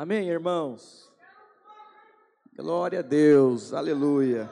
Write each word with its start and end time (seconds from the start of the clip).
Amém, 0.00 0.28
irmãos? 0.28 1.10
Glória 2.54 3.00
a 3.00 3.02
Deus, 3.02 3.72
aleluia. 3.72 4.48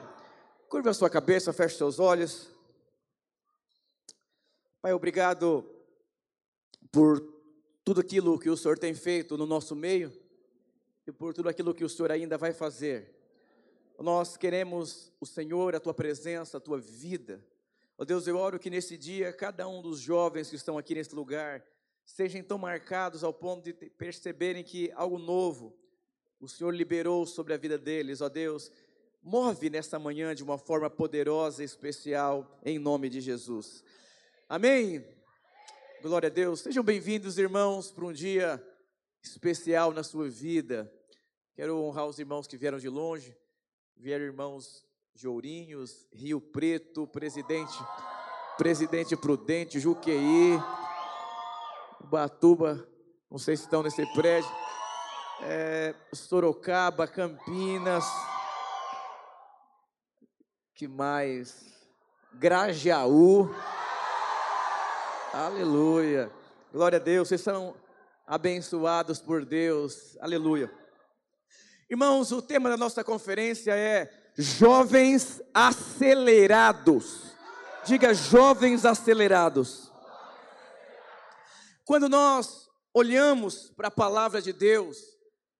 Curva 0.67 0.89
a 0.89 0.93
sua 0.93 1.09
cabeça, 1.09 1.53
feche 1.53 1.77
seus 1.77 1.99
olhos. 1.99 2.49
Pai, 4.81 4.91
obrigado 4.91 5.65
por 6.91 7.21
tudo 7.85 8.01
aquilo 8.01 8.37
que 8.37 8.49
o 8.49 8.57
Senhor 8.57 8.77
tem 8.77 8.93
feito 8.93 9.37
no 9.37 9.45
nosso 9.45 9.73
meio 9.73 10.11
e 11.07 11.13
por 11.13 11.33
tudo 11.33 11.47
aquilo 11.47 11.73
que 11.73 11.85
o 11.85 11.89
Senhor 11.89 12.11
ainda 12.11 12.37
vai 12.37 12.51
fazer. 12.51 13.15
Nós 13.97 14.35
queremos 14.35 15.13
o 15.17 15.25
Senhor, 15.25 15.73
a 15.73 15.79
tua 15.79 15.93
presença, 15.93 16.57
a 16.57 16.59
tua 16.59 16.77
vida. 16.77 17.41
Ó 17.97 18.03
oh 18.03 18.05
Deus, 18.05 18.27
eu 18.27 18.35
oro 18.35 18.59
que 18.59 18.69
nesse 18.69 18.97
dia 18.97 19.31
cada 19.31 19.65
um 19.65 19.81
dos 19.81 20.01
jovens 20.01 20.49
que 20.49 20.57
estão 20.57 20.77
aqui 20.77 20.93
nesse 20.93 21.15
lugar 21.15 21.63
sejam 22.07 22.41
tão 22.41 22.57
marcados 22.57 23.21
ao 23.21 23.33
ponto 23.33 23.65
de 23.65 23.73
perceberem 23.73 24.63
que 24.63 24.89
algo 24.95 25.19
novo 25.19 25.77
o 26.39 26.47
Senhor 26.47 26.71
liberou 26.71 27.25
sobre 27.25 27.53
a 27.53 27.57
vida 27.57 27.77
deles, 27.77 28.21
ó 28.21 28.29
Deus. 28.29 28.71
Move 29.21 29.69
nessa 29.69 29.99
manhã 29.99 30.33
de 30.33 30.41
uma 30.41 30.57
forma 30.57 30.89
poderosa 30.89 31.61
e 31.61 31.65
especial, 31.65 32.59
em 32.63 32.79
nome 32.79 33.09
de 33.09 33.19
Jesus. 33.19 33.83
Amém? 34.47 35.05
Glória 36.01 36.27
a 36.27 36.31
Deus. 36.31 36.61
Sejam 36.61 36.81
bem-vindos, 36.81 37.37
irmãos, 37.37 37.91
para 37.91 38.05
um 38.05 38.13
dia 38.13 38.65
especial 39.21 39.91
na 39.91 40.01
sua 40.01 40.29
vida. 40.29 40.91
Quero 41.55 41.77
honrar 41.83 42.07
os 42.07 42.19
irmãos 42.19 42.47
que 42.47 42.55
vieram 42.55 42.79
de 42.79 42.87
longe, 42.87 43.35
vieram 43.97 44.23
irmãos 44.23 44.85
de 45.13 45.27
Ourinhos, 45.27 46.07
Rio 46.13 46.39
Preto, 46.39 47.05
Presidente, 47.05 47.77
Presidente 48.57 49.17
Prudente, 49.17 49.79
Juqueí, 49.79 50.57
Batuba, 52.05 52.87
não 53.29 53.37
sei 53.37 53.55
se 53.57 53.63
estão 53.63 53.83
nesse 53.83 54.05
prédio, 54.13 54.49
é, 55.41 55.93
Sorocaba, 56.13 57.07
Campinas, 57.07 58.05
que 60.73 60.87
mais? 60.87 61.65
Grajaú, 62.33 63.53
aleluia, 65.33 66.31
glória 66.71 66.97
a 66.97 67.01
Deus, 67.01 67.27
vocês 67.27 67.41
são 67.41 67.75
abençoados 68.25 69.19
por 69.19 69.45
Deus, 69.45 70.17
aleluia. 70.21 70.71
Irmãos, 71.89 72.31
o 72.31 72.41
tema 72.41 72.69
da 72.69 72.77
nossa 72.77 73.03
conferência 73.03 73.75
é 73.75 74.11
Jovens 74.37 75.41
Acelerados. 75.53 77.27
Diga, 77.87 78.13
jovens 78.13 78.83
acelerados. 78.83 79.86
Quando 81.87 82.09
nós 82.09 82.69
olhamos 82.93 83.69
para 83.69 83.87
a 83.87 83.91
palavra 83.91 84.41
de 84.41 84.51
Deus, 84.51 85.17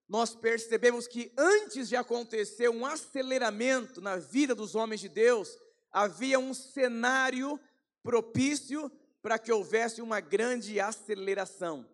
nós 0.10 0.36
percebemos 0.36 1.08
que 1.08 1.32
antes 1.38 1.88
de 1.88 1.96
acontecer 1.96 2.68
um 2.68 2.86
aceleramento 2.86 4.02
na 4.02 4.18
vida 4.18 4.54
dos 4.54 4.76
homens 4.76 5.00
de 5.00 5.08
Deus, 5.08 5.58
havia 5.90 6.38
um 6.38 6.54
cenário 6.54 7.58
propício 8.04 8.92
para 9.22 9.40
que 9.40 9.54
houvesse 9.54 10.02
uma 10.02 10.20
grande 10.20 10.82
aceleração. 10.82 11.90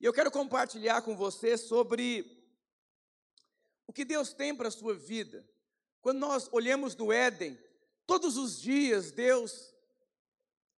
E 0.00 0.06
eu 0.06 0.14
quero 0.14 0.30
compartilhar 0.30 1.02
com 1.02 1.14
você 1.14 1.58
sobre 1.58 2.42
o 3.86 3.92
que 3.92 4.06
Deus 4.06 4.32
tem 4.32 4.56
para 4.56 4.68
a 4.68 4.70
sua 4.70 4.94
vida. 4.94 5.46
Quando 6.00 6.20
nós 6.20 6.48
olhamos 6.52 6.96
no 6.96 7.12
Éden, 7.12 7.58
todos 8.06 8.38
os 8.38 8.58
dias 8.58 9.12
Deus 9.12 9.74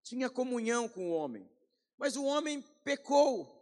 tinha 0.02 0.28
comunhão 0.28 0.88
com 0.88 1.08
o 1.08 1.14
homem. 1.14 1.48
Mas 1.96 2.16
o 2.16 2.24
homem 2.24 2.62
pecou. 2.84 3.52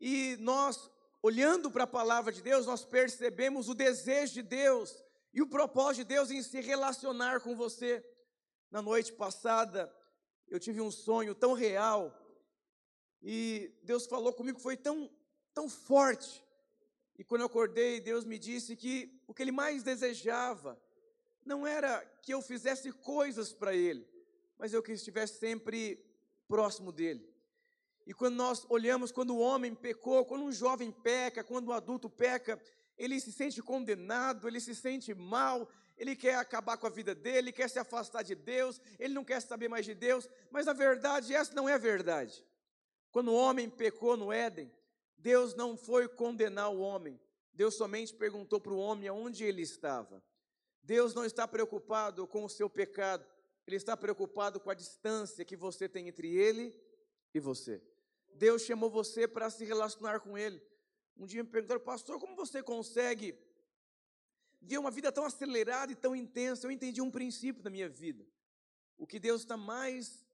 E 0.00 0.36
nós, 0.40 0.90
olhando 1.22 1.70
para 1.70 1.84
a 1.84 1.86
palavra 1.86 2.32
de 2.32 2.42
Deus, 2.42 2.66
nós 2.66 2.84
percebemos 2.84 3.68
o 3.68 3.74
desejo 3.74 4.34
de 4.34 4.42
Deus 4.42 5.02
e 5.32 5.42
o 5.42 5.46
propósito 5.46 6.06
de 6.06 6.14
Deus 6.14 6.30
em 6.30 6.42
se 6.42 6.60
relacionar 6.60 7.40
com 7.40 7.54
você. 7.54 8.04
Na 8.70 8.82
noite 8.82 9.12
passada, 9.12 9.94
eu 10.48 10.58
tive 10.58 10.80
um 10.80 10.90
sonho 10.90 11.34
tão 11.34 11.52
real 11.52 12.14
e 13.22 13.72
Deus 13.82 14.06
falou 14.06 14.32
comigo, 14.32 14.58
foi 14.58 14.76
tão, 14.76 15.10
tão 15.52 15.68
forte. 15.68 16.44
E 17.18 17.24
quando 17.24 17.40
eu 17.40 17.46
acordei, 17.46 18.00
Deus 18.00 18.24
me 18.24 18.38
disse 18.38 18.76
que 18.76 19.20
o 19.26 19.34
que 19.34 19.42
Ele 19.42 19.52
mais 19.52 19.82
desejava 19.82 20.80
não 21.44 21.66
era 21.66 22.04
que 22.22 22.32
eu 22.32 22.42
fizesse 22.42 22.92
coisas 22.92 23.52
para 23.52 23.74
Ele, 23.74 24.06
mas 24.58 24.72
eu 24.72 24.82
que 24.82 24.92
estivesse 24.92 25.38
sempre 25.38 26.04
próximo 26.46 26.92
dEle. 26.92 27.35
E 28.06 28.14
quando 28.14 28.36
nós 28.36 28.64
olhamos, 28.68 29.10
quando 29.10 29.34
o 29.34 29.40
homem 29.40 29.74
pecou, 29.74 30.24
quando 30.24 30.44
um 30.44 30.52
jovem 30.52 30.92
peca, 30.92 31.42
quando 31.42 31.68
o 31.68 31.72
adulto 31.72 32.08
peca, 32.08 32.60
ele 32.96 33.18
se 33.20 33.32
sente 33.32 33.60
condenado, 33.60 34.46
ele 34.46 34.60
se 34.60 34.74
sente 34.74 35.12
mal, 35.12 35.68
ele 35.96 36.14
quer 36.14 36.36
acabar 36.36 36.76
com 36.76 36.86
a 36.86 36.90
vida 36.90 37.14
dele, 37.14 37.52
quer 37.52 37.68
se 37.68 37.78
afastar 37.78 38.22
de 38.22 38.34
Deus, 38.34 38.80
ele 38.98 39.12
não 39.12 39.24
quer 39.24 39.40
saber 39.40 39.68
mais 39.68 39.84
de 39.84 39.94
Deus, 39.94 40.28
mas 40.50 40.66
na 40.66 40.72
verdade 40.72 41.34
essa 41.34 41.52
não 41.54 41.68
é 41.68 41.74
a 41.74 41.78
verdade. 41.78 42.44
Quando 43.10 43.32
o 43.32 43.34
homem 43.34 43.68
pecou 43.68 44.16
no 44.16 44.32
Éden, 44.32 44.70
Deus 45.18 45.54
não 45.54 45.76
foi 45.76 46.06
condenar 46.06 46.70
o 46.70 46.78
homem, 46.78 47.20
Deus 47.52 47.74
somente 47.74 48.14
perguntou 48.14 48.60
para 48.60 48.72
o 48.72 48.78
homem 48.78 49.08
aonde 49.08 49.44
ele 49.44 49.62
estava. 49.62 50.22
Deus 50.86 51.12
não 51.12 51.24
está 51.24 51.48
preocupado 51.48 52.28
com 52.28 52.44
o 52.44 52.48
seu 52.48 52.70
pecado, 52.70 53.26
Ele 53.66 53.74
está 53.74 53.96
preocupado 53.96 54.60
com 54.60 54.70
a 54.70 54.74
distância 54.74 55.44
que 55.44 55.56
você 55.56 55.88
tem 55.88 56.06
entre 56.06 56.32
Ele 56.32 56.72
e 57.34 57.40
você. 57.40 57.82
Deus 58.36 58.62
chamou 58.62 58.90
você 58.90 59.26
para 59.26 59.50
se 59.50 59.64
relacionar 59.64 60.20
com 60.20 60.36
Ele. 60.36 60.62
Um 61.16 61.26
dia 61.26 61.42
me 61.42 61.48
perguntaram, 61.48 61.80
pastor, 61.80 62.20
como 62.20 62.36
você 62.36 62.62
consegue 62.62 63.38
ver 64.60 64.78
uma 64.78 64.90
vida 64.90 65.10
tão 65.10 65.24
acelerada 65.24 65.90
e 65.92 65.96
tão 65.96 66.14
intensa? 66.14 66.66
Eu 66.66 66.70
entendi 66.70 67.00
um 67.00 67.10
princípio 67.10 67.62
da 67.62 67.70
minha 67.70 67.88
vida. 67.88 68.26
O 68.98 69.06
que 69.06 69.18
Deus 69.18 69.42
está 69.42 69.56
mais 69.56 70.26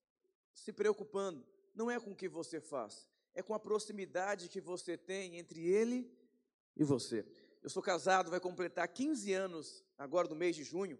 se 0.53 0.73
preocupando 0.73 1.47
não 1.75 1.91
é 1.91 1.99
com 1.99 2.11
o 2.13 2.17
que 2.17 2.29
você 2.29 2.61
faz, 2.61 3.09
é 3.35 3.43
com 3.43 3.55
a 3.55 3.61
proximidade 3.61 4.49
que 4.49 4.61
você 4.61 4.97
tem 4.97 5.39
entre 5.39 5.67
Ele 5.67 6.11
e 6.77 6.85
você. 6.85 7.25
Eu 7.63 7.71
sou 7.71 7.83
casado, 7.83 8.31
vai 8.31 8.41
completar 8.41 8.87
15 8.89 9.33
anos 9.33 9.85
agora 9.97 10.29
no 10.29 10.35
mês 10.35 10.57
de 10.57 10.65
junho. 10.65 10.99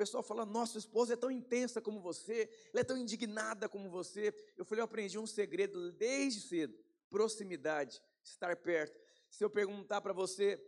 Pessoal 0.00 0.22
fala: 0.22 0.46
Nossa 0.46 0.78
esposa 0.78 1.12
é 1.12 1.16
tão 1.16 1.30
intensa 1.30 1.78
como 1.78 2.00
você, 2.00 2.48
ela 2.72 2.80
é 2.80 2.84
tão 2.84 2.96
indignada 2.96 3.68
como 3.68 3.90
você. 3.90 4.34
Eu 4.56 4.64
falei: 4.64 4.80
Eu 4.80 4.86
aprendi 4.86 5.18
um 5.18 5.26
segredo 5.26 5.92
desde 5.92 6.40
cedo: 6.40 6.74
proximidade, 7.10 8.00
estar 8.24 8.56
perto. 8.56 8.98
Se 9.28 9.44
eu 9.44 9.50
perguntar 9.50 10.00
para 10.00 10.14
você 10.14 10.58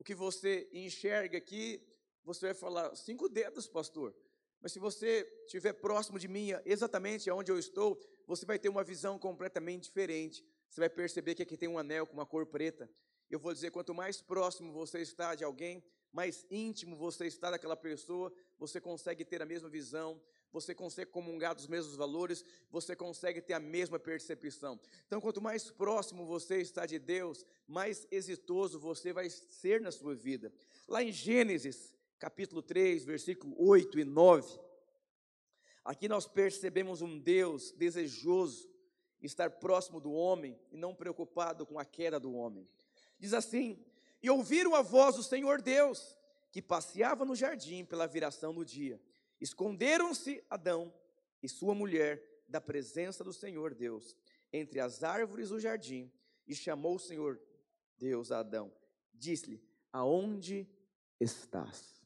o 0.00 0.02
que 0.02 0.16
você 0.16 0.68
enxerga 0.72 1.38
aqui, 1.38 1.80
você 2.24 2.46
vai 2.46 2.54
falar: 2.54 2.96
Cinco 2.96 3.28
dedos, 3.28 3.68
pastor. 3.68 4.12
Mas 4.60 4.72
se 4.72 4.80
você 4.80 5.32
estiver 5.44 5.74
próximo 5.74 6.18
de 6.18 6.26
mim, 6.26 6.48
exatamente 6.64 7.30
onde 7.30 7.52
eu 7.52 7.60
estou, 7.60 7.96
você 8.26 8.44
vai 8.44 8.58
ter 8.58 8.68
uma 8.68 8.82
visão 8.82 9.16
completamente 9.16 9.84
diferente. 9.84 10.44
Você 10.68 10.80
vai 10.80 10.90
perceber 10.90 11.36
que 11.36 11.42
aqui 11.44 11.56
tem 11.56 11.68
um 11.68 11.78
anel 11.78 12.04
com 12.04 12.14
uma 12.14 12.26
cor 12.26 12.46
preta. 12.46 12.90
Eu 13.30 13.38
vou 13.38 13.54
dizer: 13.54 13.70
quanto 13.70 13.94
mais 13.94 14.20
próximo 14.20 14.72
você 14.72 14.98
está 14.98 15.36
de 15.36 15.44
alguém, 15.44 15.84
mais 16.12 16.46
íntimo 16.50 16.94
você 16.94 17.26
está 17.26 17.50
daquela 17.50 17.76
pessoa, 17.76 18.32
você 18.58 18.80
consegue 18.80 19.24
ter 19.24 19.40
a 19.40 19.46
mesma 19.46 19.68
visão, 19.68 20.20
você 20.52 20.74
consegue 20.74 21.10
comungar 21.10 21.54
dos 21.54 21.66
mesmos 21.66 21.96
valores, 21.96 22.44
você 22.70 22.94
consegue 22.94 23.40
ter 23.40 23.54
a 23.54 23.60
mesma 23.60 23.98
percepção. 23.98 24.78
Então, 25.06 25.20
quanto 25.20 25.40
mais 25.40 25.70
próximo 25.70 26.26
você 26.26 26.60
está 26.60 26.84
de 26.84 26.98
Deus, 26.98 27.46
mais 27.66 28.06
exitoso 28.10 28.78
você 28.78 29.12
vai 29.12 29.30
ser 29.30 29.80
na 29.80 29.90
sua 29.90 30.14
vida. 30.14 30.52
Lá 30.86 31.02
em 31.02 31.10
Gênesis, 31.10 31.94
capítulo 32.18 32.60
3, 32.60 33.04
versículo 33.04 33.54
8 33.58 33.98
e 33.98 34.04
9, 34.04 34.60
aqui 35.82 36.06
nós 36.08 36.28
percebemos 36.28 37.00
um 37.00 37.18
Deus 37.18 37.72
desejoso 37.72 38.70
estar 39.22 39.50
próximo 39.50 40.00
do 40.00 40.12
homem 40.12 40.58
e 40.70 40.76
não 40.76 40.94
preocupado 40.94 41.64
com 41.64 41.78
a 41.78 41.84
queda 41.84 42.20
do 42.20 42.34
homem. 42.34 42.68
Diz 43.18 43.32
assim: 43.32 43.82
e 44.22 44.30
ouviram 44.30 44.74
a 44.74 44.82
voz 44.82 45.16
do 45.16 45.22
Senhor 45.22 45.60
Deus, 45.60 46.16
que 46.50 46.62
passeava 46.62 47.24
no 47.24 47.34
jardim 47.34 47.84
pela 47.84 48.06
viração 48.06 48.54
do 48.54 48.64
dia. 48.64 49.00
Esconderam-se 49.40 50.44
Adão 50.48 50.92
e 51.42 51.48
sua 51.48 51.74
mulher 51.74 52.22
da 52.48 52.60
presença 52.60 53.24
do 53.24 53.32
Senhor 53.32 53.74
Deus 53.74 54.16
entre 54.52 54.78
as 54.78 55.02
árvores 55.02 55.48
do 55.48 55.58
jardim, 55.58 56.12
e 56.46 56.54
chamou 56.54 56.96
o 56.96 57.00
Senhor 57.00 57.40
Deus 57.96 58.30
a 58.30 58.40
Adão. 58.40 58.72
Disse-lhe: 59.14 59.62
Aonde 59.92 60.68
estás? 61.18 62.02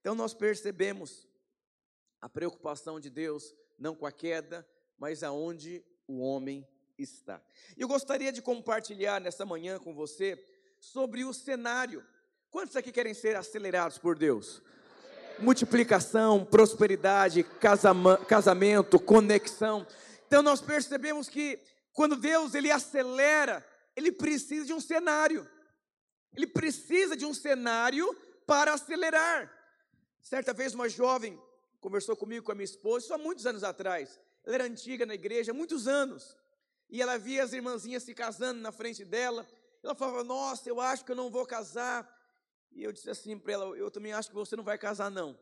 Então 0.00 0.14
nós 0.14 0.34
percebemos 0.34 1.26
a 2.20 2.28
preocupação 2.28 3.00
de 3.00 3.08
Deus, 3.08 3.54
não 3.78 3.94
com 3.94 4.04
a 4.04 4.12
queda, 4.12 4.68
mas 4.98 5.22
aonde 5.22 5.84
o 6.06 6.18
homem 6.18 6.66
está. 6.98 7.42
Eu 7.76 7.88
gostaria 7.88 8.32
de 8.32 8.42
compartilhar 8.42 9.20
nessa 9.20 9.46
manhã 9.46 9.78
com 9.78 9.94
você 9.94 10.36
sobre 10.78 11.24
o 11.24 11.32
cenário. 11.32 12.04
Quantos 12.50 12.76
aqui 12.76 12.90
querem 12.90 13.14
ser 13.14 13.36
acelerados 13.36 13.98
por 13.98 14.16
Deus? 14.16 14.62
Multiplicação, 15.38 16.44
prosperidade, 16.44 17.44
casamento, 18.26 18.98
conexão. 18.98 19.86
Então 20.26 20.42
nós 20.42 20.60
percebemos 20.60 21.28
que 21.28 21.60
quando 21.92 22.16
Deus 22.16 22.54
ele 22.54 22.70
acelera, 22.70 23.64
ele 23.94 24.12
precisa 24.12 24.66
de 24.66 24.72
um 24.72 24.80
cenário. 24.80 25.48
Ele 26.34 26.46
precisa 26.46 27.16
de 27.16 27.24
um 27.26 27.34
cenário 27.34 28.16
para 28.46 28.74
acelerar. 28.74 29.52
Certa 30.20 30.52
vez 30.52 30.74
uma 30.74 30.88
jovem 30.88 31.40
conversou 31.80 32.16
comigo 32.16 32.44
com 32.44 32.52
a 32.52 32.54
minha 32.54 32.64
esposa, 32.64 33.04
isso 33.04 33.14
há 33.14 33.18
muitos 33.18 33.46
anos 33.46 33.62
atrás. 33.62 34.18
Ela 34.44 34.56
era 34.56 34.64
antiga 34.64 35.06
na 35.06 35.14
igreja, 35.14 35.52
muitos 35.52 35.86
anos. 35.86 36.36
E 36.90 37.02
ela 37.02 37.18
via 37.18 37.42
as 37.42 37.52
irmãzinhas 37.52 38.02
se 38.02 38.14
casando 38.14 38.60
na 38.60 38.72
frente 38.72 39.04
dela. 39.04 39.46
Ela 39.82 39.94
falava: 39.94 40.24
Nossa, 40.24 40.68
eu 40.68 40.80
acho 40.80 41.04
que 41.04 41.12
eu 41.12 41.16
não 41.16 41.30
vou 41.30 41.46
casar. 41.46 42.08
E 42.72 42.82
eu 42.82 42.92
disse 42.92 43.10
assim 43.10 43.38
para 43.38 43.52
ela: 43.52 43.64
Eu 43.76 43.90
também 43.90 44.12
acho 44.12 44.28
que 44.28 44.34
você 44.34 44.56
não 44.56 44.64
vai 44.64 44.78
casar, 44.78 45.10
não. 45.10 45.38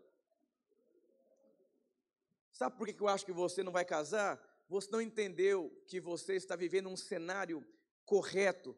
Sabe 2.53 2.77
por 2.77 2.87
que 2.87 3.01
eu 3.01 3.09
acho 3.09 3.25
que 3.25 3.33
você 3.33 3.63
não 3.63 3.73
vai 3.73 3.85
casar? 3.85 4.43
Você 4.69 4.91
não 4.91 5.01
entendeu 5.01 5.71
que 5.87 6.01
você 6.01 6.35
está 6.35 6.57
vivendo 6.57 6.89
um 6.89 6.97
cenário 6.97 7.65
correto 8.05 8.77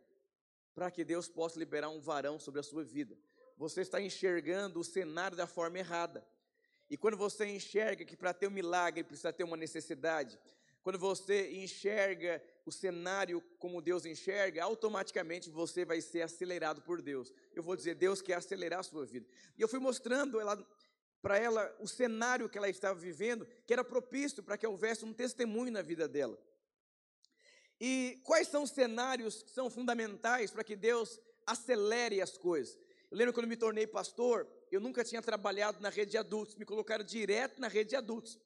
para 0.74 0.90
que 0.90 1.04
Deus 1.04 1.28
possa 1.28 1.58
liberar 1.58 1.88
um 1.88 2.00
varão 2.00 2.38
sobre 2.38 2.60
a 2.60 2.62
sua 2.62 2.84
vida. 2.84 3.16
Você 3.56 3.80
está 3.80 4.00
enxergando 4.00 4.80
o 4.80 4.84
cenário 4.84 5.36
da 5.36 5.46
forma 5.46 5.78
errada. 5.78 6.26
E 6.90 6.96
quando 6.96 7.16
você 7.16 7.46
enxerga 7.46 8.04
que 8.04 8.16
para 8.16 8.32
ter 8.32 8.46
um 8.46 8.50
milagre 8.50 9.04
precisa 9.04 9.32
ter 9.32 9.44
uma 9.44 9.56
necessidade, 9.56 10.38
quando 10.88 10.98
você 10.98 11.50
enxerga 11.50 12.42
o 12.64 12.72
cenário 12.72 13.42
como 13.58 13.82
Deus 13.82 14.06
enxerga, 14.06 14.64
automaticamente 14.64 15.50
você 15.50 15.84
vai 15.84 16.00
ser 16.00 16.22
acelerado 16.22 16.80
por 16.80 17.02
Deus. 17.02 17.30
Eu 17.54 17.62
vou 17.62 17.76
dizer, 17.76 17.94
Deus 17.94 18.22
quer 18.22 18.36
acelerar 18.36 18.80
a 18.80 18.82
sua 18.82 19.04
vida. 19.04 19.26
E 19.58 19.60
eu 19.60 19.68
fui 19.68 19.78
mostrando 19.78 20.40
ela 20.40 20.56
para 21.20 21.36
ela 21.36 21.76
o 21.78 21.86
cenário 21.86 22.48
que 22.48 22.56
ela 22.56 22.70
estava 22.70 22.98
vivendo, 22.98 23.46
que 23.66 23.72
era 23.74 23.84
propício 23.84 24.42
para 24.42 24.56
que 24.56 24.66
houvesse 24.66 25.04
um 25.04 25.12
testemunho 25.12 25.70
na 25.70 25.82
vida 25.82 26.08
dela. 26.08 26.38
E 27.78 28.18
quais 28.24 28.48
são 28.48 28.62
os 28.62 28.70
cenários 28.70 29.42
que 29.42 29.50
são 29.50 29.68
fundamentais 29.68 30.50
para 30.50 30.64
que 30.64 30.74
Deus 30.74 31.20
acelere 31.46 32.22
as 32.22 32.38
coisas? 32.38 32.78
Eu 33.10 33.18
lembro 33.18 33.34
quando 33.34 33.46
me 33.46 33.58
tornei 33.58 33.86
pastor, 33.86 34.48
eu 34.72 34.80
nunca 34.80 35.04
tinha 35.04 35.20
trabalhado 35.20 35.82
na 35.82 35.90
rede 35.90 36.12
de 36.12 36.16
adultos, 36.16 36.54
me 36.54 36.64
colocaram 36.64 37.04
direto 37.04 37.60
na 37.60 37.68
rede 37.68 37.90
de 37.90 37.96
adultos. 37.96 38.38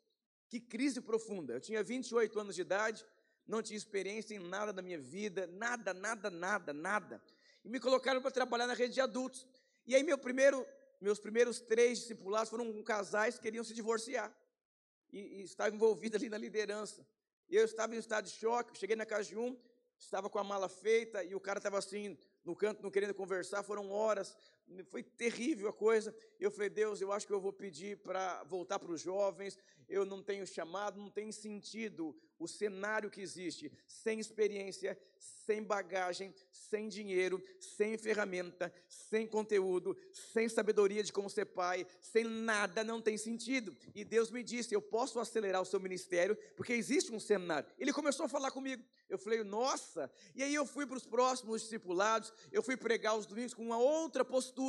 Que 0.52 0.60
crise 0.60 1.00
profunda. 1.00 1.54
Eu 1.54 1.60
tinha 1.62 1.82
28 1.82 2.38
anos 2.38 2.54
de 2.54 2.60
idade, 2.60 3.06
não 3.46 3.62
tinha 3.62 3.74
experiência 3.74 4.34
em 4.34 4.38
nada 4.38 4.70
da 4.70 4.82
minha 4.82 4.98
vida, 4.98 5.46
nada, 5.46 5.94
nada, 5.94 6.30
nada, 6.30 6.74
nada. 6.74 7.22
E 7.64 7.70
me 7.70 7.80
colocaram 7.80 8.20
para 8.20 8.30
trabalhar 8.30 8.66
na 8.66 8.74
rede 8.74 8.92
de 8.92 9.00
adultos. 9.00 9.46
E 9.86 9.96
aí 9.96 10.02
meu 10.02 10.18
primeiro, 10.18 10.66
meus 11.00 11.18
primeiros 11.18 11.58
três 11.58 12.00
discipulados 12.00 12.50
foram 12.50 12.82
casais 12.82 13.36
que 13.36 13.44
queriam 13.44 13.64
se 13.64 13.72
divorciar. 13.72 14.30
E, 15.10 15.20
e 15.20 15.42
estavam 15.44 15.74
envolvidos 15.74 16.20
ali 16.20 16.28
na 16.28 16.36
liderança. 16.36 17.00
Eu 17.48 17.64
estava 17.64 17.96
em 17.96 17.98
estado 17.98 18.26
de 18.26 18.32
choque, 18.32 18.76
cheguei 18.76 18.94
na 18.94 19.06
casa 19.06 19.30
de 19.30 19.38
um, 19.38 19.58
estava 19.98 20.28
com 20.28 20.38
a 20.38 20.44
mala 20.44 20.68
feita 20.68 21.24
e 21.24 21.34
o 21.34 21.40
cara 21.40 21.60
estava 21.60 21.78
assim, 21.78 22.18
no 22.44 22.54
canto, 22.54 22.82
não 22.82 22.90
querendo 22.90 23.14
conversar, 23.14 23.62
foram 23.62 23.90
horas, 23.90 24.36
foi 24.84 25.02
terrível 25.02 25.68
a 25.68 25.72
coisa. 25.72 26.14
Eu 26.38 26.50
falei, 26.50 26.68
Deus, 26.68 27.00
eu 27.00 27.12
acho 27.12 27.26
que 27.26 27.32
eu 27.32 27.40
vou 27.40 27.52
pedir 27.52 27.98
para 27.98 28.42
voltar 28.44 28.78
para 28.78 28.92
os 28.92 29.00
jovens. 29.00 29.58
Eu 29.88 30.04
não 30.04 30.22
tenho 30.22 30.46
chamado, 30.46 31.00
não 31.00 31.10
tem 31.10 31.30
sentido 31.30 32.16
o 32.38 32.48
cenário 32.48 33.10
que 33.10 33.20
existe, 33.20 33.70
sem 33.86 34.18
experiência, 34.18 34.98
sem 35.46 35.62
bagagem, 35.62 36.34
sem 36.50 36.88
dinheiro, 36.88 37.42
sem 37.60 37.96
ferramenta, 37.96 38.72
sem 38.88 39.26
conteúdo, 39.26 39.96
sem 40.32 40.48
sabedoria 40.48 41.02
de 41.02 41.12
como 41.12 41.30
ser 41.30 41.46
pai, 41.46 41.86
sem 42.00 42.24
nada, 42.24 42.82
não 42.82 43.00
tem 43.00 43.16
sentido. 43.16 43.76
E 43.94 44.04
Deus 44.04 44.30
me 44.30 44.42
disse: 44.42 44.74
Eu 44.74 44.82
posso 44.82 45.20
acelerar 45.20 45.62
o 45.62 45.66
seu 45.66 45.78
ministério, 45.78 46.36
porque 46.56 46.72
existe 46.72 47.12
um 47.12 47.20
cenário. 47.20 47.68
Ele 47.78 47.92
começou 47.92 48.26
a 48.26 48.28
falar 48.28 48.50
comigo. 48.50 48.82
Eu 49.12 49.18
falei, 49.18 49.44
nossa. 49.44 50.10
E 50.34 50.42
aí 50.42 50.54
eu 50.54 50.64
fui 50.64 50.86
para 50.86 50.96
os 50.96 51.04
próximos 51.04 51.60
discipulados, 51.60 52.32
eu 52.50 52.62
fui 52.62 52.78
pregar 52.78 53.14
os 53.14 53.26
domingos 53.26 53.52
com 53.52 53.62
uma 53.62 53.76
outra 53.76 54.24
postura. 54.24 54.61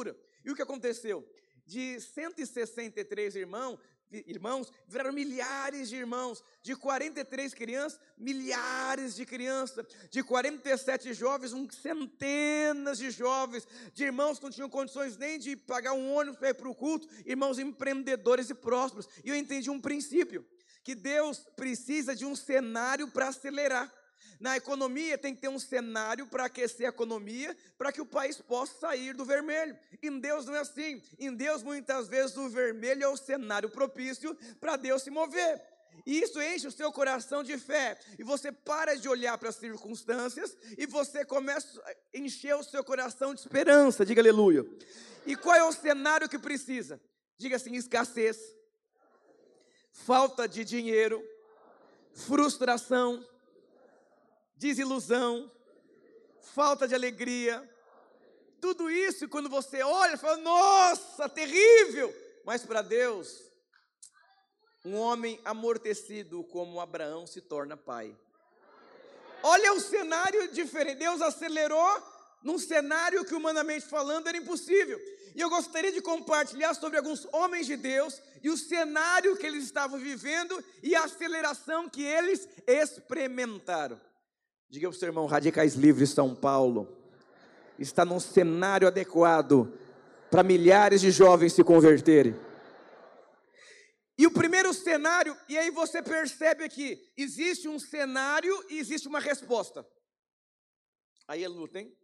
E 0.43 0.51
o 0.51 0.55
que 0.55 0.61
aconteceu? 0.61 1.27
De 1.65 1.99
163 1.99 3.35
irmãos, 3.35 3.79
irmãos, 4.27 4.71
viraram 4.87 5.11
milhares 5.11 5.89
de 5.89 5.95
irmãos, 5.95 6.43
de 6.61 6.75
43 6.75 7.53
crianças, 7.53 7.99
milhares 8.17 9.15
de 9.15 9.25
crianças, 9.25 9.85
de 10.09 10.21
47 10.23 11.13
jovens, 11.13 11.53
um, 11.53 11.67
centenas 11.69 12.97
de 12.97 13.09
jovens, 13.09 13.67
de 13.93 14.03
irmãos 14.03 14.37
que 14.37 14.43
não 14.43 14.51
tinham 14.51 14.69
condições 14.69 15.17
nem 15.17 15.39
de 15.39 15.55
pagar 15.55 15.93
um 15.93 16.13
ônibus 16.13 16.37
para 16.37 16.49
ir 16.49 16.53
para 16.53 16.69
o 16.69 16.75
culto, 16.75 17.07
irmãos 17.25 17.57
empreendedores 17.57 18.49
e 18.49 18.53
prósperos. 18.53 19.07
E 19.23 19.29
eu 19.29 19.35
entendi 19.35 19.69
um 19.69 19.81
princípio, 19.81 20.45
que 20.83 20.93
Deus 20.93 21.39
precisa 21.55 22.15
de 22.15 22.25
um 22.25 22.35
cenário 22.35 23.07
para 23.07 23.29
acelerar. 23.29 23.91
Na 24.39 24.57
economia 24.57 25.17
tem 25.17 25.33
que 25.33 25.41
ter 25.41 25.47
um 25.47 25.59
cenário 25.59 26.27
para 26.27 26.45
aquecer 26.45 26.85
a 26.85 26.89
economia, 26.89 27.55
para 27.77 27.91
que 27.91 28.01
o 28.01 28.05
país 28.05 28.41
possa 28.41 28.77
sair 28.79 29.13
do 29.13 29.23
vermelho. 29.23 29.77
Em 30.01 30.19
Deus 30.19 30.45
não 30.45 30.55
é 30.55 30.59
assim. 30.59 31.01
Em 31.19 31.33
Deus, 31.33 31.63
muitas 31.63 32.07
vezes, 32.07 32.35
o 32.35 32.49
vermelho 32.49 33.03
é 33.03 33.07
o 33.07 33.17
cenário 33.17 33.69
propício 33.69 34.35
para 34.59 34.75
Deus 34.75 35.01
se 35.01 35.09
mover. 35.09 35.61
E 36.05 36.21
isso 36.21 36.41
enche 36.41 36.67
o 36.67 36.71
seu 36.71 36.91
coração 36.91 37.43
de 37.43 37.57
fé. 37.57 37.97
E 38.17 38.23
você 38.23 38.51
para 38.51 38.95
de 38.95 39.07
olhar 39.07 39.37
para 39.37 39.49
as 39.49 39.55
circunstâncias 39.55 40.57
e 40.77 40.85
você 40.85 41.23
começa 41.23 41.81
a 41.81 42.17
encher 42.17 42.55
o 42.55 42.63
seu 42.63 42.83
coração 42.83 43.33
de 43.33 43.41
esperança. 43.41 44.05
Diga 44.05 44.21
aleluia. 44.21 44.65
E 45.25 45.35
qual 45.35 45.55
é 45.55 45.63
o 45.63 45.71
cenário 45.71 46.27
que 46.27 46.37
precisa? 46.37 46.99
Diga 47.37 47.55
assim: 47.55 47.75
escassez, 47.75 48.37
falta 49.91 50.47
de 50.47 50.65
dinheiro, 50.65 51.23
frustração, 52.13 53.25
desilusão, 54.63 55.51
falta 56.55 56.87
de 56.87 56.95
alegria. 56.95 57.69
Tudo 58.61 58.89
isso, 58.89 59.27
quando 59.27 59.49
você 59.49 59.81
olha, 59.83 60.17
fala: 60.17 60.37
nossa, 60.37 61.27
terrível! 61.27 62.13
Mas 62.45 62.65
para 62.65 62.81
Deus, 62.81 63.27
um 64.85 64.95
homem 64.95 65.39
amortecido 65.43 66.43
como 66.45 66.79
Abraão 66.79 67.27
se 67.27 67.41
torna 67.41 67.75
pai. 67.75 68.15
Olha 69.41 69.73
o 69.73 69.79
cenário 69.81 70.49
diferente. 70.53 70.99
Deus 70.99 71.21
acelerou 71.21 72.01
num 72.41 72.57
cenário 72.57 73.25
que, 73.25 73.35
humanamente 73.35 73.85
falando, 73.85 74.27
era 74.27 74.37
impossível. 74.37 74.97
E 75.35 75.41
eu 75.41 75.49
gostaria 75.49 75.91
de 75.91 76.01
compartilhar 76.01 76.73
sobre 76.73 76.97
alguns 76.97 77.27
homens 77.33 77.65
de 77.65 77.75
Deus 77.75 78.21
e 78.41 78.49
o 78.49 78.57
cenário 78.57 79.35
que 79.35 79.45
eles 79.45 79.63
estavam 79.65 79.99
vivendo 79.99 80.63
e 80.81 80.95
a 80.95 81.03
aceleração 81.03 81.89
que 81.89 82.03
eles 82.03 82.47
experimentaram. 82.67 83.99
Diga 84.69 84.87
para 84.87 84.95
o 84.95 84.99
seu 84.99 85.07
irmão, 85.07 85.25
Radicais 85.25 85.75
Livres 85.75 86.09
São 86.11 86.33
Paulo 86.35 86.87
está 87.77 88.05
num 88.05 88.19
cenário 88.19 88.87
adequado 88.87 89.71
para 90.29 90.43
milhares 90.43 91.01
de 91.01 91.11
jovens 91.11 91.53
se 91.53 91.63
converterem. 91.63 92.35
E 94.17 94.27
o 94.27 94.31
primeiro 94.31 94.73
cenário, 94.73 95.35
e 95.49 95.57
aí 95.57 95.71
você 95.71 96.01
percebe 96.01 96.69
que 96.69 97.11
existe 97.17 97.67
um 97.67 97.79
cenário 97.79 98.53
e 98.69 98.79
existe 98.79 99.07
uma 99.07 99.19
resposta. 99.19 99.85
Aí 101.27 101.43
é 101.43 101.47
luta, 101.47 101.79
hein? 101.79 101.95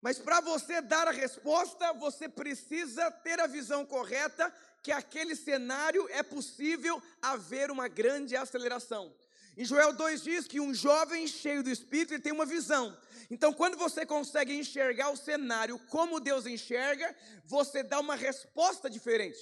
Mas 0.00 0.18
para 0.18 0.40
você 0.40 0.80
dar 0.80 1.06
a 1.08 1.10
resposta, 1.10 1.92
você 1.94 2.28
precisa 2.28 3.10
ter 3.10 3.38
a 3.40 3.46
visão 3.46 3.84
correta 3.84 4.52
que 4.82 4.92
aquele 4.92 5.36
cenário 5.36 6.08
é 6.10 6.22
possível 6.22 7.02
haver 7.20 7.70
uma 7.70 7.86
grande 7.86 8.34
aceleração. 8.34 9.14
Em 9.60 9.64
Joel 9.66 9.92
2 9.92 10.22
diz 10.22 10.46
que 10.46 10.58
um 10.58 10.72
jovem 10.72 11.26
cheio 11.26 11.62
do 11.62 11.68
Espírito 11.68 12.14
ele 12.14 12.22
tem 12.22 12.32
uma 12.32 12.46
visão. 12.46 12.96
Então, 13.30 13.52
quando 13.52 13.76
você 13.76 14.06
consegue 14.06 14.54
enxergar 14.54 15.10
o 15.10 15.16
cenário 15.18 15.78
como 15.90 16.18
Deus 16.18 16.46
enxerga, 16.46 17.14
você 17.44 17.82
dá 17.82 18.00
uma 18.00 18.16
resposta 18.16 18.88
diferente. 18.88 19.38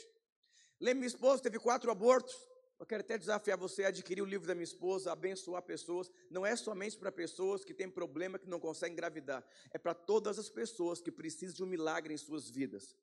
Lembra, 0.81 1.03
minha 1.03 1.07
esposa 1.07 1.41
teve 1.41 1.61
quatro 1.61 1.89
abortos. 1.89 2.35
Eu 2.81 2.85
quero 2.85 3.03
até 3.03 3.17
desafiar 3.17 3.57
você 3.57 3.85
a 3.85 3.89
adquirir 3.91 4.21
o 4.21 4.25
livro 4.25 4.45
da 4.45 4.57
minha 4.57 4.65
esposa, 4.65 5.13
abençoar 5.13 5.63
pessoas. 5.63 6.11
Não 6.29 6.45
é 6.45 6.57
somente 6.57 6.99
para 6.99 7.13
pessoas 7.13 7.65
que 7.65 7.73
têm 7.73 7.89
problema 7.89 8.41
que 8.41 8.49
não 8.49 8.59
conseguem 8.59 8.95
engravidar. 8.95 9.47
É 9.71 9.79
para 9.79 9.95
todas 9.95 10.37
as 10.37 10.51
pessoas 10.51 11.01
que 11.01 11.13
precisam 11.13 11.55
de 11.55 11.63
um 11.63 11.67
milagre 11.67 12.13
em 12.13 12.19
suas 12.19 12.51
vidas. 12.51 12.97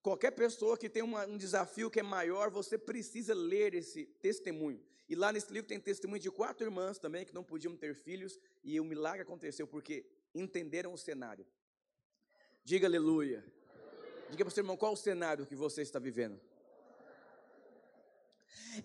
Qualquer 0.00 0.30
pessoa 0.30 0.78
que 0.78 0.88
tem 0.88 1.02
uma, 1.02 1.26
um 1.26 1.36
desafio 1.36 1.90
que 1.90 1.98
é 1.98 2.04
maior, 2.04 2.50
você 2.50 2.78
precisa 2.78 3.34
ler 3.34 3.74
esse 3.74 4.06
testemunho. 4.22 4.80
E 5.10 5.16
lá 5.16 5.32
nesse 5.32 5.52
livro 5.52 5.66
tem 5.66 5.80
testemunho 5.80 6.22
de 6.22 6.30
quatro 6.30 6.64
irmãs 6.64 6.96
também 6.96 7.26
que 7.26 7.34
não 7.34 7.42
podiam 7.42 7.76
ter 7.76 7.96
filhos 7.96 8.38
e 8.62 8.78
o 8.78 8.84
milagre 8.84 9.22
aconteceu 9.22 9.66
porque 9.66 10.06
entenderam 10.32 10.92
o 10.92 10.96
cenário. 10.96 11.44
Diga 12.62 12.86
aleluia. 12.86 13.44
Diga 14.30 14.44
para 14.44 14.52
o 14.52 14.54
seu 14.54 14.62
irmão 14.62 14.76
qual 14.76 14.92
o 14.92 14.96
cenário 14.96 15.44
que 15.44 15.56
você 15.56 15.82
está 15.82 15.98
vivendo. 15.98 16.40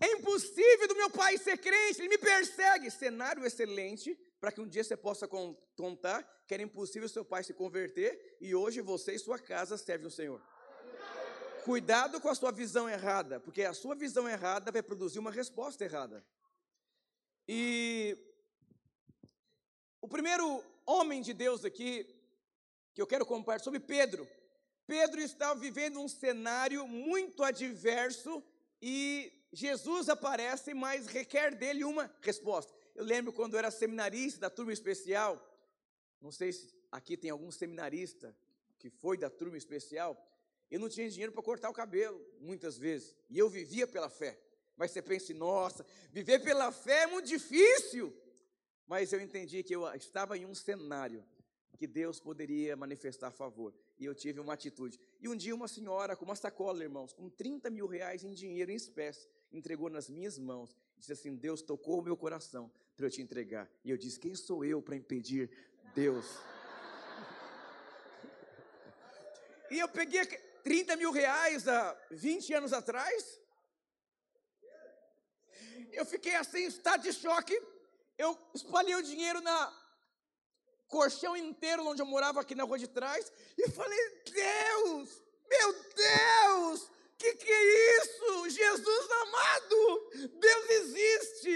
É 0.01 0.13
impossível 0.13 0.87
do 0.87 0.95
meu 0.95 1.11
pai 1.11 1.37
ser 1.37 1.59
crente, 1.59 2.01
ele 2.01 2.09
me 2.09 2.17
persegue. 2.17 2.89
Cenário 2.89 3.45
excelente 3.45 4.17
para 4.39 4.51
que 4.51 4.59
um 4.59 4.67
dia 4.67 4.83
você 4.83 4.97
possa 4.97 5.27
contar 5.27 6.23
que 6.47 6.55
era 6.55 6.63
impossível 6.63 7.07
seu 7.07 7.23
pai 7.23 7.43
se 7.43 7.53
converter 7.53 8.35
e 8.41 8.55
hoje 8.55 8.81
você 8.81 9.13
e 9.13 9.19
sua 9.19 9.37
casa 9.37 9.77
servem 9.77 10.07
o 10.07 10.11
Senhor. 10.11 10.41
Cuidado 11.65 12.21
com 12.21 12.29
a 12.29 12.35
sua 12.35 12.51
visão 12.51 12.87
errada, 12.87 13.39
porque 13.39 13.63
a 13.63 13.73
sua 13.73 13.95
visão 13.95 14.29
errada 14.29 14.71
vai 14.71 14.83
produzir 14.83 15.17
uma 15.17 15.31
resposta 15.31 15.83
errada. 15.83 16.23
E 17.47 18.15
o 19.99 20.07
primeiro 20.07 20.63
homem 20.85 21.23
de 21.23 21.33
Deus 21.33 21.65
aqui, 21.65 22.05
que 22.93 23.01
eu 23.01 23.07
quero 23.07 23.25
compartilhar 23.25 23.63
sobre 23.63 23.79
Pedro. 23.79 24.27
Pedro 24.85 25.19
estava 25.19 25.59
vivendo 25.59 25.99
um 25.99 26.07
cenário 26.07 26.87
muito 26.87 27.43
adverso 27.43 28.43
e 28.79 29.33
Jesus 29.51 30.07
aparece, 30.07 30.71
mas 30.71 31.07
requer 31.07 31.55
dele 31.55 31.83
uma 31.83 32.15
resposta. 32.21 32.71
Eu 32.93 33.03
lembro 33.03 33.33
quando 33.33 33.55
eu 33.55 33.57
era 33.57 33.71
seminarista 33.71 34.39
da 34.41 34.51
turma 34.51 34.71
especial, 34.71 35.43
não 36.21 36.31
sei 36.31 36.53
se 36.53 36.71
aqui 36.91 37.17
tem 37.17 37.31
algum 37.31 37.49
seminarista 37.49 38.37
que 38.77 38.91
foi 38.91 39.17
da 39.17 39.31
turma 39.31 39.57
especial, 39.57 40.15
eu 40.69 40.79
não 40.79 40.89
tinha 40.89 41.09
dinheiro 41.09 41.31
para 41.31 41.43
cortar 41.43 41.69
o 41.69 41.73
cabelo, 41.73 42.19
muitas 42.39 42.77
vezes, 42.77 43.15
e 43.29 43.37
eu 43.37 43.49
vivia 43.49 43.87
pela 43.87 44.09
fé. 44.09 44.39
Mas 44.75 44.91
você 44.91 45.01
pensa, 45.01 45.33
nossa, 45.33 45.85
viver 46.11 46.39
pela 46.39 46.71
fé 46.71 47.03
é 47.03 47.07
muito 47.07 47.27
difícil. 47.27 48.13
Mas 48.87 49.13
eu 49.13 49.21
entendi 49.21 49.63
que 49.63 49.75
eu 49.75 49.87
estava 49.95 50.37
em 50.37 50.45
um 50.45 50.53
cenário 50.53 51.23
que 51.75 51.87
Deus 51.87 52.19
poderia 52.19 52.75
manifestar 52.75 53.31
favor. 53.31 53.73
E 53.99 54.05
eu 54.05 54.15
tive 54.15 54.39
uma 54.39 54.53
atitude. 54.53 54.99
E 55.19 55.27
um 55.27 55.35
dia 55.35 55.53
uma 55.53 55.67
senhora 55.67 56.15
com 56.15 56.25
uma 56.25 56.35
sacola, 56.35 56.83
irmãos, 56.83 57.13
com 57.13 57.29
30 57.29 57.69
mil 57.69 57.87
reais 57.87 58.23
em 58.23 58.31
dinheiro 58.31 58.71
em 58.71 58.75
espécie, 58.75 59.27
entregou 59.51 59.89
nas 59.89 60.09
minhas 60.09 60.37
mãos. 60.37 60.75
Disse 60.97 61.13
assim, 61.13 61.35
Deus 61.35 61.61
tocou 61.61 61.99
o 61.99 62.01
meu 62.01 62.15
coração 62.15 62.71
para 62.95 63.05
eu 63.05 63.09
te 63.09 63.21
entregar. 63.21 63.69
E 63.83 63.89
eu 63.89 63.97
disse, 63.97 64.19
quem 64.19 64.35
sou 64.35 64.63
eu 64.63 64.81
para 64.81 64.95
impedir 64.95 65.49
Deus? 65.93 66.25
e 69.69 69.79
eu 69.79 69.89
peguei 69.89 70.21
30 70.65 70.95
mil 70.95 71.11
reais 71.11 71.67
há 71.67 71.95
20 72.09 72.51
anos 72.55 72.73
atrás. 72.73 73.39
Eu 75.93 76.03
fiquei 76.07 76.35
assim, 76.35 76.61
em 76.63 76.67
estado 76.67 77.03
de 77.03 77.13
choque. 77.13 77.55
Eu 78.17 78.35
espalhei 78.51 78.95
o 78.95 79.03
dinheiro 79.03 79.41
na 79.41 79.59
colchão 80.87 81.37
inteiro 81.37 81.85
onde 81.85 82.01
eu 82.01 82.05
morava 82.07 82.41
aqui 82.41 82.55
na 82.55 82.63
rua 82.63 82.79
de 82.79 82.87
trás 82.87 83.31
e 83.55 83.69
falei: 83.69 84.03
Deus, 84.25 85.21
meu 85.47 85.69
Deus, 85.93 86.91
que 87.15 87.35
que 87.35 87.51
é 87.51 87.99
isso? 87.99 88.49
Jesus 88.49 89.11
amado, 89.21 90.11
Deus 90.39 90.69
existe. 90.71 91.55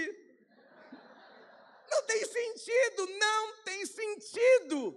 Não 1.90 2.02
tem 2.04 2.24
sentido, 2.24 3.06
não 3.18 3.56
tem 3.64 3.84
sentido. 3.86 4.96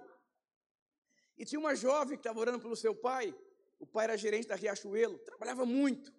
E 1.35 1.45
tinha 1.45 1.59
uma 1.59 1.75
jovem 1.75 2.15
que 2.15 2.19
estava 2.19 2.39
orando 2.39 2.59
pelo 2.59 2.75
seu 2.75 2.93
pai. 2.93 3.33
O 3.79 3.85
pai 3.85 4.05
era 4.05 4.17
gerente 4.17 4.47
da 4.47 4.55
Riachuelo, 4.55 5.17
trabalhava 5.19 5.65
muito. 5.65 6.11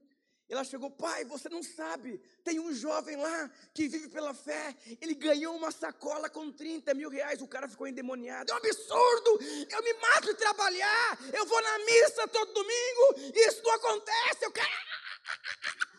Ela 0.48 0.62
chegou, 0.62 0.90
pai, 0.90 1.24
você 1.24 1.48
não 1.48 1.62
sabe, 1.62 2.20
tem 2.42 2.60
um 2.60 2.72
jovem 2.72 3.16
lá 3.16 3.50
que 3.72 3.88
vive 3.88 4.08
pela 4.08 4.34
fé, 4.34 4.76
ele 5.00 5.14
ganhou 5.14 5.56
uma 5.56 5.70
sacola 5.70 6.28
com 6.28 6.52
30 6.52 6.92
mil 6.92 7.08
reais, 7.08 7.40
o 7.40 7.48
cara 7.48 7.66
ficou 7.66 7.86
endemoniado, 7.86 8.52
é 8.52 8.54
um 8.54 8.58
absurdo, 8.58 9.38
eu 9.70 9.82
me 9.82 9.94
mato 9.94 10.26
de 10.26 10.34
trabalhar, 10.34 11.18
eu 11.32 11.46
vou 11.46 11.62
na 11.62 11.78
missa 11.78 12.28
todo 12.28 12.52
domingo, 12.52 13.32
isso 13.34 13.62
não 13.62 13.72
acontece, 13.72 14.44
eu 14.44 14.52
quero... 14.52 14.68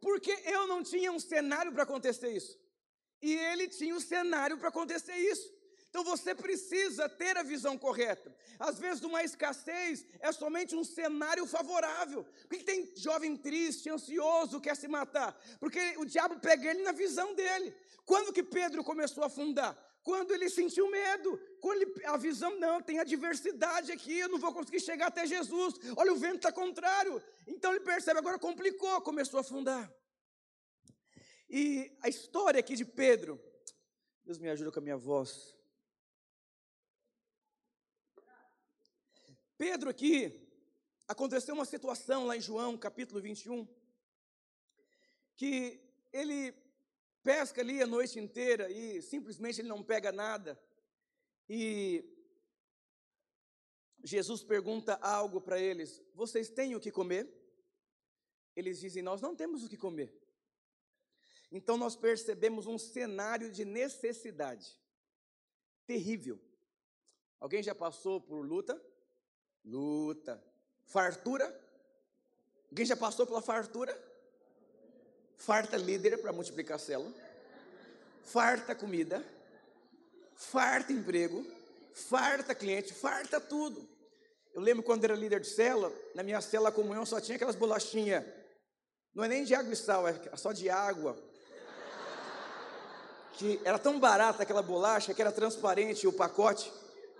Porque 0.00 0.30
eu 0.44 0.68
não 0.68 0.84
tinha 0.84 1.10
um 1.10 1.18
cenário 1.18 1.72
para 1.72 1.82
acontecer 1.82 2.30
isso, 2.30 2.56
e 3.20 3.34
ele 3.34 3.66
tinha 3.66 3.92
um 3.92 4.00
cenário 4.00 4.56
para 4.56 4.68
acontecer 4.68 5.16
isso. 5.16 5.55
Então 5.96 6.04
você 6.04 6.34
precisa 6.34 7.08
ter 7.08 7.38
a 7.38 7.42
visão 7.42 7.78
correta. 7.78 8.30
Às 8.58 8.78
vezes, 8.78 9.02
uma 9.02 9.24
escassez 9.24 10.04
é 10.20 10.30
somente 10.30 10.76
um 10.76 10.84
cenário 10.84 11.46
favorável. 11.46 12.22
Por 12.46 12.58
que 12.58 12.64
tem 12.64 12.92
jovem 12.94 13.34
triste, 13.34 13.88
ansioso, 13.88 14.60
quer 14.60 14.76
se 14.76 14.88
matar? 14.88 15.34
Porque 15.58 15.80
o 15.96 16.04
diabo 16.04 16.38
pega 16.38 16.68
ele 16.68 16.82
na 16.82 16.92
visão 16.92 17.34
dele. 17.34 17.74
Quando 18.04 18.30
que 18.30 18.42
Pedro 18.42 18.84
começou 18.84 19.24
a 19.24 19.28
afundar? 19.28 19.74
Quando 20.02 20.32
ele 20.32 20.50
sentiu 20.50 20.90
medo, 20.90 21.40
quando 21.62 21.80
ele, 21.80 22.04
a 22.04 22.18
visão, 22.18 22.60
não, 22.60 22.82
tem 22.82 22.98
adversidade 22.98 23.90
aqui, 23.90 24.18
eu 24.18 24.28
não 24.28 24.38
vou 24.38 24.52
conseguir 24.52 24.80
chegar 24.80 25.06
até 25.06 25.26
Jesus, 25.26 25.76
olha, 25.96 26.12
o 26.12 26.16
vento 26.16 26.36
está 26.36 26.52
contrário. 26.52 27.22
Então 27.46 27.70
ele 27.70 27.80
percebe, 27.80 28.18
agora 28.18 28.38
complicou, 28.38 29.00
começou 29.00 29.38
a 29.38 29.40
afundar. 29.40 29.90
E 31.48 31.90
a 32.02 32.08
história 32.10 32.60
aqui 32.60 32.76
de 32.76 32.84
Pedro, 32.84 33.40
Deus 34.26 34.38
me 34.38 34.50
ajuda 34.50 34.70
com 34.70 34.78
a 34.78 34.82
minha 34.82 34.98
voz. 34.98 35.55
Pedro 39.58 39.88
aqui, 39.88 40.46
aconteceu 41.08 41.54
uma 41.54 41.64
situação 41.64 42.26
lá 42.26 42.36
em 42.36 42.40
João, 42.42 42.76
capítulo 42.76 43.22
21, 43.22 43.66
que 45.34 45.80
ele 46.12 46.52
pesca 47.22 47.62
ali 47.62 47.80
a 47.80 47.86
noite 47.86 48.18
inteira 48.18 48.70
e 48.70 49.00
simplesmente 49.00 49.62
ele 49.62 49.68
não 49.68 49.82
pega 49.82 50.12
nada. 50.12 50.60
E 51.48 52.04
Jesus 54.04 54.42
pergunta 54.42 54.96
algo 54.96 55.40
para 55.40 55.58
eles: 55.58 56.02
Vocês 56.12 56.50
têm 56.50 56.74
o 56.74 56.80
que 56.80 56.92
comer? 56.92 57.26
Eles 58.54 58.78
dizem: 58.78 59.02
Nós 59.02 59.22
não 59.22 59.34
temos 59.34 59.64
o 59.64 59.70
que 59.70 59.76
comer. 59.78 60.14
Então 61.50 61.78
nós 61.78 61.96
percebemos 61.96 62.66
um 62.66 62.76
cenário 62.76 63.50
de 63.50 63.64
necessidade 63.64 64.78
terrível. 65.86 66.38
Alguém 67.40 67.62
já 67.62 67.74
passou 67.74 68.20
por 68.20 68.44
luta? 68.44 68.78
Luta. 69.66 70.40
Fartura. 70.84 71.44
Alguém 72.70 72.86
já 72.86 72.96
passou 72.96 73.26
pela 73.26 73.42
fartura? 73.42 74.00
Farta 75.36 75.76
líder 75.76 76.18
para 76.18 76.32
multiplicar 76.32 76.76
a 76.76 76.78
célula. 76.78 77.12
Farta 78.22 78.74
comida. 78.74 79.24
Farta 80.34 80.92
emprego. 80.92 81.44
Farta 81.92 82.54
cliente. 82.54 82.94
Farta 82.94 83.40
tudo. 83.40 83.88
Eu 84.54 84.62
lembro 84.62 84.82
quando 84.82 85.04
era 85.04 85.14
líder 85.14 85.40
de 85.40 85.48
célula, 85.48 85.92
na 86.14 86.22
minha 86.22 86.40
célula 86.40 86.72
comunhão 86.72 87.04
só 87.04 87.20
tinha 87.20 87.36
aquelas 87.36 87.54
bolachinhas. 87.54 88.24
Não 89.14 89.22
é 89.22 89.28
nem 89.28 89.44
de 89.44 89.54
água 89.54 89.70
e 89.70 89.76
sal, 89.76 90.08
é 90.08 90.14
só 90.34 90.50
de 90.50 90.70
água. 90.70 91.14
Que 93.34 93.60
era 93.64 93.78
tão 93.78 94.00
barata 94.00 94.42
aquela 94.42 94.62
bolacha 94.62 95.12
que 95.12 95.20
era 95.20 95.30
transparente 95.30 96.06
o 96.06 96.12
pacote. 96.12 96.72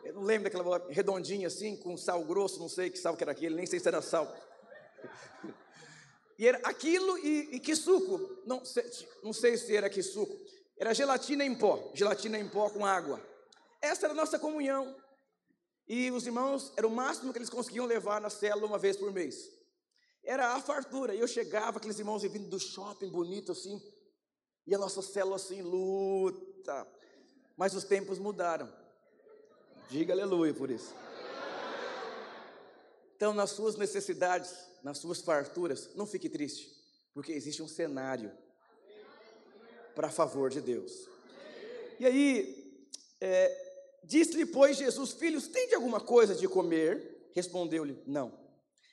Eu 0.07 0.15
não 0.15 0.23
lembro 0.23 0.45
daquela 0.45 0.63
bola 0.63 0.87
redondinha 0.89 1.49
assim, 1.49 1.77
com 1.77 1.97
sal 1.97 2.25
grosso, 2.25 2.61
não 2.61 2.69
sei 2.69 2.91
que 2.91 2.99
sal 2.99 3.17
que 3.17 3.25
era 3.25 3.33
aquele, 3.33 3.57
nem 3.57 3.67
sei 3.67 3.81
se 3.81 3.89
era 3.89 4.01
sal. 4.01 4.33
E 6.39 6.47
era 6.47 6.59
aquilo 6.59 7.19
e, 7.19 7.57
e 7.57 7.61
que 7.61 7.75
suco, 7.75 8.43
não 8.47 8.65
sei, 8.65 8.85
não 9.23 9.33
sei 9.33 9.57
se 9.57 9.75
era 9.75 9.91
que 9.91 10.03
suco, 10.03 10.39
era 10.79 10.95
gelatina 10.95 11.45
em 11.45 11.57
pó, 11.57 11.91
gelatina 11.93 12.39
em 12.39 12.49
pó 12.49 12.71
com 12.71 12.87
água. 12.87 13.21
Essa 13.83 14.07
era 14.07 14.13
a 14.13 14.17
nossa 14.17 14.39
comunhão. 14.39 14.95
E 15.89 16.11
os 16.13 16.25
irmãos, 16.25 16.73
era 16.77 16.87
o 16.87 16.91
máximo 16.91 17.33
que 17.33 17.39
eles 17.39 17.51
conseguiam 17.51 17.87
levar 17.87 18.21
na 18.21 18.31
célula 18.31 18.67
uma 18.67 18.79
vez 18.79 18.97
por 18.97 19.13
mês. 19.13 19.51
Era 20.23 20.55
a 20.55 20.61
fartura. 20.61 21.15
E 21.15 21.21
eu 21.21 21.29
chegava, 21.29 21.79
aqueles 21.79 21.99
irmãos 21.99 22.23
vindo 22.23 22.49
do 22.49 22.59
shopping 22.59 23.11
bonito 23.11 23.53
assim, 23.53 23.81
e 24.67 24.75
a 24.75 24.79
nossa 24.79 25.03
célula 25.03 25.37
assim, 25.37 25.63
luta. 25.63 26.87
Mas 27.57 27.75
os 27.75 27.85
tempos 27.85 28.19
mudaram. 28.19 28.71
Diga 29.89 30.13
aleluia 30.13 30.53
por 30.53 30.71
isso. 30.71 30.95
Então, 33.15 33.33
nas 33.33 33.51
suas 33.51 33.77
necessidades, 33.77 34.53
nas 34.83 34.99
suas 34.99 35.21
farturas, 35.21 35.91
não 35.95 36.07
fique 36.07 36.29
triste, 36.29 36.71
porque 37.15 37.33
existe 37.33 37.63
um 37.63 37.69
cenário 37.69 38.31
para 39.95 40.11
favor 40.11 40.51
de 40.51 40.61
Deus. 40.61 41.09
E 41.99 42.05
aí, 42.05 42.85
é, 43.21 44.01
disse-lhe, 44.05 44.45
pois, 44.45 44.77
Jesus, 44.77 45.13
filhos, 45.13 45.49
tem 45.49 45.69
de 45.69 45.75
alguma 45.75 46.01
coisa 46.01 46.35
de 46.35 46.47
comer? 46.47 47.31
Respondeu-lhe, 47.33 47.97
não. 48.07 48.47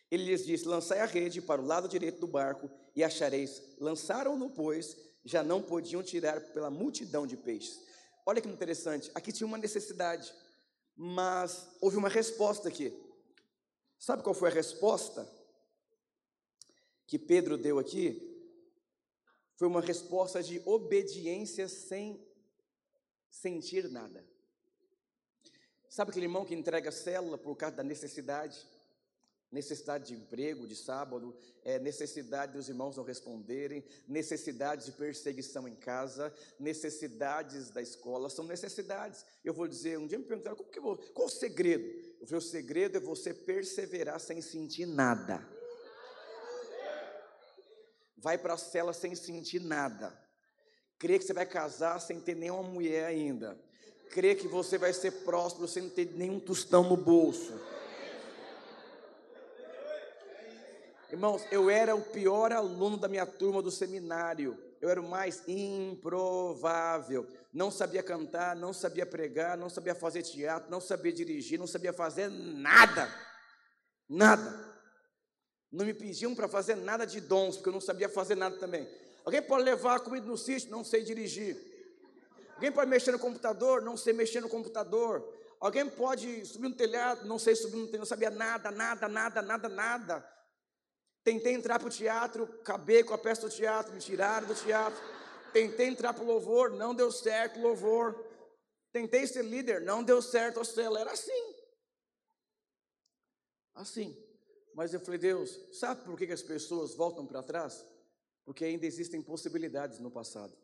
Ele 0.10 0.26
lhes 0.26 0.46
disse: 0.46 0.66
Lançai 0.66 1.00
a 1.00 1.06
rede 1.06 1.42
para 1.42 1.62
o 1.62 1.66
lado 1.66 1.88
direito 1.88 2.20
do 2.20 2.28
barco 2.28 2.70
e 2.96 3.04
achareis. 3.04 3.62
Lançaram-no, 3.80 4.50
pois, 4.50 4.96
já 5.26 5.44
não 5.44 5.62
podiam 5.62 6.04
tirar 6.04 6.40
pela 6.40 6.70
multidão 6.70 7.26
de 7.26 7.36
peixes. 7.36 7.82
Olha 8.26 8.40
que 8.40 8.48
interessante, 8.48 9.12
aqui 9.16 9.32
tinha 9.34 9.48
uma 9.48 9.58
necessidade 9.58 10.34
mas 10.96 11.68
houve 11.82 11.98
uma 11.98 12.10
resposta 12.10 12.68
aqui. 12.68 12.94
Sabe 13.98 14.24
qual 14.24 14.36
foi 14.36 14.50
a 14.50 14.54
resposta 14.54 15.30
que 17.08 17.18
Pedro 17.18 17.58
deu 17.58 17.80
aqui? 17.80 18.30
Foi 19.56 19.68
uma 19.68 19.82
resposta 19.82 20.42
de 20.44 20.62
obediência 20.66 21.68
sem 21.68 22.22
sentir 23.30 23.90
nada. 23.90 24.26
Sabe 25.90 26.12
aquele 26.12 26.26
irmão 26.26 26.44
que 26.44 26.56
entrega 26.56 26.90
a 26.90 26.92
célula 26.92 27.38
por 27.38 27.56
causa 27.56 27.76
da 27.76 27.84
necessidade? 27.84 28.68
Necessidade 29.54 30.08
de 30.08 30.16
emprego, 30.16 30.68
de 30.68 30.76
sábado, 30.76 31.36
é, 31.64 31.80
necessidade 31.80 32.54
dos 32.54 32.68
irmãos 32.68 32.98
não 32.98 33.04
responderem, 33.04 33.84
necessidade 34.08 34.86
de 34.86 34.92
perseguição 34.92 35.68
em 35.68 35.76
casa, 35.76 36.34
necessidades 36.60 37.70
da 37.70 37.82
escola, 37.82 38.30
são 38.30 38.46
necessidades. 38.46 39.26
Eu 39.46 39.54
vou 39.54 39.68
dizer, 39.68 39.98
um 40.00 40.08
dia 40.08 40.18
me 40.18 40.26
perguntaram, 40.26 40.58
como 40.58 40.70
que 40.70 40.80
vou, 40.80 40.98
qual 41.14 41.28
o 41.28 41.32
segredo? 41.32 41.86
Eu 42.20 42.28
falei, 42.28 42.40
o 42.40 42.42
segredo 42.42 42.98
é 42.98 43.00
você 43.00 43.34
perseverar 43.34 44.20
sem 44.20 44.42
sentir 44.42 44.86
nada. 44.86 45.48
Vai 48.18 48.38
para 48.38 48.56
a 48.56 48.58
cela 48.58 48.94
sem 48.94 49.16
sentir 49.16 49.60
nada. 49.60 50.18
Crê 50.98 51.20
que 51.20 51.26
você 51.26 51.34
vai 51.34 51.46
casar 51.46 52.00
sem 52.00 52.20
ter 52.20 52.36
nenhuma 52.36 52.64
mulher 52.64 53.06
ainda 53.06 53.58
crê 54.14 54.36
que 54.36 54.48
você 54.48 54.78
vai 54.78 54.94
ser 54.94 55.12
próspero 55.24 55.68
sem 55.68 55.90
ter 55.90 56.12
nenhum 56.14 56.40
tostão 56.40 56.88
no 56.88 56.96
bolso. 56.96 57.52
Irmãos, 61.14 61.46
eu 61.52 61.70
era 61.70 61.96
o 61.96 62.02
pior 62.02 62.52
aluno 62.52 62.98
da 62.98 63.08
minha 63.08 63.24
turma 63.24 63.62
do 63.62 63.70
seminário. 63.70 64.58
Eu 64.82 64.90
era 64.90 65.00
o 65.00 65.08
mais 65.08 65.44
improvável. 65.48 67.28
Não 67.54 67.70
sabia 67.70 68.02
cantar, 68.02 68.56
não 68.56 68.74
sabia 68.74 69.06
pregar, 69.06 69.56
não 69.56 69.70
sabia 69.70 69.94
fazer 69.94 70.24
teatro, 70.24 70.72
não 70.72 70.82
sabia 70.82 71.14
dirigir, 71.14 71.60
não 71.60 71.68
sabia 71.68 71.94
fazer 71.94 72.30
nada. 72.30 73.14
Nada. 74.10 74.76
Não 75.72 75.86
me 75.86 75.94
pediam 75.94 76.34
para 76.34 76.48
fazer 76.48 76.78
nada 76.78 77.06
de 77.06 77.22
dons, 77.22 77.58
porque 77.58 77.70
eu 77.70 77.74
não 77.74 77.80
sabia 77.80 78.10
fazer 78.10 78.34
nada 78.34 78.58
também. 78.58 78.90
Alguém 79.24 79.44
pode 79.44 79.66
levar 79.66 79.98
a 79.98 80.00
comida 80.00 80.26
no 80.26 80.36
sítio? 80.36 80.72
Não 80.72 80.84
sei 80.84 81.04
dirigir. 81.04 81.56
Alguém 82.56 82.72
pode 82.72 82.90
mexer 82.90 83.12
no 83.12 83.20
computador? 83.20 83.84
Não 83.84 83.96
sei 83.96 84.14
mexer 84.14 84.42
no 84.42 84.50
computador. 84.50 85.24
Alguém 85.60 85.88
pode 85.88 86.44
subir 86.48 86.70
no 86.70 86.76
telhado? 86.76 87.28
Não 87.28 87.38
sei 87.38 87.56
subir 87.56 87.76
no 87.76 87.86
telhado, 87.86 88.00
não 88.00 88.06
sabia 88.08 88.32
nada, 88.32 88.72
nada, 88.72 89.08
nada, 89.08 89.42
nada, 89.44 89.70
nada. 89.70 90.34
Tentei 91.24 91.54
entrar 91.54 91.80
para 91.80 91.88
o 91.88 91.92
teatro, 91.92 92.44
acabei 92.44 93.04
com 93.04 93.14
a 93.14 93.18
peça 93.18 93.48
do 93.48 93.50
teatro, 93.50 93.94
me 93.94 94.00
tiraram 94.00 94.46
do 94.46 94.56
teatro. 94.56 95.02
Tentei 95.54 95.88
entrar 95.88 96.14
para 96.14 96.24
o 96.24 96.28
louvor, 96.28 96.72
não 96.72 96.94
deu 96.94 97.12
certo 97.12 97.62
louvor. 97.62 98.14
Tentei 98.92 99.26
ser 99.26 99.44
líder, 99.44 99.82
não 99.82 100.04
deu 100.04 100.22
certo 100.22 100.60
a 100.60 100.66
cela. 100.66 101.00
Era 101.00 101.12
assim. 101.12 101.56
Assim. 103.74 104.18
Mas 104.76 104.94
eu 104.94 105.00
falei, 105.00 105.20
Deus, 105.20 105.58
sabe 105.72 106.04
por 106.04 106.18
que 106.18 106.26
as 106.26 106.42
pessoas 106.42 106.94
voltam 106.94 107.26
para 107.26 107.42
trás? 107.42 107.86
Porque 108.44 108.66
ainda 108.66 108.86
existem 108.86 109.22
possibilidades 109.22 110.00
no 110.00 110.12
passado. 110.12 110.58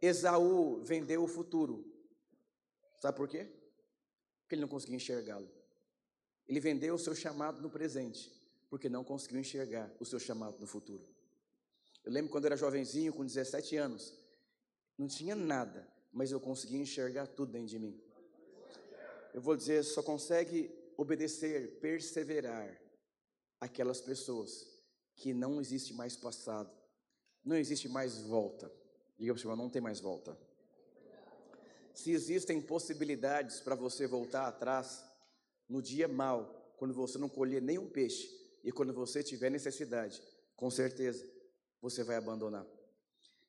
Esaú 0.00 0.82
vendeu 0.82 1.22
o 1.22 1.28
futuro. 1.28 1.84
Sabe 2.96 3.16
por 3.16 3.28
quê? 3.28 3.44
Porque 4.40 4.54
ele 4.54 4.62
não 4.62 4.68
conseguia 4.68 4.96
enxergá-lo. 4.96 5.50
Ele 6.46 6.60
vendeu 6.60 6.94
o 6.94 6.98
seu 6.98 7.14
chamado 7.14 7.60
no 7.60 7.68
presente 7.68 8.43
porque 8.74 8.88
não 8.88 9.04
conseguiu 9.04 9.38
enxergar 9.38 9.88
o 10.00 10.04
seu 10.04 10.18
chamado 10.18 10.58
no 10.58 10.66
futuro. 10.66 11.06
Eu 12.02 12.10
lembro 12.10 12.28
quando 12.28 12.42
eu 12.42 12.48
era 12.48 12.56
jovenzinho, 12.56 13.12
com 13.12 13.24
17 13.24 13.76
anos, 13.76 14.12
não 14.98 15.06
tinha 15.06 15.36
nada, 15.36 15.86
mas 16.12 16.32
eu 16.32 16.40
conseguia 16.40 16.80
enxergar 16.80 17.28
tudo 17.28 17.52
dentro 17.52 17.68
de 17.68 17.78
mim. 17.78 18.02
Eu 19.32 19.40
vou 19.40 19.56
dizer, 19.56 19.84
só 19.84 20.02
consegue 20.02 20.74
obedecer, 20.96 21.78
perseverar 21.78 22.76
aquelas 23.60 24.00
pessoas 24.00 24.66
que 25.14 25.32
não 25.32 25.60
existe 25.60 25.94
mais 25.94 26.16
passado, 26.16 26.76
não 27.44 27.54
existe 27.54 27.88
mais 27.88 28.22
volta. 28.22 28.72
Diga 29.16 29.34
para 29.34 29.38
o 29.38 29.40
senhor, 29.40 29.54
não 29.54 29.70
tem 29.70 29.80
mais 29.80 30.00
volta. 30.00 30.36
Se 31.94 32.10
existem 32.10 32.60
possibilidades 32.60 33.60
para 33.60 33.76
você 33.76 34.04
voltar 34.04 34.48
atrás, 34.48 35.04
no 35.68 35.80
dia 35.80 36.08
mal, 36.08 36.74
quando 36.76 36.92
você 36.92 37.18
não 37.18 37.28
colher 37.28 37.62
nenhum 37.62 37.88
peixe, 37.88 38.42
e 38.64 38.72
quando 38.72 38.94
você 38.94 39.22
tiver 39.22 39.50
necessidade, 39.50 40.20
com 40.56 40.70
certeza, 40.70 41.24
você 41.80 42.02
vai 42.02 42.16
abandonar. 42.16 42.66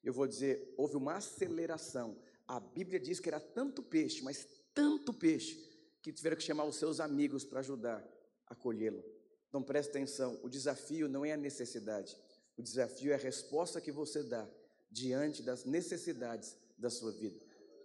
Eu 0.03 0.13
vou 0.13 0.27
dizer, 0.27 0.73
houve 0.77 0.97
uma 0.97 1.15
aceleração. 1.15 2.21
A 2.45 2.59
Bíblia 2.59 2.99
diz 2.99 3.19
que 3.19 3.29
era 3.29 3.39
tanto 3.39 3.81
peixe, 3.81 4.21
mas 4.21 4.45
tanto 4.73 5.13
peixe, 5.13 5.57
que 6.01 6.11
tiveram 6.11 6.35
que 6.35 6.43
chamar 6.43 6.65
os 6.65 6.75
seus 6.75 6.99
amigos 6.99 7.45
para 7.45 7.61
ajudar 7.61 8.05
a 8.45 8.53
colhê-lo. 8.53 9.03
Então 9.47 9.63
preste 9.63 9.89
atenção, 9.89 10.37
o 10.43 10.49
desafio 10.49 11.07
não 11.07 11.23
é 11.23 11.31
a 11.31 11.37
necessidade, 11.37 12.15
o 12.57 12.61
desafio 12.61 13.13
é 13.13 13.15
a 13.15 13.17
resposta 13.17 13.79
que 13.79 13.91
você 13.91 14.21
dá 14.21 14.47
diante 14.91 15.41
das 15.41 15.63
necessidades 15.63 16.55
da 16.77 16.89
sua 16.89 17.13
vida. 17.13 17.39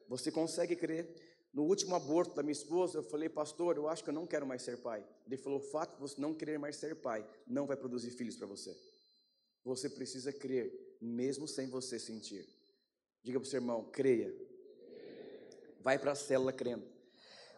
Você 0.08 0.32
consegue 0.32 0.74
crer? 0.74 1.08
No 1.52 1.64
último 1.64 1.96
aborto 1.96 2.34
da 2.34 2.42
minha 2.42 2.52
esposa, 2.52 2.98
eu 2.98 3.02
falei, 3.02 3.28
pastor, 3.28 3.76
eu 3.76 3.88
acho 3.88 4.04
que 4.04 4.10
eu 4.10 4.14
não 4.14 4.26
quero 4.26 4.46
mais 4.46 4.62
ser 4.62 4.76
pai. 4.78 5.04
Ele 5.26 5.36
falou: 5.36 5.58
o 5.58 5.62
fato 5.62 5.94
de 5.94 6.00
você 6.00 6.20
não 6.20 6.32
querer 6.32 6.58
mais 6.58 6.76
ser 6.76 6.94
pai 6.96 7.26
não 7.46 7.66
vai 7.66 7.76
produzir 7.76 8.10
filhos 8.12 8.36
para 8.36 8.46
você. 8.46 8.76
Você 9.64 9.88
precisa 9.88 10.32
crer, 10.32 10.96
mesmo 11.00 11.48
sem 11.48 11.68
você 11.68 11.98
sentir. 11.98 12.48
Diga 13.22 13.40
para 13.40 13.46
o 13.46 13.50
seu 13.50 13.58
irmão: 13.58 13.84
creia. 13.90 14.32
Vai 15.80 15.98
para 15.98 16.12
a 16.12 16.14
célula 16.14 16.52
crendo. 16.52 16.86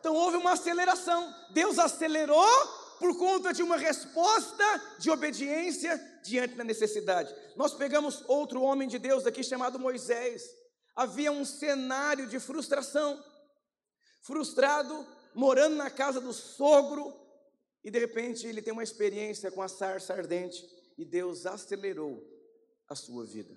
Então 0.00 0.14
houve 0.14 0.36
uma 0.36 0.52
aceleração. 0.52 1.32
Deus 1.52 1.78
acelerou 1.78 2.48
por 2.98 3.16
conta 3.18 3.52
de 3.52 3.62
uma 3.62 3.76
resposta 3.76 4.64
de 4.98 5.10
obediência 5.10 5.96
diante 6.24 6.54
da 6.54 6.64
necessidade. 6.64 7.34
Nós 7.56 7.74
pegamos 7.74 8.24
outro 8.26 8.62
homem 8.62 8.88
de 8.88 8.98
Deus 8.98 9.26
aqui 9.26 9.44
chamado 9.44 9.78
Moisés. 9.78 10.50
Havia 10.94 11.30
um 11.30 11.44
cenário 11.44 12.26
de 12.26 12.38
frustração 12.38 13.22
frustrado, 14.22 15.06
morando 15.34 15.76
na 15.76 15.90
casa 15.90 16.20
do 16.20 16.32
sogro, 16.32 17.12
e 17.84 17.90
de 17.90 17.98
repente 17.98 18.46
ele 18.46 18.62
tem 18.62 18.72
uma 18.72 18.82
experiência 18.82 19.50
com 19.50 19.60
a 19.60 19.68
sarça 19.68 20.14
ardente, 20.14 20.64
e 20.96 21.04
Deus 21.04 21.44
acelerou 21.44 22.24
a 22.88 22.94
sua 22.94 23.24
vida. 23.26 23.56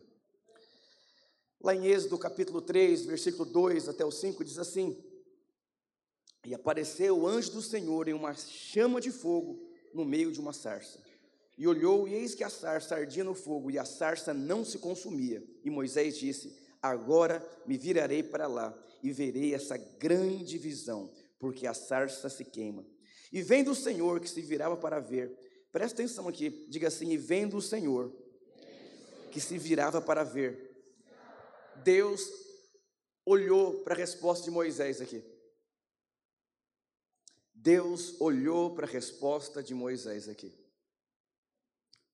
Lá 1.61 1.73
em 1.73 1.85
Êxodo 1.87 2.17
capítulo 2.17 2.61
3, 2.61 3.05
versículo 3.05 3.45
2 3.45 3.89
até 3.89 4.03
o 4.03 4.11
5, 4.11 4.43
diz 4.43 4.57
assim: 4.57 4.97
E 6.45 6.53
apareceu 6.53 7.17
o 7.17 7.27
anjo 7.27 7.51
do 7.51 7.61
Senhor 7.61 8.07
em 8.07 8.13
uma 8.13 8.33
chama 8.33 8.99
de 8.99 9.11
fogo 9.11 9.67
no 9.93 10.03
meio 10.03 10.31
de 10.31 10.39
uma 10.39 10.53
sarça. 10.53 10.99
E 11.57 11.67
olhou, 11.67 12.07
e 12.07 12.13
eis 12.13 12.35
que 12.35 12.43
a 12.43 12.49
sarça 12.49 12.95
ardia 12.95 13.23
no 13.23 13.33
fogo, 13.33 13.71
e 13.71 13.79
a 13.79 13.85
sarça 13.85 14.33
não 14.33 14.65
se 14.65 14.77
consumia. 14.77 15.43
E 15.63 15.69
Moisés 15.69 16.17
disse: 16.17 16.55
Agora 16.89 17.45
me 17.65 17.77
virarei 17.77 18.23
para 18.23 18.47
lá 18.47 18.77
e 19.01 19.11
verei 19.11 19.53
essa 19.53 19.77
grande 19.77 20.57
visão, 20.57 21.11
porque 21.39 21.67
a 21.67 21.73
sarça 21.73 22.29
se 22.29 22.45
queima. 22.45 22.85
E 23.31 23.41
vendo 23.41 23.71
o 23.71 23.75
Senhor 23.75 24.19
que 24.19 24.29
se 24.29 24.41
virava 24.41 24.77
para 24.77 24.99
ver, 24.99 25.31
presta 25.71 26.01
atenção 26.01 26.27
aqui, 26.27 26.65
diga 26.69 26.87
assim: 26.87 27.11
e 27.11 27.17
vendo 27.17 27.57
o 27.57 27.61
Senhor 27.61 28.13
que 29.31 29.41
se 29.41 29.57
virava 29.57 30.01
para 30.01 30.23
ver, 30.23 30.71
Deus 31.83 32.21
olhou 33.25 33.83
para 33.83 33.93
a 33.93 33.97
resposta 33.97 34.45
de 34.45 34.51
Moisés 34.51 35.01
aqui. 35.01 35.23
Deus 37.53 38.19
olhou 38.21 38.75
para 38.75 38.85
a 38.85 38.89
resposta 38.89 39.63
de 39.63 39.73
Moisés 39.73 40.29
aqui. 40.29 40.53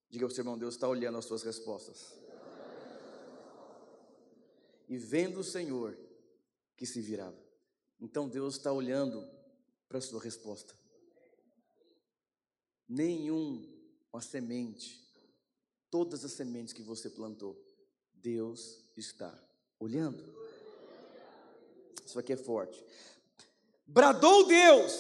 Diga 0.10 0.25
para 0.25 0.31
o 0.31 0.36
seu 0.36 0.41
irmão, 0.41 0.57
Deus 0.57 0.75
está 0.75 0.88
olhando 0.88 1.17
as 1.17 1.25
suas 1.25 1.43
respostas. 1.43 2.20
E 4.91 4.97
vendo 4.97 5.39
o 5.39 5.43
Senhor 5.43 5.97
que 6.75 6.86
se 6.86 6.99
virava. 6.99 7.41
Então 7.97 8.27
Deus 8.27 8.58
está 8.58 8.73
olhando 8.73 9.25
para 9.88 9.99
a 9.99 10.01
sua 10.01 10.19
resposta. 10.21 10.75
Nenhuma 12.89 14.21
semente, 14.21 15.01
todas 15.89 16.25
as 16.25 16.34
sementes 16.34 16.73
que 16.73 16.82
você 16.84 17.10
plantou, 17.10 17.58
Deus 18.15 18.84
está 18.97 19.34
olhando. 19.80 20.36
Isso 22.06 22.19
aqui 22.19 22.34
é 22.34 22.38
forte. 22.38 22.84
Bradou 23.88 24.45
Deus, 24.45 24.91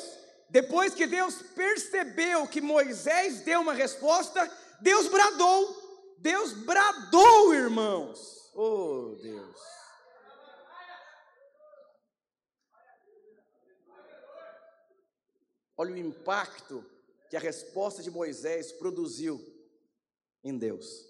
depois 0.49 0.93
que 0.93 1.05
Deus 1.05 1.41
percebeu 1.53 2.47
que 2.47 2.61
Moisés 2.61 3.41
deu 3.41 3.59
uma 3.59 3.73
resposta, 3.73 4.49
Deus 4.79 5.09
bradou. 5.09 6.15
Deus 6.17 6.53
bradou, 6.53 7.53
irmãos. 7.53 8.49
Oh, 8.55 9.17
Deus. 9.21 9.80
Olha 15.81 15.95
o 15.95 15.97
impacto 15.97 16.85
que 17.27 17.35
a 17.35 17.39
resposta 17.39 18.03
de 18.03 18.11
Moisés 18.11 18.71
produziu 18.71 19.43
em 20.43 20.55
Deus. 20.55 21.07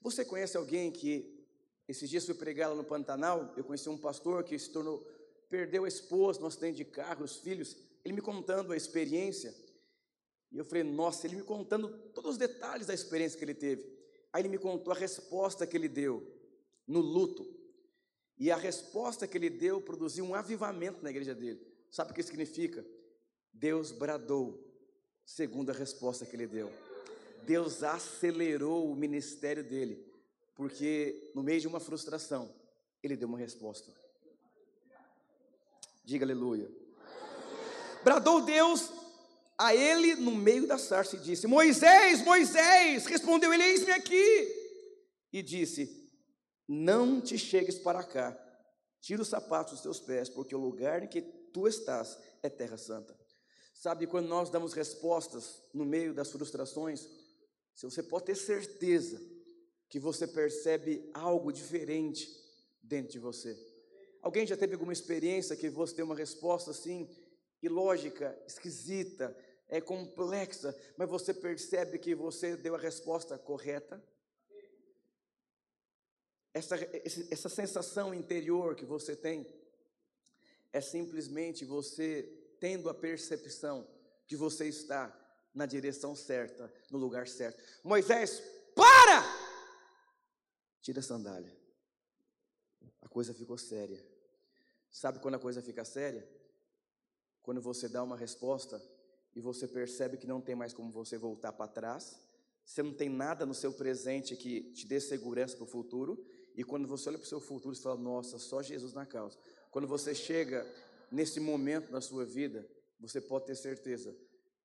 Você 0.00 0.24
conhece 0.24 0.56
alguém 0.56 0.92
que 0.92 1.44
esses 1.88 2.08
dias 2.08 2.24
fui 2.24 2.36
pregar 2.36 2.70
lá 2.70 2.76
no 2.76 2.84
Pantanal? 2.84 3.52
Eu 3.56 3.64
conheci 3.64 3.88
um 3.88 3.98
pastor 3.98 4.44
que 4.44 4.56
se 4.56 4.70
tornou, 4.70 5.04
perdeu 5.50 5.84
a 5.84 5.88
esposa 5.88 6.38
no 6.38 6.46
acidente 6.46 6.76
de 6.76 6.84
carro, 6.84 7.24
os 7.24 7.38
filhos. 7.38 7.76
Ele 8.04 8.14
me 8.14 8.20
contando 8.20 8.72
a 8.72 8.76
experiência. 8.76 9.52
E 10.52 10.56
eu 10.56 10.64
falei, 10.64 10.84
nossa, 10.84 11.26
ele 11.26 11.34
me 11.34 11.42
contando 11.42 11.88
todos 12.12 12.30
os 12.30 12.38
detalhes 12.38 12.86
da 12.86 12.94
experiência 12.94 13.36
que 13.36 13.44
ele 13.44 13.54
teve. 13.54 13.82
Aí 14.32 14.42
ele 14.42 14.50
me 14.50 14.58
contou 14.58 14.92
a 14.92 14.96
resposta 14.96 15.66
que 15.66 15.76
ele 15.76 15.88
deu 15.88 16.24
no 16.86 17.00
luto. 17.00 17.44
E 18.38 18.52
a 18.52 18.56
resposta 18.56 19.26
que 19.26 19.36
ele 19.36 19.50
deu 19.50 19.80
produziu 19.80 20.24
um 20.24 20.32
avivamento 20.32 21.02
na 21.02 21.10
igreja 21.10 21.34
dele. 21.34 21.73
Sabe 21.94 22.10
o 22.10 22.14
que 22.14 22.24
significa? 22.24 22.84
Deus 23.52 23.92
bradou, 23.92 24.60
segundo 25.24 25.70
a 25.70 25.72
resposta 25.72 26.26
que 26.26 26.34
ele 26.34 26.48
deu. 26.48 26.68
Deus 27.44 27.84
acelerou 27.84 28.90
o 28.90 28.96
ministério 28.96 29.62
dele, 29.62 30.04
porque 30.56 31.30
no 31.36 31.40
meio 31.40 31.60
de 31.60 31.68
uma 31.68 31.78
frustração, 31.78 32.52
ele 33.00 33.16
deu 33.16 33.28
uma 33.28 33.38
resposta. 33.38 33.94
Diga 36.04 36.24
aleluia. 36.24 36.68
Bradou 38.02 38.44
Deus 38.44 38.90
a 39.56 39.72
ele 39.72 40.16
no 40.16 40.34
meio 40.34 40.66
da 40.66 40.78
sarça 40.78 41.14
e 41.14 41.20
disse: 41.20 41.46
Moisés, 41.46 42.24
Moisés, 42.24 43.06
respondeu 43.06 43.54
ele: 43.54 43.62
Eis-me 43.62 43.92
aqui. 43.92 44.48
E 45.32 45.40
disse: 45.40 46.10
Não 46.66 47.20
te 47.20 47.38
chegues 47.38 47.78
para 47.78 48.02
cá, 48.02 48.36
Tira 49.04 49.20
os 49.20 49.28
sapatos 49.28 49.74
dos 49.74 49.82
teus 49.82 50.00
pés, 50.00 50.30
porque 50.30 50.56
o 50.56 50.58
lugar 50.58 51.02
em 51.02 51.06
que 51.06 51.43
tu 51.54 51.68
estás 51.68 52.18
é 52.42 52.50
terra 52.50 52.76
santa. 52.76 53.16
Sabe, 53.72 54.06
quando 54.06 54.28
nós 54.28 54.50
damos 54.50 54.72
respostas 54.72 55.62
no 55.72 55.84
meio 55.84 56.12
das 56.12 56.30
frustrações, 56.30 57.08
se 57.74 57.84
você 57.84 58.02
pode 58.02 58.26
ter 58.26 58.34
certeza 58.34 59.20
que 59.88 60.00
você 60.00 60.26
percebe 60.26 61.08
algo 61.14 61.52
diferente 61.52 62.28
dentro 62.82 63.12
de 63.12 63.18
você. 63.18 63.56
Alguém 64.20 64.46
já 64.46 64.56
teve 64.56 64.74
alguma 64.74 64.92
experiência 64.92 65.56
que 65.56 65.70
você 65.70 65.94
tem 65.94 66.04
uma 66.04 66.16
resposta 66.16 66.72
assim, 66.72 67.08
ilógica, 67.62 68.36
esquisita, 68.46 69.36
é 69.68 69.80
complexa, 69.80 70.76
mas 70.96 71.08
você 71.08 71.32
percebe 71.32 71.98
que 71.98 72.14
você 72.14 72.56
deu 72.56 72.74
a 72.74 72.78
resposta 72.78 73.38
correta? 73.38 74.02
Essa, 76.52 76.76
essa 77.30 77.48
sensação 77.48 78.14
interior 78.14 78.74
que 78.74 78.84
você 78.84 79.14
tem 79.14 79.46
é 80.74 80.80
simplesmente 80.80 81.64
você 81.64 82.24
tendo 82.58 82.88
a 82.88 82.94
percepção 82.94 83.86
que 84.26 84.34
você 84.34 84.66
está 84.66 85.16
na 85.54 85.66
direção 85.66 86.16
certa, 86.16 86.70
no 86.90 86.98
lugar 86.98 87.28
certo. 87.28 87.62
Moisés, 87.84 88.42
para! 88.74 89.22
Tira 90.82 90.98
a 90.98 91.02
sandália. 91.02 91.56
A 93.00 93.08
coisa 93.08 93.32
ficou 93.32 93.56
séria. 93.56 94.04
Sabe 94.90 95.20
quando 95.20 95.36
a 95.36 95.38
coisa 95.38 95.62
fica 95.62 95.84
séria? 95.84 96.28
Quando 97.40 97.60
você 97.60 97.88
dá 97.88 98.02
uma 98.02 98.16
resposta 98.16 98.82
e 99.32 99.40
você 99.40 99.68
percebe 99.68 100.16
que 100.16 100.26
não 100.26 100.40
tem 100.40 100.56
mais 100.56 100.72
como 100.72 100.90
você 100.90 101.16
voltar 101.16 101.52
para 101.52 101.70
trás, 101.70 102.20
você 102.66 102.82
não 102.82 102.92
tem 102.92 103.08
nada 103.08 103.46
no 103.46 103.54
seu 103.54 103.72
presente 103.72 104.34
que 104.34 104.72
te 104.72 104.88
dê 104.88 104.98
segurança 104.98 105.54
para 105.54 105.64
o 105.64 105.68
futuro, 105.68 106.26
e 106.56 106.62
quando 106.62 106.86
você 106.86 107.08
olha 107.08 107.18
para 107.18 107.26
o 107.26 107.28
seu 107.28 107.40
futuro, 107.40 107.74
você 107.74 107.82
fala: 107.82 108.00
Nossa, 108.00 108.38
só 108.38 108.62
Jesus 108.62 108.92
na 108.92 109.04
causa. 109.04 109.38
Quando 109.74 109.88
você 109.88 110.14
chega 110.14 110.64
nesse 111.10 111.40
momento 111.40 111.90
na 111.90 112.00
sua 112.00 112.24
vida, 112.24 112.64
você 113.00 113.20
pode 113.20 113.46
ter 113.46 113.56
certeza 113.56 114.14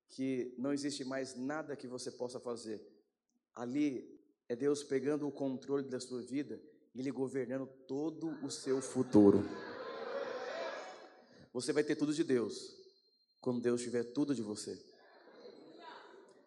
que 0.08 0.54
não 0.56 0.72
existe 0.72 1.02
mais 1.02 1.34
nada 1.34 1.74
que 1.74 1.88
você 1.88 2.12
possa 2.12 2.38
fazer. 2.38 2.80
Ali 3.52 4.16
é 4.48 4.54
Deus 4.54 4.84
pegando 4.84 5.26
o 5.26 5.32
controle 5.32 5.88
da 5.88 5.98
sua 5.98 6.22
vida 6.22 6.62
e 6.94 7.00
Ele 7.00 7.10
governando 7.10 7.66
todo 7.88 8.38
o 8.40 8.48
seu 8.48 8.80
futuro. 8.80 9.42
Você 11.52 11.72
vai 11.72 11.82
ter 11.82 11.96
tudo 11.96 12.14
de 12.14 12.22
Deus 12.22 12.72
quando 13.40 13.60
Deus 13.60 13.82
tiver 13.82 14.04
tudo 14.04 14.32
de 14.32 14.42
você. 14.42 14.80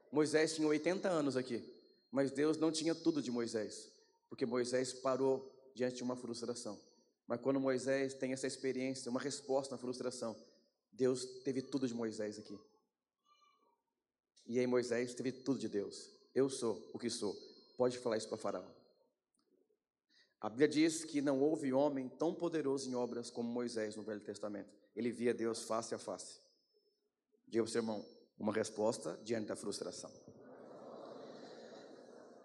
Moisés 0.09 0.55
tinha 0.55 0.69
80 0.69 1.09
anos 1.09 1.35
aqui, 1.35 1.61
mas 2.09 2.31
Deus 2.31 2.55
não 2.55 2.71
tinha 2.71 2.95
tudo 2.95 3.21
de 3.21 3.29
Moisés 3.29 3.91
porque 4.29 4.45
Moisés 4.45 4.93
parou 4.93 5.53
diante 5.75 5.97
de 5.97 6.03
uma 6.03 6.15
frustração. 6.15 6.79
Mas 7.27 7.39
quando 7.39 7.59
Moisés 7.59 8.13
tem 8.13 8.33
essa 8.33 8.47
experiência, 8.47 9.09
uma 9.09 9.19
resposta 9.19 9.75
na 9.75 9.79
frustração, 9.79 10.35
Deus 10.91 11.25
teve 11.43 11.61
tudo 11.61 11.87
de 11.87 11.93
Moisés 11.93 12.37
aqui. 12.37 12.59
E 14.45 14.59
aí 14.59 14.67
Moisés 14.67 15.13
teve 15.13 15.31
tudo 15.31 15.59
de 15.59 15.69
Deus. 15.69 16.09
Eu 16.35 16.49
sou 16.49 16.89
o 16.93 16.99
que 16.99 17.09
sou. 17.09 17.35
Pode 17.77 17.97
falar 17.97 18.17
isso 18.17 18.27
para 18.27 18.37
Faraó. 18.37 18.65
A 20.41 20.49
Bíblia 20.49 20.67
diz 20.67 21.05
que 21.05 21.21
não 21.21 21.39
houve 21.39 21.71
homem 21.71 22.09
tão 22.09 22.33
poderoso 22.33 22.89
em 22.89 22.95
obras 22.95 23.29
como 23.29 23.49
Moisés 23.49 23.95
no 23.95 24.03
Velho 24.03 24.19
Testamento. 24.19 24.69
Ele 24.93 25.09
via 25.09 25.33
Deus 25.33 25.63
face 25.63 25.95
a 25.95 25.97
face. 25.97 26.41
Diga 27.47 27.63
para 27.63 27.71
seu 27.71 27.81
irmão, 27.81 28.05
uma 28.37 28.51
resposta 28.51 29.17
diante 29.23 29.47
da 29.47 29.55
frustração. 29.55 30.11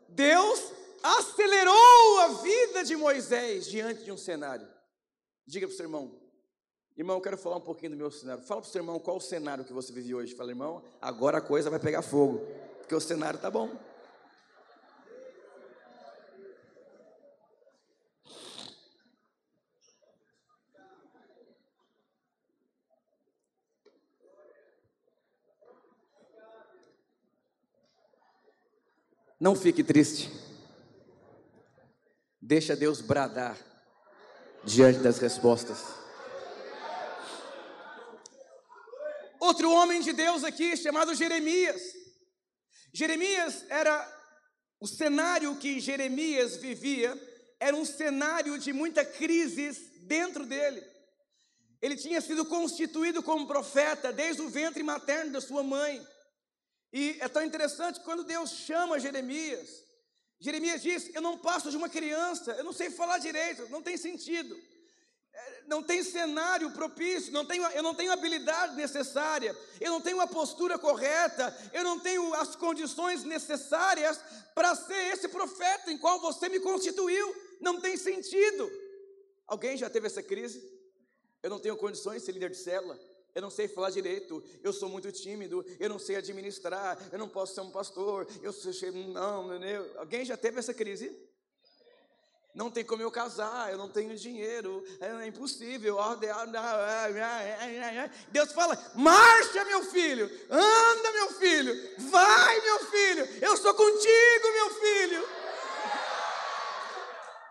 Deus 0.09 0.73
acelerou 1.03 2.21
a 2.21 2.29
vida 2.43 2.85
de 2.85 2.97
Moisés 2.97 3.67
diante 3.67 4.05
de 4.05 4.13
um 4.13 4.17
cenário. 4.17 4.67
Diga 5.47 5.67
para 5.67 5.75
o 5.75 5.77
seu 5.77 5.87
irmão, 5.87 6.21
irmão, 6.97 7.17
eu 7.17 7.23
quero 7.23 7.39
falar 7.39 7.57
um 7.57 7.61
pouquinho 7.61 7.93
do 7.93 7.97
meu 7.97 8.11
cenário. 8.11 8.43
Fala 8.45 8.61
para 8.61 8.69
o 8.69 8.73
seu 8.73 8.81
irmão 8.81 8.99
qual 8.99 9.17
o 9.17 9.21
cenário 9.21 9.65
que 9.65 9.73
você 9.73 9.93
vive 9.93 10.15
hoje. 10.15 10.35
Fala, 10.35 10.51
irmão, 10.51 10.83
agora 11.01 11.39
a 11.39 11.41
coisa 11.41 11.71
vai 11.71 11.79
pegar 11.79 12.03
fogo, 12.03 12.41
porque 12.79 12.95
o 12.95 13.01
cenário 13.01 13.37
está 13.37 13.51
bom. 13.51 13.71
Não 29.41 29.55
fique 29.55 29.85
triste. 29.85 30.48
Deixa 32.41 32.77
Deus 32.77 33.01
bradar 33.01 33.59
diante 34.65 35.01
das 35.01 35.19
respostas. 35.19 35.79
Outro 39.41 39.71
homem 39.71 40.01
de 40.01 40.13
Deus 40.13 40.45
aqui, 40.45 40.77
chamado 40.77 41.15
Jeremias. 41.15 41.81
Jeremias 42.93 43.65
era 43.69 44.19
o 44.81 44.87
cenário 44.87 45.57
que 45.57 45.81
Jeremias 45.81 46.57
vivia, 46.57 47.17
era 47.59 47.77
um 47.77 47.85
cenário 47.85 48.59
de 48.59 48.73
muita 48.73 49.05
crise 49.05 49.73
dentro 50.03 50.47
dele. 50.47 50.83
Ele 51.81 51.97
tinha 51.97 52.21
sido 52.21 52.45
constituído 52.45 53.23
como 53.23 53.47
profeta 53.47 54.13
desde 54.13 54.43
o 54.43 54.49
ventre 54.49 54.83
materno 54.83 55.33
da 55.33 55.41
sua 55.41 55.63
mãe. 55.63 56.05
E 56.93 57.17
é 57.21 57.29
tão 57.29 57.45
interessante 57.45 58.01
quando 58.01 58.25
Deus 58.25 58.51
chama 58.51 58.99
Jeremias, 58.99 59.85
Jeremias 60.41 60.83
diz: 60.83 61.15
Eu 61.15 61.23
não 61.23 61.37
passo 61.37 61.71
de 61.71 61.77
uma 61.77 61.89
criança, 61.89 62.53
eu 62.53 62.65
não 62.65 62.73
sei 62.73 62.91
falar 62.91 63.19
direito, 63.19 63.69
não 63.71 63.83
tem 63.83 63.97
sentido, 63.97 64.57
é, 65.33 65.63
não 65.67 65.83
tem 65.83 66.03
cenário 66.03 66.71
propício, 66.71 67.33
não 67.33 67.45
tenho, 67.45 67.65
eu 67.69 67.83
não 67.83 67.95
tenho 67.95 68.13
habilidade 68.13 68.77
necessária, 68.77 69.57
eu 69.81 69.91
não 69.91 70.01
tenho 70.01 70.21
a 70.21 70.27
postura 70.27 70.79
correta, 70.79 71.57
eu 71.73 71.83
não 71.83 71.99
tenho 71.99 72.33
as 72.35 72.55
condições 72.55 73.25
necessárias 73.25 74.21
para 74.55 74.75
ser 74.75 75.13
esse 75.13 75.29
profeta 75.29 75.91
em 75.91 75.99
qual 75.99 76.21
você 76.21 76.49
me 76.49 76.61
constituiu, 76.61 77.35
não 77.61 77.81
tem 77.81 77.97
sentido. 77.97 78.71
Alguém 79.47 79.77
já 79.77 79.91
teve 79.91 80.07
essa 80.07 80.23
crise? 80.23 80.63
Eu 81.43 81.51
não 81.51 81.59
tenho 81.59 81.77
condições 81.77 82.21
de 82.21 82.27
ser 82.27 82.33
líder 82.33 82.51
de 82.51 82.57
célula, 82.57 82.99
eu 83.39 83.43
não 83.43 83.51
sei 83.51 83.69
falar 83.69 83.91
direito, 83.91 84.43
eu 84.65 84.73
sou 84.73 84.89
muito 84.89 85.13
tímido, 85.13 85.65
eu 85.79 85.89
não 85.89 85.99
sei 85.99 86.17
administrar, 86.17 86.99
eu 87.13 87.19
não 87.19 87.29
posso 87.29 87.55
ser 87.55 87.61
um 87.61 87.71
pastor, 87.71 88.27
eu 88.43 88.53
sou 88.53 88.73
não, 88.93 89.47
meu, 89.59 89.99
alguém 89.99 90.25
já 90.25 90.37
teve 90.37 90.59
essa 90.59 90.75
crise? 90.75 91.17
Não 92.53 92.69
tem 92.69 92.85
como 92.85 93.01
eu 93.01 93.13
casar, 93.13 93.71
eu 93.71 93.79
não 93.79 93.89
tenho 93.89 94.17
dinheiro, 94.17 94.85
é 95.01 95.25
impossível. 95.29 95.99
Deus 98.33 98.51
fala: 98.51 98.77
marcha, 98.97 99.65
meu 99.65 99.85
filho, 99.85 100.29
anda, 100.51 101.13
meu 101.13 101.31
filho, 101.35 102.11
vai, 102.11 102.61
meu 102.61 102.79
filho, 102.87 103.25
eu 103.41 103.57
sou 103.57 103.73
contigo, 103.73 104.53
meu 104.53 104.71
filho. 104.71 105.29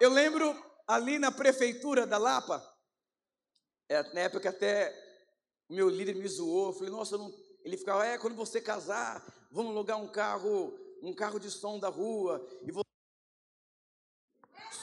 Eu 0.01 0.09
lembro 0.09 0.53
ali 0.85 1.17
na 1.17 1.31
prefeitura 1.31 2.05
da 2.05 2.17
Lapa, 2.17 2.61
é, 3.87 4.03
na 4.13 4.19
época 4.19 4.49
até 4.49 5.06
o 5.69 5.73
meu 5.73 5.89
líder 5.89 6.15
me 6.15 6.27
zoou, 6.27 6.67
eu 6.67 6.73
falei, 6.73 6.89
nossa, 6.89 7.17
não... 7.17 7.33
ele 7.63 7.77
ficava, 7.77 8.05
é, 8.05 8.17
quando 8.17 8.35
você 8.35 8.61
casar, 8.61 9.23
vamos 9.51 9.71
alugar 9.71 10.01
um 10.01 10.07
carro, 10.07 10.73
um 11.01 11.13
carro 11.13 11.39
de 11.39 11.51
som 11.51 11.79
da 11.79 11.89
rua, 11.89 12.45
e 12.63 12.71
você... 12.71 12.87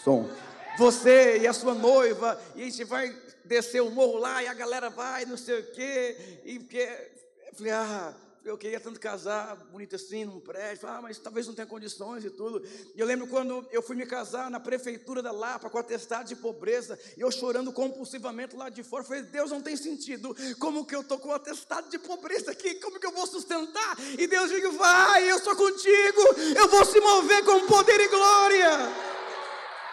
Som. 0.03 0.29
Você 0.77 1.39
e 1.39 1.47
a 1.47 1.53
sua 1.53 1.75
noiva, 1.75 2.41
e 2.55 2.63
a 2.63 2.65
gente 2.65 2.85
vai 2.85 3.09
descer 3.45 3.81
o 3.81 3.91
morro 3.91 4.19
lá, 4.19 4.43
e 4.43 4.47
a 4.47 4.55
galera 4.55 4.91
vai, 4.91 5.25
não 5.25 5.37
sei 5.37 5.61
o 5.61 5.73
quê, 5.73 6.43
e 6.45 6.59
porque... 6.59 7.13
Eu 7.47 7.55
falei, 7.55 7.73
ah, 7.73 8.15
eu 8.45 8.59
queria 8.59 8.79
tanto 8.79 9.01
casar, 9.01 9.57
bonito 9.73 9.97
assim, 9.97 10.25
num 10.25 10.39
prédio, 10.39 10.87
ah, 10.87 11.01
mas 11.01 11.19
talvez 11.19 11.47
não 11.47 11.55
tenha 11.55 11.67
condições 11.67 12.25
e 12.25 12.31
tudo. 12.31 12.63
E 12.95 13.01
eu 13.01 13.07
lembro 13.07 13.27
quando 13.27 13.67
eu 13.73 13.83
fui 13.83 13.97
me 13.97 14.05
casar 14.05 14.51
na 14.51 14.61
prefeitura 14.61 15.23
da 15.23 15.33
Lapa 15.33 15.71
com 15.71 15.79
atestado 15.79 16.29
de 16.29 16.37
pobreza, 16.37 16.99
e 17.17 17.23
eu 17.23 17.31
chorando 17.31 17.73
compulsivamente 17.73 18.55
lá 18.55 18.69
de 18.69 18.83
fora, 18.83 19.03
falei, 19.03 19.23
Deus 19.23 19.51
não 19.51 19.63
tem 19.63 19.77
sentido, 19.77 20.37
como 20.59 20.85
que 20.85 20.95
eu 20.95 21.01
estou 21.01 21.19
com 21.19 21.33
atestado 21.33 21.89
de 21.89 21.99
pobreza 21.99 22.51
aqui, 22.51 22.75
como 22.77 23.01
que 23.01 23.07
eu 23.07 23.13
vou 23.13 23.27
sustentar? 23.27 23.97
E 24.19 24.27
Deus 24.27 24.51
diz, 24.51 24.75
vai, 24.75 25.31
eu 25.31 25.39
sou 25.39 25.57
contigo, 25.57 26.21
eu 26.57 26.69
vou 26.69 26.85
se 26.85 27.01
mover 27.01 27.45
com 27.45 27.67
poder 27.67 28.01
e 28.01 28.09
glória. 28.09 28.79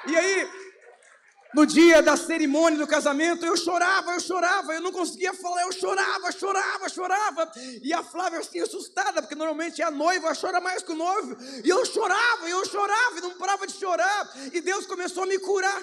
E 0.07 0.15
aí, 0.15 0.60
no 1.53 1.65
dia 1.65 2.01
da 2.01 2.15
cerimônia 2.15 2.79
do 2.79 2.87
casamento, 2.87 3.45
eu 3.45 3.57
chorava, 3.57 4.13
eu 4.13 4.19
chorava, 4.19 4.73
eu 4.73 4.81
não 4.81 4.91
conseguia 4.91 5.33
falar, 5.33 5.63
eu 5.63 5.71
chorava, 5.71 6.31
chorava, 6.31 6.89
chorava. 6.89 7.51
E 7.83 7.93
a 7.93 8.01
Flávia 8.03 8.39
assim 8.39 8.59
assustada, 8.59 9.21
porque 9.21 9.35
normalmente 9.35 9.81
a 9.81 9.91
noiva 9.91 10.33
chora 10.33 10.61
mais 10.61 10.81
que 10.81 10.91
o 10.91 10.95
noivo. 10.95 11.35
E 11.63 11.69
eu 11.69 11.85
chorava, 11.85 12.49
eu 12.49 12.65
chorava, 12.65 13.17
e 13.17 13.21
não 13.21 13.37
parava 13.37 13.67
de 13.67 13.73
chorar. 13.73 14.31
E 14.53 14.61
Deus 14.61 14.85
começou 14.85 15.23
a 15.23 15.27
me 15.27 15.39
curar. 15.39 15.81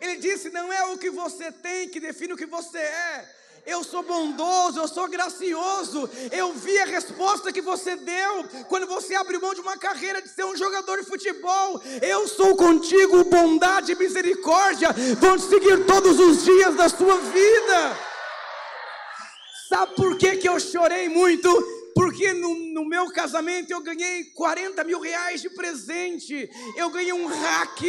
Ele 0.00 0.16
disse: 0.16 0.50
Não 0.50 0.72
é 0.72 0.84
o 0.92 0.98
que 0.98 1.10
você 1.10 1.50
tem 1.50 1.88
que 1.88 2.00
define 2.00 2.34
o 2.34 2.36
que 2.36 2.46
você 2.46 2.78
é, 2.78 3.34
eu 3.66 3.82
sou 3.82 4.02
bondoso, 4.02 4.78
eu 4.78 4.88
sou 4.88 5.08
gracioso. 5.08 6.08
Eu 6.30 6.52
vi 6.52 6.78
a 6.78 6.84
resposta 6.84 7.52
que 7.52 7.60
você 7.60 7.96
deu 7.96 8.44
quando 8.68 8.86
você 8.86 9.14
abriu 9.14 9.40
mão 9.40 9.54
de 9.54 9.60
uma 9.60 9.76
carreira 9.76 10.20
de 10.20 10.28
ser 10.28 10.44
um 10.44 10.56
jogador 10.56 10.98
de 10.98 11.06
futebol. 11.06 11.80
Eu 12.02 12.28
sou 12.28 12.56
contigo, 12.56 13.24
bondade 13.24 13.92
e 13.92 13.96
misericórdia 13.96 14.90
vão 15.18 15.36
te 15.36 15.44
seguir 15.44 15.84
todos 15.86 16.18
os 16.18 16.44
dias 16.44 16.74
da 16.74 16.88
sua 16.88 17.16
vida. 17.18 17.98
Sabe 19.68 19.94
por 19.94 20.18
que, 20.18 20.36
que 20.36 20.48
eu 20.48 20.60
chorei 20.60 21.08
muito? 21.08 21.48
Porque 21.94 22.32
no, 22.32 22.54
no, 22.72 22.84
meu 22.84 23.10
casamento 23.12 23.70
eu 23.70 23.80
ganhei 23.80 24.24
40 24.24 24.84
mil 24.84 25.00
reais 25.00 25.40
de 25.40 25.48
presente. 25.48 26.50
Eu 26.76 26.90
ganhei 26.90 27.12
um 27.12 27.26
hack 27.26 27.80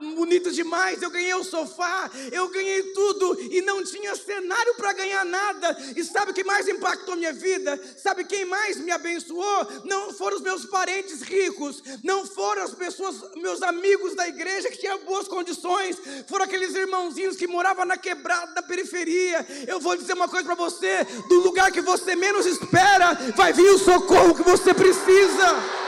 bonito 0.00 0.50
demais, 0.50 1.02
eu 1.02 1.10
ganhei 1.10 1.34
o 1.34 1.44
sofá, 1.44 2.10
eu 2.30 2.48
ganhei 2.48 2.82
tudo 2.92 3.38
e 3.40 3.60
não 3.62 3.82
tinha 3.84 4.14
cenário 4.16 4.74
para 4.74 4.92
ganhar 4.92 5.24
nada. 5.24 5.76
E 5.96 6.04
sabe 6.04 6.30
o 6.30 6.34
que 6.34 6.44
mais 6.44 6.68
impactou 6.68 7.16
minha 7.16 7.32
vida? 7.32 7.80
Sabe 7.96 8.24
quem 8.24 8.44
mais 8.44 8.78
me 8.78 8.90
abençoou? 8.90 9.66
Não 9.84 10.12
foram 10.12 10.36
os 10.36 10.42
meus 10.42 10.64
parentes 10.66 11.22
ricos, 11.22 11.82
não 12.02 12.26
foram 12.26 12.62
as 12.62 12.74
pessoas, 12.74 13.16
meus 13.36 13.62
amigos 13.62 14.14
da 14.14 14.28
igreja 14.28 14.70
que 14.70 14.78
tinham 14.78 14.98
boas 15.00 15.26
condições, 15.26 15.96
foram 16.26 16.44
aqueles 16.44 16.74
irmãozinhos 16.74 17.36
que 17.36 17.46
moravam 17.46 17.84
na 17.84 17.96
quebrada 17.96 18.52
da 18.54 18.62
periferia. 18.62 19.46
Eu 19.66 19.80
vou 19.80 19.96
dizer 19.96 20.14
uma 20.14 20.28
coisa 20.28 20.44
para 20.44 20.54
você: 20.54 21.04
do 21.28 21.40
lugar 21.40 21.72
que 21.72 21.80
você 21.80 22.14
menos 22.14 22.46
espera, 22.46 23.14
vai 23.36 23.52
vir 23.52 23.70
o 23.70 23.78
socorro 23.78 24.34
que 24.34 24.42
você 24.42 24.72
precisa. 24.72 25.78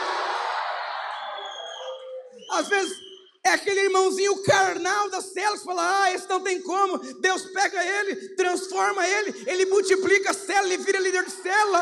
Às 2.51 2.69
vezes 2.69 3.10
é 3.51 3.55
aquele 3.55 3.81
irmãozinho 3.81 4.43
carnal 4.43 5.11
das 5.11 5.27
células 5.27 5.63
fala: 5.63 6.03
ah, 6.03 6.13
esse 6.13 6.29
não 6.29 6.41
tem 6.41 6.63
como. 6.63 6.99
Deus 7.21 7.43
pega 7.53 7.85
ele, 7.85 8.35
transforma 8.35 9.07
ele, 9.07 9.45
ele 9.47 9.67
multiplica 9.67 10.31
a 10.31 10.35
célula 10.35 10.75
e 10.75 10.79
vira 10.79 11.01
líder 11.01 11.25
de 11.25 11.33
célula. 11.33 11.81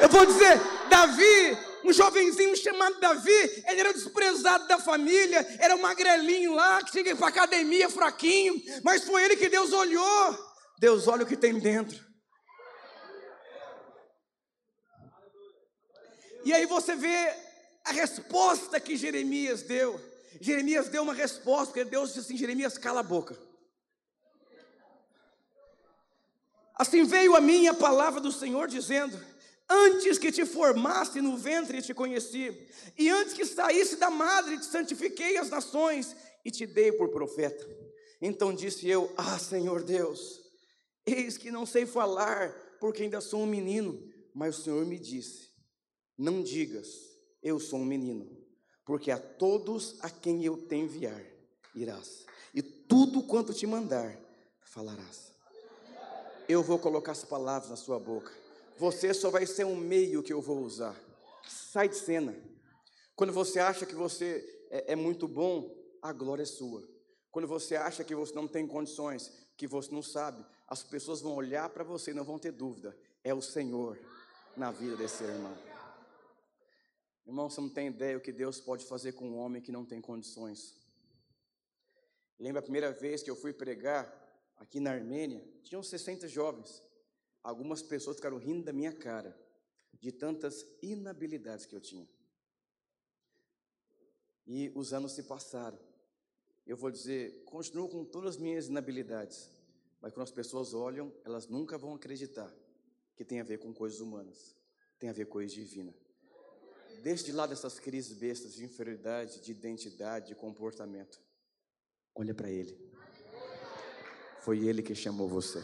Eu 0.00 0.08
vou 0.08 0.26
dizer: 0.26 0.60
Davi, 0.88 1.58
um 1.84 1.92
jovenzinho 1.92 2.56
chamado 2.56 3.00
Davi, 3.00 3.64
ele 3.66 3.80
era 3.80 3.92
desprezado 3.92 4.68
da 4.68 4.78
família, 4.78 5.46
era 5.58 5.74
um 5.74 5.80
magrelinho 5.80 6.54
lá, 6.54 6.82
que 6.82 6.92
tinha 6.92 7.04
que 7.04 7.10
ir 7.10 7.16
para 7.16 7.28
academia 7.28 7.88
fraquinho, 7.88 8.54
mas 8.84 9.04
foi 9.04 9.24
ele 9.24 9.36
que 9.36 9.48
Deus 9.48 9.72
olhou. 9.72 10.52
Deus 10.78 11.08
olha 11.08 11.24
o 11.24 11.26
que 11.26 11.36
tem 11.36 11.58
dentro. 11.58 11.98
E 16.44 16.52
aí 16.52 16.66
você 16.66 16.94
vê 16.96 17.34
a 17.84 17.92
resposta 17.92 18.80
que 18.80 18.96
Jeremias 18.96 19.62
deu. 19.62 20.11
Jeremias 20.40 20.88
deu 20.88 21.02
uma 21.02 21.14
resposta, 21.14 21.66
porque 21.66 21.84
Deus 21.84 22.08
disse 22.08 22.20
assim: 22.20 22.36
Jeremias, 22.36 22.78
cala 22.78 23.00
a 23.00 23.02
boca. 23.02 23.38
Assim 26.74 27.04
veio 27.04 27.36
a 27.36 27.40
mim 27.40 27.66
a 27.66 27.74
palavra 27.74 28.20
do 28.20 28.32
Senhor 28.32 28.66
dizendo: 28.66 29.18
Antes 29.68 30.18
que 30.18 30.32
te 30.32 30.44
formasse 30.44 31.20
no 31.20 31.36
ventre 31.36 31.82
te 31.82 31.94
conheci, 31.94 32.66
e 32.98 33.08
antes 33.08 33.34
que 33.34 33.44
saísse 33.44 33.96
da 33.96 34.10
madre 34.10 34.58
te 34.58 34.64
santifiquei 34.64 35.36
as 35.36 35.50
nações 35.50 36.16
e 36.44 36.50
te 36.50 36.66
dei 36.66 36.92
por 36.92 37.08
profeta. 37.10 37.64
Então 38.20 38.54
disse 38.54 38.88
eu: 38.88 39.12
Ah, 39.16 39.38
Senhor 39.38 39.82
Deus, 39.82 40.40
eis 41.06 41.36
que 41.36 41.50
não 41.50 41.66
sei 41.66 41.86
falar, 41.86 42.50
porque 42.80 43.02
ainda 43.02 43.20
sou 43.20 43.42
um 43.42 43.46
menino. 43.46 44.10
Mas 44.34 44.58
o 44.58 44.62
Senhor 44.62 44.84
me 44.86 44.98
disse: 44.98 45.50
Não 46.16 46.42
digas, 46.42 46.88
eu 47.42 47.60
sou 47.60 47.78
um 47.78 47.84
menino 47.84 48.41
porque 48.84 49.10
a 49.10 49.18
todos 49.18 49.96
a 50.00 50.10
quem 50.10 50.44
eu 50.44 50.56
te 50.56 50.76
enviar 50.76 51.22
irás, 51.74 52.26
e 52.54 52.60
tudo 52.62 53.22
quanto 53.22 53.54
te 53.54 53.66
mandar 53.66 54.18
falarás. 54.60 55.32
Eu 56.48 56.62
vou 56.62 56.78
colocar 56.78 57.12
as 57.12 57.24
palavras 57.24 57.70
na 57.70 57.76
sua 57.76 57.98
boca. 57.98 58.32
Você 58.78 59.14
só 59.14 59.30
vai 59.30 59.46
ser 59.46 59.64
um 59.64 59.76
meio 59.76 60.22
que 60.22 60.32
eu 60.32 60.40
vou 60.40 60.60
usar. 60.60 60.94
Sai 61.46 61.88
de 61.88 61.96
cena. 61.96 62.34
Quando 63.14 63.32
você 63.32 63.58
acha 63.58 63.86
que 63.86 63.94
você 63.94 64.66
é, 64.70 64.92
é 64.92 64.96
muito 64.96 65.28
bom, 65.28 65.74
a 66.00 66.12
glória 66.12 66.42
é 66.42 66.46
sua. 66.46 66.82
Quando 67.30 67.46
você 67.46 67.76
acha 67.76 68.04
que 68.04 68.14
você 68.14 68.34
não 68.34 68.48
tem 68.48 68.66
condições, 68.66 69.32
que 69.56 69.66
você 69.66 69.90
não 69.92 70.02
sabe, 70.02 70.44
as 70.66 70.82
pessoas 70.82 71.20
vão 71.20 71.34
olhar 71.34 71.68
para 71.70 71.84
você 71.84 72.10
e 72.10 72.14
não 72.14 72.24
vão 72.24 72.38
ter 72.38 72.52
dúvida. 72.52 72.96
É 73.22 73.32
o 73.32 73.40
Senhor 73.40 73.98
na 74.56 74.70
vida 74.70 74.96
desse 74.96 75.22
irmão. 75.24 75.71
Irmão, 77.26 77.48
você 77.48 77.60
não 77.60 77.68
tem 77.68 77.86
ideia 77.86 78.16
o 78.16 78.20
que 78.20 78.32
Deus 78.32 78.60
pode 78.60 78.84
fazer 78.84 79.12
com 79.12 79.28
um 79.28 79.36
homem 79.36 79.62
que 79.62 79.70
não 79.70 79.84
tem 79.84 80.00
condições. 80.00 80.76
Lembra 82.38 82.58
a 82.58 82.62
primeira 82.62 82.92
vez 82.92 83.22
que 83.22 83.30
eu 83.30 83.36
fui 83.36 83.52
pregar 83.52 84.10
aqui 84.56 84.80
na 84.80 84.90
Armênia? 84.90 85.46
Tinham 85.62 85.82
60 85.82 86.26
jovens. 86.26 86.82
Algumas 87.42 87.82
pessoas 87.82 88.16
ficaram 88.16 88.38
rindo 88.38 88.64
da 88.64 88.72
minha 88.72 88.92
cara, 88.92 89.36
de 90.00 90.10
tantas 90.10 90.66
inabilidades 90.82 91.66
que 91.66 91.74
eu 91.74 91.80
tinha. 91.80 92.08
E 94.46 94.72
os 94.74 94.92
anos 94.92 95.12
se 95.12 95.22
passaram. 95.22 95.78
Eu 96.66 96.76
vou 96.76 96.90
dizer, 96.90 97.44
continuo 97.44 97.88
com 97.88 98.04
todas 98.04 98.36
as 98.36 98.36
minhas 98.36 98.66
inabilidades, 98.66 99.50
mas 100.00 100.12
quando 100.12 100.24
as 100.24 100.32
pessoas 100.32 100.74
olham, 100.74 101.12
elas 101.24 101.46
nunca 101.48 101.78
vão 101.78 101.94
acreditar 101.94 102.52
que 103.14 103.24
tem 103.24 103.40
a 103.40 103.44
ver 103.44 103.58
com 103.58 103.72
coisas 103.72 104.00
humanas, 104.00 104.56
tem 104.98 105.10
a 105.10 105.12
ver 105.12 105.26
com 105.26 105.32
coisa 105.32 105.54
divina. 105.54 105.94
Deixe 107.02 107.24
de 107.24 107.32
lado 107.32 107.52
essas 107.52 107.78
crises 107.78 108.16
bestas 108.16 108.54
de 108.54 108.64
inferioridade, 108.64 109.40
de 109.40 109.50
identidade, 109.50 110.28
de 110.28 110.34
comportamento. 110.34 111.20
Olha 112.14 112.34
para 112.34 112.50
Ele. 112.50 112.76
Foi 114.40 114.58
Ele 114.66 114.82
que 114.82 114.94
chamou 114.94 115.28
você. 115.28 115.62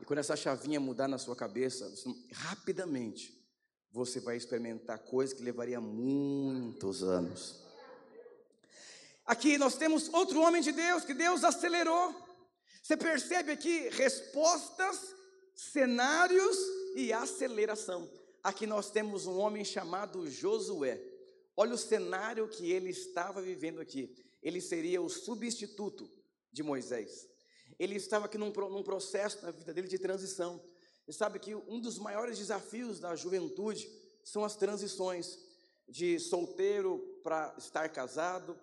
E 0.00 0.04
quando 0.04 0.18
essa 0.18 0.36
chavinha 0.36 0.78
mudar 0.78 1.08
na 1.08 1.18
sua 1.18 1.34
cabeça, 1.34 1.92
rapidamente, 2.32 3.36
você 3.90 4.20
vai 4.20 4.36
experimentar 4.36 4.98
coisas 4.98 5.36
que 5.36 5.42
levaria 5.42 5.80
muitos 5.80 7.02
anos. 7.02 7.64
Aqui 9.24 9.58
nós 9.58 9.76
temos 9.76 10.08
outro 10.12 10.40
homem 10.40 10.62
de 10.62 10.70
Deus 10.70 11.04
que 11.04 11.14
Deus 11.14 11.42
acelerou. 11.42 12.14
Você 12.82 12.96
percebe 12.96 13.50
aqui 13.50 13.88
respostas, 13.88 15.14
cenários 15.54 16.56
e 16.94 17.12
aceleração. 17.12 18.08
Aqui 18.46 18.64
nós 18.64 18.92
temos 18.92 19.26
um 19.26 19.40
homem 19.40 19.64
chamado 19.64 20.30
Josué. 20.30 21.02
Olha 21.56 21.74
o 21.74 21.76
cenário 21.76 22.46
que 22.46 22.70
ele 22.70 22.90
estava 22.90 23.42
vivendo 23.42 23.80
aqui. 23.80 24.14
Ele 24.40 24.60
seria 24.60 25.02
o 25.02 25.08
substituto 25.08 26.08
de 26.52 26.62
Moisés. 26.62 27.28
Ele 27.76 27.96
estava 27.96 28.26
aqui 28.26 28.38
num, 28.38 28.52
num 28.52 28.84
processo 28.84 29.44
na 29.44 29.50
vida 29.50 29.74
dele 29.74 29.88
de 29.88 29.98
transição. 29.98 30.62
Você 31.04 31.14
sabe 31.14 31.40
que 31.40 31.56
um 31.56 31.80
dos 31.80 31.98
maiores 31.98 32.38
desafios 32.38 33.00
da 33.00 33.16
juventude 33.16 33.90
são 34.22 34.44
as 34.44 34.54
transições 34.54 35.40
de 35.88 36.20
solteiro 36.20 37.00
para 37.24 37.52
estar 37.58 37.88
casado, 37.88 38.56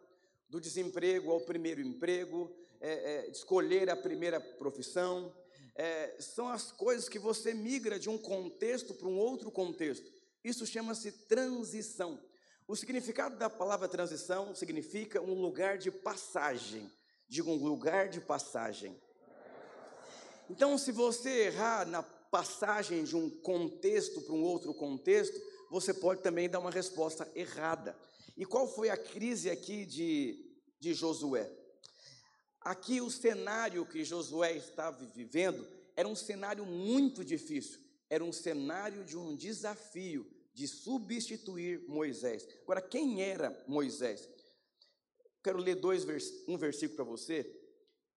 do 0.47 0.61
desemprego 0.61 1.29
ao 1.29 1.41
primeiro 1.41 1.81
emprego, 1.81 2.55
é, 2.79 3.25
é, 3.25 3.29
escolher 3.29 3.89
a 3.89 3.97
primeira 3.97 4.39
profissão, 4.39 5.35
é, 5.75 6.15
são 6.19 6.47
as 6.47 6.71
coisas 6.71 7.09
que 7.09 7.17
você 7.17 7.53
migra 7.53 7.99
de 7.99 8.09
um 8.09 8.17
contexto 8.17 8.93
para 8.93 9.07
um 9.07 9.17
outro 9.17 9.51
contexto. 9.51 10.11
Isso 10.43 10.65
chama-se 10.65 11.11
transição. 11.11 12.19
O 12.67 12.75
significado 12.75 13.37
da 13.37 13.49
palavra 13.49 13.87
transição 13.87 14.53
significa 14.55 15.21
um 15.21 15.33
lugar 15.33 15.77
de 15.77 15.91
passagem. 15.91 16.89
Diga 17.27 17.49
um 17.49 17.55
lugar 17.55 18.09
de 18.09 18.21
passagem. 18.21 18.95
Então, 20.49 20.77
se 20.77 20.91
você 20.91 21.45
errar 21.45 21.85
na 21.85 22.03
passagem 22.03 23.03
de 23.03 23.15
um 23.15 23.29
contexto 23.29 24.21
para 24.21 24.33
um 24.33 24.43
outro 24.43 24.73
contexto, 24.73 25.39
você 25.69 25.93
pode 25.93 26.21
também 26.21 26.49
dar 26.49 26.59
uma 26.59 26.71
resposta 26.71 27.29
errada. 27.35 27.97
E 28.37 28.45
qual 28.45 28.67
foi 28.67 28.89
a 28.89 28.97
crise 28.97 29.49
aqui 29.49 29.85
de, 29.85 30.39
de 30.79 30.93
Josué? 30.93 31.49
Aqui 32.63 33.01
o 33.01 33.09
cenário 33.09 33.85
que 33.85 34.05
Josué 34.05 34.55
estava 34.55 35.05
vivendo 35.07 35.67
era 35.95 36.07
um 36.07 36.15
cenário 36.15 36.65
muito 36.65 37.23
difícil, 37.23 37.79
era 38.09 38.23
um 38.23 38.31
cenário 38.31 39.03
de 39.03 39.17
um 39.17 39.35
desafio 39.35 40.25
de 40.53 40.67
substituir 40.67 41.83
Moisés. 41.87 42.47
Agora, 42.61 42.81
quem 42.81 43.21
era 43.21 43.55
Moisés? 43.67 44.29
Quero 45.43 45.57
ler 45.57 45.75
dois, 45.75 46.05
um 46.47 46.57
versículo 46.57 46.95
para 46.95 47.05
você, 47.05 47.43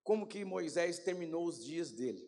como 0.05 0.27
que 0.27 0.45
Moisés 0.45 1.01
terminou 1.01 1.45
os 1.47 1.65
dias 1.65 1.91
dele. 1.91 2.25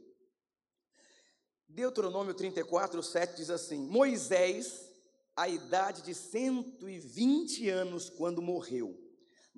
Deuteronômio 1.68 2.34
34, 2.34 3.00
7 3.00 3.36
diz 3.36 3.50
assim: 3.50 3.78
Moisés, 3.78 4.90
a 5.36 5.48
idade 5.48 6.02
de 6.02 6.14
120 6.14 7.68
anos, 7.68 8.10
quando 8.10 8.42
morreu, 8.42 8.98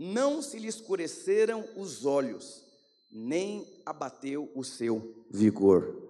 não 0.02 0.40
se 0.40 0.58
lhe 0.58 0.66
escureceram 0.66 1.62
os 1.76 2.06
olhos, 2.06 2.64
nem 3.10 3.82
abateu 3.84 4.50
o 4.54 4.64
seu 4.64 5.26
vigor. 5.28 6.08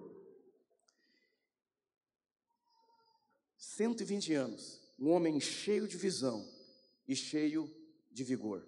120 3.57 4.33
anos, 4.33 4.79
um 4.97 5.09
homem 5.09 5.41
cheio 5.41 5.89
de 5.89 5.97
visão 5.97 6.47
e 7.05 7.17
cheio 7.17 7.69
de 8.09 8.23
vigor. 8.23 8.65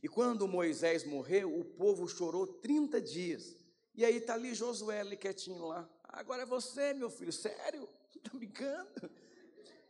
E 0.00 0.08
quando 0.08 0.46
Moisés 0.46 1.02
morreu, 1.02 1.58
o 1.58 1.64
povo 1.64 2.06
chorou 2.06 2.46
30 2.46 3.00
dias 3.00 3.56
E 3.96 4.04
aí 4.04 4.20
tá 4.20 4.34
ali 4.34 4.54
Josué 4.54 5.00
ali 5.00 5.16
quietinho 5.16 5.66
lá. 5.66 5.90
Agora 6.04 6.42
é 6.42 6.46
você, 6.46 6.94
meu 6.94 7.10
filho, 7.10 7.32
sério? 7.32 7.88
Tá 8.22 8.30
brincando? 8.32 9.10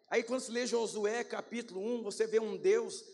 Aí 0.08 0.22
quando 0.22 0.40
você 0.40 0.50
lê 0.50 0.66
Josué 0.66 1.22
capítulo 1.22 1.82
1, 1.98 2.02
você 2.02 2.26
vê 2.26 2.40
um 2.40 2.56
Deus 2.56 3.04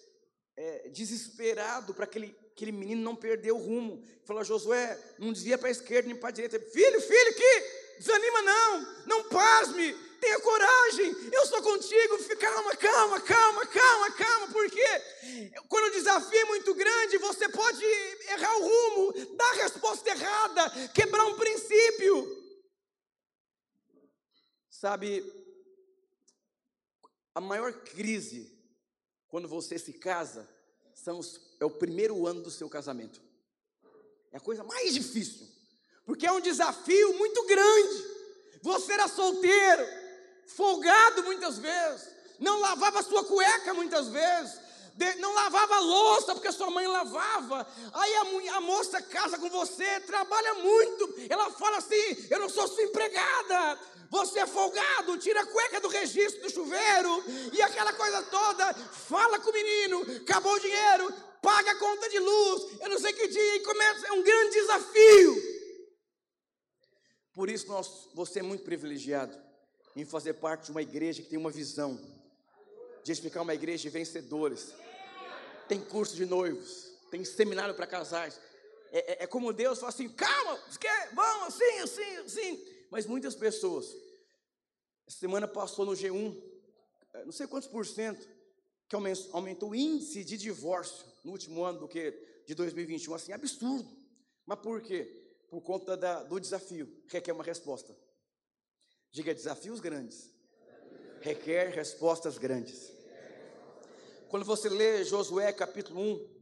é, 0.59 0.88
desesperado 0.88 1.94
para 1.94 2.03
aquele, 2.03 2.37
aquele 2.51 2.73
menino 2.73 3.01
não 3.01 3.14
perder 3.14 3.53
o 3.53 3.59
rumo. 3.59 4.05
Falou, 4.25 4.42
Josué, 4.42 4.99
não 5.16 5.33
desvia 5.33 5.57
para 5.57 5.68
a 5.68 5.71
esquerda 5.71 6.09
nem 6.09 6.16
para 6.16 6.31
a 6.31 6.33
direita. 6.33 6.59
Filho, 6.59 7.01
filho, 7.01 7.35
que 7.35 7.99
desanima 7.99 8.42
não, 8.42 9.05
não 9.07 9.29
pasme, 9.29 9.94
tenha 10.21 10.40
coragem, 10.40 11.14
eu 11.33 11.47
sou 11.47 11.62
contigo. 11.62 12.18
Calma, 12.40 12.75
calma, 12.75 13.21
calma, 13.21 13.66
calma, 13.66 14.11
calma, 14.11 14.49
porque 14.49 14.85
quando 15.68 15.87
o 15.87 15.92
desafio 15.92 16.40
é 16.40 16.44
muito 16.47 16.75
grande, 16.75 17.18
você 17.18 17.49
pode 17.49 17.85
errar 18.29 18.57
o 18.57 18.62
rumo, 18.62 19.37
dar 19.37 19.51
a 19.51 19.62
resposta 19.62 20.11
errada, 20.11 20.88
quebrar 20.92 21.25
um 21.25 21.37
princípio. 21.37 22.37
Sabe, 24.68 25.25
a 27.33 27.40
maior 27.40 27.73
crise 27.73 28.58
quando 29.29 29.49
você 29.49 29.79
se 29.79 29.93
casa 29.93 30.49
são 30.95 31.19
os, 31.19 31.41
é 31.61 31.64
o 31.64 31.71
primeiro 31.71 32.27
ano 32.27 32.43
do 32.43 32.51
seu 32.51 32.69
casamento. 32.69 33.21
É 34.33 34.37
a 34.37 34.41
coisa 34.41 34.64
mais 34.64 34.93
difícil, 34.93 35.47
porque 36.05 36.27
é 36.27 36.33
um 36.33 36.41
desafio 36.41 37.14
muito 37.17 37.45
grande. 37.47 38.05
Você 38.62 38.93
era 38.93 39.09
solteiro, 39.09 39.87
folgado 40.47 41.23
muitas 41.23 41.59
vezes, 41.59 42.09
não 42.38 42.61
lavava 42.61 43.03
sua 43.03 43.25
cueca 43.25 43.73
muitas 43.75 44.09
vezes, 44.09 44.61
não 45.18 45.32
lavava 45.34 45.78
louça 45.78 46.34
porque 46.34 46.50
sua 46.50 46.70
mãe 46.70 46.87
lavava. 46.87 47.66
Aí 47.92 48.14
a, 48.16 48.56
a, 48.56 48.61
moça 48.61 49.00
casa 49.00 49.38
com 49.38 49.48
você, 49.48 50.00
trabalha 50.00 50.54
muito. 50.54 51.14
Ela 51.28 51.50
fala 51.52 51.78
assim: 51.78 52.26
Eu 52.30 52.40
não 52.40 52.48
sou 52.48 52.66
sua 52.66 52.82
empregada. 52.82 53.78
Você 54.11 54.40
é 54.40 54.46
folgado, 54.46 55.18
tira 55.18 55.42
a 55.42 55.46
cueca 55.46 55.80
do 55.80 55.88
registro 55.88 56.42
do 56.42 56.50
chuveiro 56.50 57.24
e 57.52 57.61
aquela 57.61 57.92
coisa 57.92 58.22
toda. 58.22 58.74
Fala 58.74 59.38
com 59.38 59.50
o 59.50 59.52
menino, 59.52 60.00
acabou 60.22 60.54
o 60.54 60.61
dinheiro, 60.61 61.12
paga 61.42 61.72
a 61.72 61.78
conta 61.78 62.08
de 62.08 62.18
luz. 62.18 62.80
Eu 62.80 62.88
não 62.88 62.98
sei 62.98 63.12
que 63.12 63.28
dia 63.28 63.56
e 63.56 63.61
começa. 63.61 64.06
É 64.06 64.12
um 64.12 64.22
grande 64.22 64.54
desafio. 64.54 65.58
Por 67.34 67.50
isso 67.50 67.68
nós, 67.68 68.08
você 68.14 68.40
é 68.40 68.42
muito 68.42 68.64
privilegiado 68.64 69.38
em 69.94 70.04
fazer 70.04 70.34
parte 70.34 70.66
de 70.66 70.70
uma 70.70 70.82
igreja 70.82 71.22
que 71.22 71.28
tem 71.28 71.38
uma 71.38 71.50
visão 71.50 72.00
de 73.04 73.12
explicar 73.12 73.42
uma 73.42 73.54
igreja 73.54 73.82
de 73.82 73.90
vencedores 73.90 74.74
tem 75.68 75.81
curso 75.81 76.16
de 76.16 76.24
noivos, 76.24 76.90
tem 77.11 77.24
seminário 77.24 77.74
para 77.74 77.87
casais. 77.87 78.40
É, 78.90 78.98
é, 78.98 79.24
é, 79.24 79.26
como 79.26 79.52
Deus 79.52 79.78
fala 79.78 79.90
assim: 79.90 80.09
calma, 80.09 80.59
vamos 81.12 81.54
assim, 81.54 81.78
assim, 81.81 82.16
assim. 82.16 82.64
Mas 82.90 83.07
muitas 83.07 83.35
pessoas, 83.35 83.87
essa 85.07 85.18
semana 85.18 85.46
passou 85.46 85.85
no 85.85 85.92
G1, 85.92 86.42
é, 87.14 87.24
não 87.24 87.33
sei 87.33 87.46
quantos 87.46 87.68
por 87.68 87.85
cento, 87.85 88.26
que 88.88 88.96
aumentou 89.33 89.70
o 89.70 89.74
índice 89.74 90.24
de 90.24 90.38
divórcio 90.38 91.07
no 91.22 91.33
último 91.33 91.62
ano 91.62 91.81
do 91.81 91.88
que 91.88 92.11
de 92.46 92.54
2021, 92.54 93.14
assim, 93.14 93.33
absurdo. 93.33 93.94
Mas 94.46 94.59
por 94.61 94.81
quê? 94.81 95.26
Por 95.50 95.61
conta 95.61 95.96
da, 95.96 96.22
do 96.22 96.40
desafio, 96.40 96.90
requer 97.09 97.33
uma 97.33 97.44
resposta. 97.44 97.94
Diga 99.11 99.35
desafios 99.35 99.81
grandes, 99.81 100.31
requer 101.20 101.70
respostas 101.70 102.38
grandes. 102.38 102.97
Quando 104.29 104.45
você 104.45 104.69
lê 104.69 105.05
Josué 105.05 105.53
capítulo 105.53 106.01
1, 106.01 106.38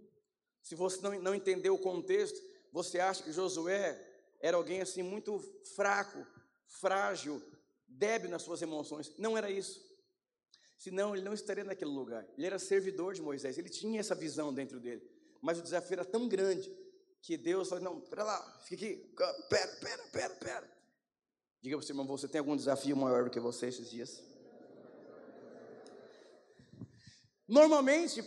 se 0.63 0.75
você 0.75 1.01
não, 1.01 1.21
não 1.21 1.35
entendeu 1.35 1.75
o 1.75 1.79
contexto, 1.79 2.41
você 2.73 2.99
acha 2.99 3.23
que 3.23 3.33
Josué 3.33 3.97
era 4.41 4.57
alguém 4.57 4.81
assim 4.81 5.03
muito 5.03 5.39
fraco, 5.75 6.27
frágil, 6.67 7.41
débil 7.87 8.29
nas 8.29 8.43
suas 8.43 8.61
emoções. 8.61 9.13
Não 9.17 9.39
era 9.39 9.51
isso. 9.51 9.81
Senão 10.77 11.15
ele 11.15 11.25
não 11.25 11.33
estaria 11.33 11.65
naquele 11.65 11.91
lugar. 11.91 12.27
Ele 12.37 12.47
era 12.47 12.59
servidor 12.59 13.15
de 13.15 13.23
Moisés, 13.23 13.57
ele 13.57 13.71
tinha 13.71 14.01
essa 14.01 14.15
visão 14.15 14.53
dentro 14.53 14.79
dele. 14.81 15.03
Mas 15.41 15.59
o 15.59 15.63
desafio 15.63 15.95
era 15.95 16.05
tão 16.05 16.29
grande 16.29 16.71
que 17.23 17.37
Deus 17.37 17.69
falou: 17.69 17.85
não, 17.85 18.01
pera 18.01 18.25
lá, 18.25 18.61
fica 18.65 18.85
aqui, 18.85 18.97
pera, 19.49 19.77
pera, 19.77 20.03
pera, 20.13 20.35
pera. 20.35 20.77
Diga 21.63 21.77
para 21.77 21.83
o 21.83 21.87
seu 21.87 21.95
irmão: 21.95 22.07
você 22.07 22.29
tem 22.29 22.41
algum 22.41 22.57
desafio 22.57 22.97
maior 22.97 23.25
do 23.25 23.31
que 23.31 23.41
você 23.41 23.69
esses 23.69 23.89
dias? 23.89 24.23
Normalmente, 27.49 28.25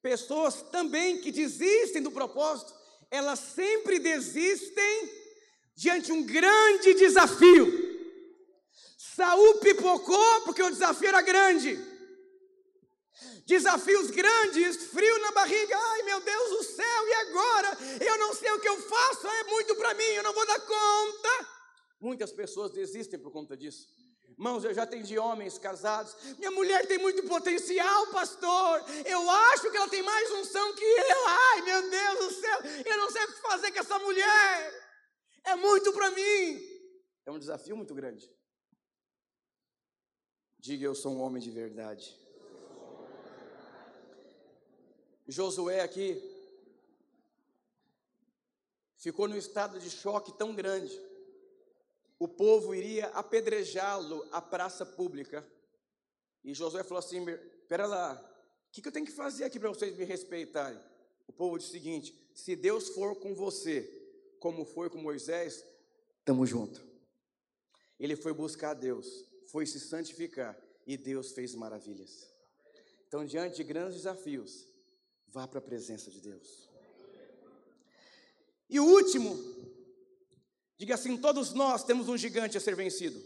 pessoas 0.00 0.62
também 0.70 1.20
que 1.20 1.30
desistem 1.30 2.02
do 2.02 2.10
propósito, 2.10 2.72
elas 3.10 3.38
sempre 3.38 3.98
desistem 3.98 5.10
diante 5.74 6.06
de 6.06 6.12
um 6.12 6.24
grande 6.24 6.94
desafio. 6.94 7.92
Saul 8.96 9.58
pipocou 9.58 10.40
porque 10.42 10.62
o 10.62 10.70
desafio 10.70 11.08
era 11.08 11.20
grande. 11.20 11.78
Desafios 13.44 14.10
grandes, 14.10 14.76
frio 14.86 15.18
na 15.20 15.32
barriga, 15.32 15.76
ai 15.76 16.02
meu 16.04 16.20
Deus 16.20 16.50
do 16.50 16.62
céu, 16.62 17.08
e 17.08 17.12
agora? 17.14 17.78
Eu 18.00 18.18
não 18.18 18.34
sei 18.34 18.50
o 18.52 18.60
que 18.60 18.68
eu 18.68 18.80
faço, 18.80 19.26
é 19.26 19.44
muito 19.44 19.74
para 19.76 19.94
mim, 19.94 20.04
eu 20.04 20.22
não 20.22 20.32
vou 20.32 20.46
dar 20.46 20.60
conta. 20.60 21.48
Muitas 22.00 22.32
pessoas 22.32 22.70
desistem 22.70 23.18
por 23.18 23.30
conta 23.30 23.56
disso. 23.56 23.86
Irmãos, 24.42 24.64
eu 24.64 24.74
já 24.74 24.82
atendi 24.82 25.16
homens 25.16 25.56
casados. 25.56 26.16
Minha 26.36 26.50
mulher 26.50 26.84
tem 26.88 26.98
muito 26.98 27.22
potencial, 27.28 28.08
pastor. 28.08 28.84
Eu 29.06 29.30
acho 29.30 29.70
que 29.70 29.76
ela 29.76 29.88
tem 29.88 30.02
mais 30.02 30.32
unção 30.32 30.74
que 30.74 30.84
eu. 30.84 31.28
Ai, 31.28 31.62
meu 31.62 31.88
Deus 31.88 32.18
do 32.18 32.30
céu, 32.40 32.58
eu 32.84 32.96
não 32.98 33.08
sei 33.12 33.22
o 33.22 33.26
que 33.28 33.40
fazer 33.40 33.70
com 33.70 33.78
essa 33.78 34.00
mulher. 34.00 34.98
É 35.44 35.54
muito 35.54 35.92
para 35.92 36.10
mim. 36.10 36.60
É 37.24 37.30
um 37.30 37.38
desafio 37.38 37.76
muito 37.76 37.94
grande. 37.94 38.28
Diga, 40.58 40.86
eu 40.86 40.96
sou 40.96 41.12
um 41.12 41.20
homem 41.20 41.40
de 41.40 41.52
verdade. 41.52 42.18
Josué 45.28 45.82
aqui 45.82 46.20
ficou 48.96 49.28
num 49.28 49.36
estado 49.36 49.78
de 49.78 49.88
choque 49.88 50.36
tão 50.36 50.52
grande 50.52 51.11
o 52.22 52.28
povo 52.28 52.72
iria 52.72 53.08
apedrejá-lo 53.08 54.24
à 54.30 54.40
praça 54.40 54.86
pública. 54.86 55.44
E 56.44 56.54
Josué 56.54 56.84
falou 56.84 57.00
assim: 57.00 57.24
Pera 57.66 57.84
lá, 57.84 58.14
o 58.14 58.70
que, 58.70 58.80
que 58.80 58.86
eu 58.86 58.92
tenho 58.92 59.06
que 59.06 59.10
fazer 59.10 59.42
aqui 59.42 59.58
para 59.58 59.70
vocês 59.70 59.96
me 59.96 60.04
respeitarem? 60.04 60.78
O 61.26 61.32
povo 61.32 61.58
disse 61.58 61.70
o 61.70 61.72
seguinte: 61.72 62.30
Se 62.32 62.54
Deus 62.54 62.90
for 62.90 63.16
com 63.16 63.34
você, 63.34 63.82
como 64.38 64.64
foi 64.64 64.88
com 64.88 64.98
Moisés, 64.98 65.64
estamos 66.20 66.48
junto. 66.48 66.80
Ele 67.98 68.14
foi 68.14 68.32
buscar 68.32 68.74
Deus, 68.74 69.24
foi 69.50 69.66
se 69.66 69.80
santificar 69.80 70.56
e 70.86 70.96
Deus 70.96 71.32
fez 71.32 71.56
maravilhas. 71.56 72.32
Então, 73.08 73.24
diante 73.24 73.56
de 73.56 73.64
grandes 73.64 73.96
desafios, 73.96 74.64
vá 75.26 75.48
para 75.48 75.58
a 75.58 75.62
presença 75.62 76.08
de 76.08 76.20
Deus. 76.20 76.70
E 78.70 78.78
o 78.78 78.84
último, 78.84 79.36
Diga 80.82 80.96
assim: 80.96 81.16
todos 81.16 81.52
nós 81.52 81.84
temos 81.84 82.08
um 82.08 82.16
gigante 82.16 82.58
a 82.58 82.60
ser 82.60 82.74
vencido. 82.74 83.22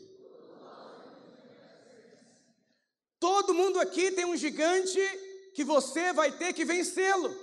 Todo 3.18 3.54
mundo 3.54 3.80
aqui 3.80 4.10
tem 4.10 4.26
um 4.26 4.36
gigante 4.36 5.00
que 5.54 5.64
você 5.64 6.12
vai 6.12 6.30
ter 6.32 6.52
que 6.52 6.66
vencê-lo. 6.66 7.34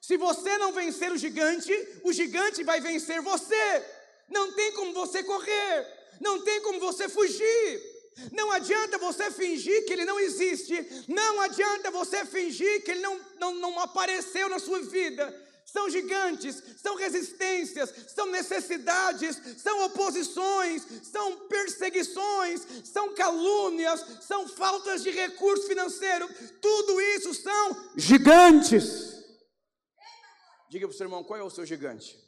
Se 0.00 0.16
você 0.16 0.56
não 0.58 0.70
vencer 0.72 1.10
o 1.10 1.18
gigante, 1.18 1.72
o 2.04 2.12
gigante 2.12 2.62
vai 2.62 2.80
vencer 2.80 3.20
você. 3.20 3.84
Não 4.28 4.52
tem 4.52 4.70
como 4.74 4.92
você 4.92 5.24
correr, 5.24 5.86
não 6.20 6.40
tem 6.42 6.60
como 6.60 6.78
você 6.78 7.08
fugir. 7.08 7.82
Não 8.30 8.52
adianta 8.52 8.96
você 8.96 9.28
fingir 9.32 9.86
que 9.86 9.92
ele 9.92 10.04
não 10.04 10.20
existe, 10.20 11.04
não 11.08 11.40
adianta 11.40 11.90
você 11.90 12.24
fingir 12.24 12.84
que 12.84 12.92
ele 12.92 13.00
não, 13.00 13.20
não, 13.40 13.54
não 13.54 13.80
apareceu 13.80 14.48
na 14.48 14.60
sua 14.60 14.80
vida 14.82 15.47
são 15.72 15.90
gigantes, 15.90 16.62
são 16.78 16.96
resistências, 16.96 17.92
são 18.14 18.26
necessidades, 18.26 19.38
são 19.58 19.84
oposições, 19.84 20.86
são 21.02 21.46
perseguições, 21.46 22.66
são 22.84 23.14
calúnias, 23.14 24.02
são 24.22 24.48
faltas 24.48 25.02
de 25.02 25.10
recurso 25.10 25.66
financeiro, 25.66 26.26
tudo 26.62 26.98
isso 27.02 27.34
são 27.34 27.92
gigantes. 27.96 29.18
Diga 30.70 30.86
para 30.86 30.94
o 30.94 30.96
seu 30.96 31.04
irmão, 31.04 31.22
qual 31.22 31.38
é 31.38 31.42
o 31.42 31.50
seu 31.50 31.66
gigante? 31.66 32.18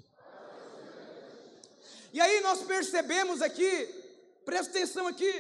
E 2.12 2.20
aí 2.20 2.42
nós 2.42 2.60
percebemos 2.62 3.40
aqui, 3.40 3.88
presta 4.44 4.70
atenção 4.70 5.06
aqui, 5.06 5.32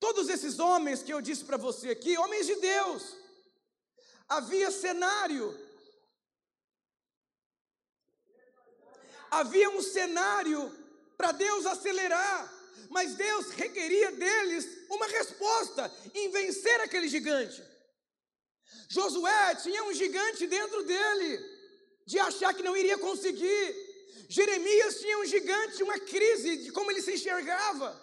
todos 0.00 0.28
esses 0.28 0.58
homens 0.58 1.04
que 1.04 1.14
eu 1.14 1.20
disse 1.20 1.44
para 1.44 1.56
você 1.56 1.90
aqui, 1.90 2.18
homens 2.18 2.46
de 2.46 2.56
Deus, 2.56 3.16
havia 4.28 4.72
cenário 4.72 5.56
havia 9.32 9.70
um 9.70 9.82
cenário 9.82 10.70
para 11.16 11.32
Deus 11.32 11.64
acelerar, 11.64 12.52
mas 12.90 13.14
Deus 13.14 13.48
requeria 13.50 14.12
deles 14.12 14.68
uma 14.90 15.06
resposta 15.06 15.90
em 16.14 16.30
vencer 16.30 16.80
aquele 16.80 17.08
gigante. 17.08 17.62
Josué 18.88 19.54
tinha 19.56 19.82
um 19.84 19.92
gigante 19.94 20.46
dentro 20.46 20.84
dele, 20.84 21.30
de 22.04 22.18
achar 22.18 22.52
que 22.52 22.62
não 22.62 22.76
iria 22.76 22.98
conseguir, 22.98 23.66
Jeremias 24.28 25.00
tinha 25.00 25.18
um 25.18 25.24
gigante, 25.24 25.82
uma 25.82 25.98
crise 25.98 26.56
de 26.58 26.72
como 26.72 26.90
ele 26.90 27.02
se 27.02 27.14
enxergava. 27.14 28.00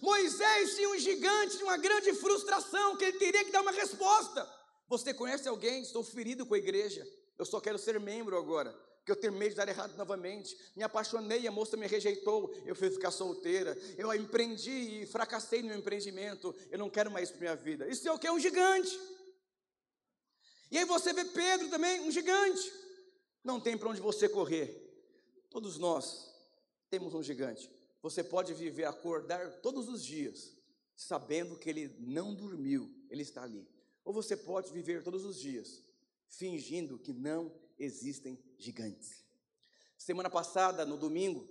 Moisés 0.00 0.74
tinha 0.74 0.88
um 0.88 0.98
gigante, 0.98 1.62
uma 1.62 1.76
grande 1.76 2.12
frustração 2.14 2.96
que 2.96 3.04
ele 3.04 3.18
teria 3.18 3.44
que 3.44 3.50
dar 3.50 3.62
uma 3.62 3.72
resposta. 3.72 4.46
Você 4.88 5.12
conhece 5.12 5.48
alguém? 5.48 5.82
Estou 5.82 6.02
ferido 6.02 6.46
com 6.46 6.54
a 6.54 6.58
igreja. 6.58 7.06
Eu 7.38 7.44
só 7.44 7.60
quero 7.60 7.78
ser 7.78 8.00
membro 8.00 8.38
agora 8.38 8.74
porque 9.06 9.12
eu 9.12 9.30
tenho 9.30 9.34
medo 9.34 9.50
de 9.50 9.54
dar 9.54 9.68
errado 9.68 9.96
novamente. 9.96 10.58
Me 10.74 10.82
apaixonei, 10.82 11.46
a 11.46 11.52
moça 11.52 11.76
me 11.76 11.86
rejeitou, 11.86 12.52
eu 12.66 12.74
fui 12.74 12.90
ficar 12.90 13.12
solteira. 13.12 13.78
Eu 13.96 14.12
empreendi 14.12 15.02
e 15.02 15.06
fracassei 15.06 15.62
no 15.62 15.68
meu 15.68 15.78
empreendimento. 15.78 16.52
Eu 16.72 16.78
não 16.80 16.90
quero 16.90 17.08
mais 17.08 17.28
isso 17.28 17.38
para 17.38 17.52
minha 17.52 17.54
vida. 17.54 17.86
Isso 17.86 18.08
é 18.08 18.12
o 18.12 18.18
que? 18.18 18.28
Um 18.28 18.40
gigante. 18.40 18.98
E 20.72 20.78
aí 20.78 20.84
você 20.84 21.12
vê 21.12 21.24
Pedro 21.24 21.70
também, 21.70 22.00
um 22.00 22.10
gigante. 22.10 22.72
Não 23.44 23.60
tem 23.60 23.78
para 23.78 23.90
onde 23.90 24.00
você 24.00 24.28
correr. 24.28 24.74
Todos 25.50 25.78
nós 25.78 26.28
temos 26.90 27.14
um 27.14 27.22
gigante. 27.22 27.70
Você 28.02 28.24
pode 28.24 28.54
viver, 28.54 28.86
acordar 28.86 29.60
todos 29.60 29.88
os 29.88 30.04
dias, 30.04 30.52
sabendo 30.96 31.56
que 31.56 31.70
ele 31.70 31.94
não 32.00 32.34
dormiu, 32.34 32.92
ele 33.08 33.22
está 33.22 33.44
ali. 33.44 33.68
Ou 34.04 34.12
você 34.12 34.36
pode 34.36 34.72
viver 34.72 35.04
todos 35.04 35.24
os 35.24 35.38
dias, 35.38 35.80
fingindo 36.28 36.98
que 36.98 37.12
não 37.12 37.54
existem 37.78 38.38
gigantes. 38.58 39.24
Semana 39.96 40.30
passada, 40.30 40.84
no 40.84 40.96
domingo, 40.96 41.48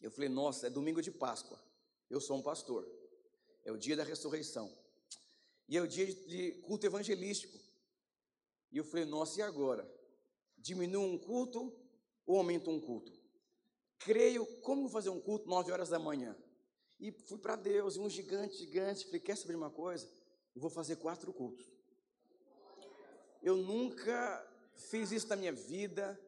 eu 0.00 0.10
falei: 0.10 0.28
Nossa, 0.28 0.66
é 0.66 0.70
domingo 0.70 1.02
de 1.02 1.10
Páscoa. 1.10 1.60
Eu 2.08 2.20
sou 2.20 2.36
um 2.36 2.42
pastor. 2.42 2.88
É 3.64 3.70
o 3.70 3.76
dia 3.76 3.96
da 3.96 4.04
ressurreição. 4.04 4.72
E 5.68 5.76
é 5.76 5.80
o 5.80 5.86
dia 5.86 6.06
de 6.06 6.52
culto 6.62 6.86
evangelístico. 6.86 7.58
E 8.72 8.78
eu 8.78 8.84
falei: 8.84 9.04
Nossa, 9.04 9.40
e 9.40 9.42
agora? 9.42 9.88
Diminui 10.56 11.04
um 11.04 11.18
culto 11.18 11.72
ou 12.26 12.38
aumenta 12.38 12.70
um 12.70 12.80
culto? 12.80 13.12
Creio, 13.98 14.46
como 14.62 14.88
fazer 14.88 15.10
um 15.10 15.20
culto 15.20 15.48
nove 15.48 15.70
horas 15.70 15.90
da 15.90 15.98
manhã? 15.98 16.36
E 16.98 17.12
fui 17.12 17.38
para 17.38 17.56
Deus, 17.56 17.96
e 17.96 17.98
um 17.98 18.08
gigante, 18.08 18.56
gigante. 18.56 19.04
Falei: 19.04 19.20
Quer 19.20 19.36
saber 19.36 19.54
uma 19.54 19.70
coisa? 19.70 20.08
Eu 20.54 20.60
vou 20.60 20.70
fazer 20.70 20.96
quatro 20.96 21.32
cultos. 21.32 21.66
Eu 23.42 23.56
nunca 23.56 24.49
fiz 24.74 25.12
isso 25.12 25.28
na 25.28 25.36
minha 25.36 25.52
vida. 25.52 26.18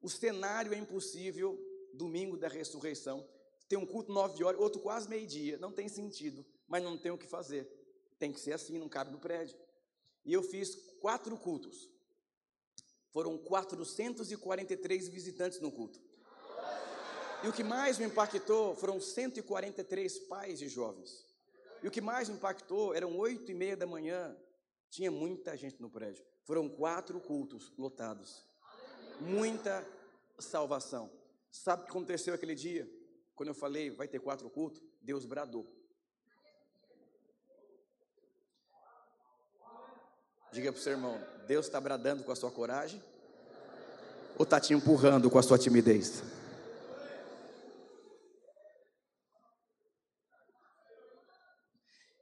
O 0.00 0.08
cenário 0.08 0.72
é 0.72 0.78
impossível. 0.78 1.58
Domingo 1.94 2.36
da 2.36 2.48
ressurreição. 2.48 3.26
Tem 3.68 3.78
um 3.78 3.86
culto 3.86 4.12
nove 4.12 4.42
horas, 4.44 4.60
outro 4.60 4.80
quase 4.80 5.08
meio-dia. 5.08 5.58
Não 5.58 5.72
tem 5.72 5.88
sentido, 5.88 6.44
mas 6.66 6.82
não 6.82 6.96
tem 6.96 7.12
o 7.12 7.18
que 7.18 7.26
fazer. 7.26 7.66
Tem 8.18 8.32
que 8.32 8.40
ser 8.40 8.52
assim, 8.52 8.78
não 8.78 8.88
cabe 8.88 9.10
no 9.10 9.18
prédio. 9.18 9.56
E 10.24 10.32
eu 10.32 10.42
fiz 10.42 10.74
quatro 11.00 11.36
cultos. 11.36 11.88
Foram 13.10 13.36
443 13.36 15.08
visitantes 15.08 15.60
no 15.60 15.70
culto. 15.70 16.00
E 17.42 17.48
o 17.48 17.52
que 17.52 17.64
mais 17.64 17.98
me 17.98 18.04
impactou 18.04 18.74
foram 18.76 19.00
143 19.00 20.18
pais 20.20 20.58
de 20.58 20.68
jovens. 20.68 21.26
E 21.82 21.88
o 21.88 21.90
que 21.90 22.00
mais 22.00 22.28
me 22.28 22.36
impactou 22.36 22.94
eram 22.94 23.18
oito 23.18 23.50
e 23.50 23.54
meia 23.54 23.76
da 23.76 23.86
manhã. 23.86 24.36
Tinha 24.88 25.10
muita 25.10 25.56
gente 25.56 25.80
no 25.80 25.90
prédio. 25.90 26.24
Foram 26.44 26.68
quatro 26.68 27.20
cultos 27.20 27.72
lotados. 27.78 28.44
Muita 29.20 29.86
salvação. 30.38 31.10
Sabe 31.50 31.82
o 31.82 31.84
que 31.84 31.90
aconteceu 31.90 32.34
aquele 32.34 32.54
dia? 32.54 32.90
Quando 33.34 33.50
eu 33.50 33.54
falei, 33.54 33.90
vai 33.90 34.08
ter 34.08 34.18
quatro 34.18 34.48
cultos, 34.50 34.82
Deus 35.00 35.24
bradou. 35.24 35.66
Diga 40.52 40.70
para 40.70 40.78
o 40.78 40.82
seu 40.82 40.92
irmão, 40.92 41.18
Deus 41.46 41.66
está 41.66 41.80
bradando 41.80 42.24
com 42.24 42.32
a 42.32 42.36
sua 42.36 42.50
coragem? 42.50 43.02
Ou 44.36 44.44
está 44.44 44.60
te 44.60 44.74
empurrando 44.74 45.30
com 45.30 45.38
a 45.38 45.42
sua 45.42 45.58
timidez? 45.58 46.22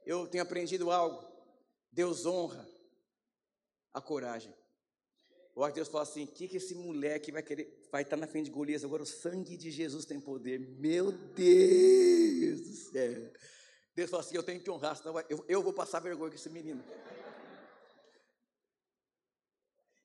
Eu 0.05 0.27
tenho 0.27 0.43
aprendido 0.43 0.91
algo. 0.91 1.25
Deus 1.91 2.25
honra 2.25 2.70
a 3.93 4.01
coragem. 4.01 4.53
Acho 5.57 5.67
que 5.67 5.75
Deus 5.75 5.89
fala 5.89 6.03
assim: 6.03 6.23
o 6.23 6.27
que, 6.27 6.47
que 6.47 6.57
esse 6.57 6.73
moleque 6.73 7.31
vai 7.31 7.43
querer, 7.43 7.87
vai 7.91 8.03
estar 8.03 8.17
na 8.17 8.27
frente 8.27 8.45
de 8.45 8.51
Golias? 8.51 8.83
Agora 8.83 9.03
o 9.03 9.05
sangue 9.05 9.57
de 9.57 9.69
Jesus 9.69 10.05
tem 10.05 10.19
poder. 10.19 10.59
Meu 10.59 11.11
Deus 11.11 12.61
do 12.61 12.73
céu. 12.73 13.31
Deus 13.93 14.09
fala 14.09 14.23
assim: 14.23 14.35
eu 14.35 14.43
tenho 14.43 14.61
que 14.61 14.69
honrar, 14.69 14.95
senão 14.95 15.19
eu, 15.29 15.43
eu 15.47 15.61
vou 15.61 15.73
passar 15.73 15.99
vergonha 15.99 16.29
com 16.29 16.35
esse 16.35 16.49
menino. 16.49 16.83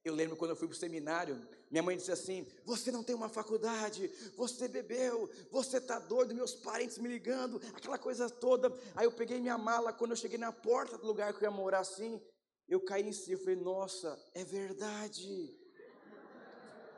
Eu 0.05 0.14
lembro 0.14 0.37
quando 0.37 0.51
eu 0.51 0.57
fui 0.57 0.68
para 0.68 0.74
o 0.74 0.78
seminário, 0.78 1.41
minha 1.70 1.82
mãe 1.82 1.97
disse 1.97 2.12
assim: 2.12 2.47
Você 2.64 2.93
não 2.93 3.03
tem 3.03 3.14
uma 3.14 3.28
faculdade, 3.28 4.09
você 4.37 4.68
bebeu, 4.68 5.30
você 5.51 5.78
está 5.78 5.99
doido, 5.99 6.34
meus 6.34 6.55
parentes 6.55 6.99
me 6.99 7.09
ligando, 7.09 7.61
aquela 7.74 7.99
coisa 7.99 8.28
toda. 8.28 8.72
Aí 8.95 9.05
eu 9.07 9.12
peguei 9.12 9.41
minha 9.41 9.59
mala, 9.59 9.93
quando 9.93 10.12
eu 10.12 10.16
cheguei 10.16 10.39
na 10.39 10.53
porta 10.53 10.99
do 10.99 11.07
lugar 11.07 11.32
que 11.32 11.45
eu 11.45 11.51
ia 11.51 11.57
morar 11.57 11.80
assim, 11.80 12.20
eu 12.68 12.80
caí 12.80 13.06
em 13.08 13.12
si, 13.12 13.32
eu 13.32 13.38
falei, 13.38 13.56
nossa, 13.56 14.18
é 14.34 14.44
verdade. 14.44 15.54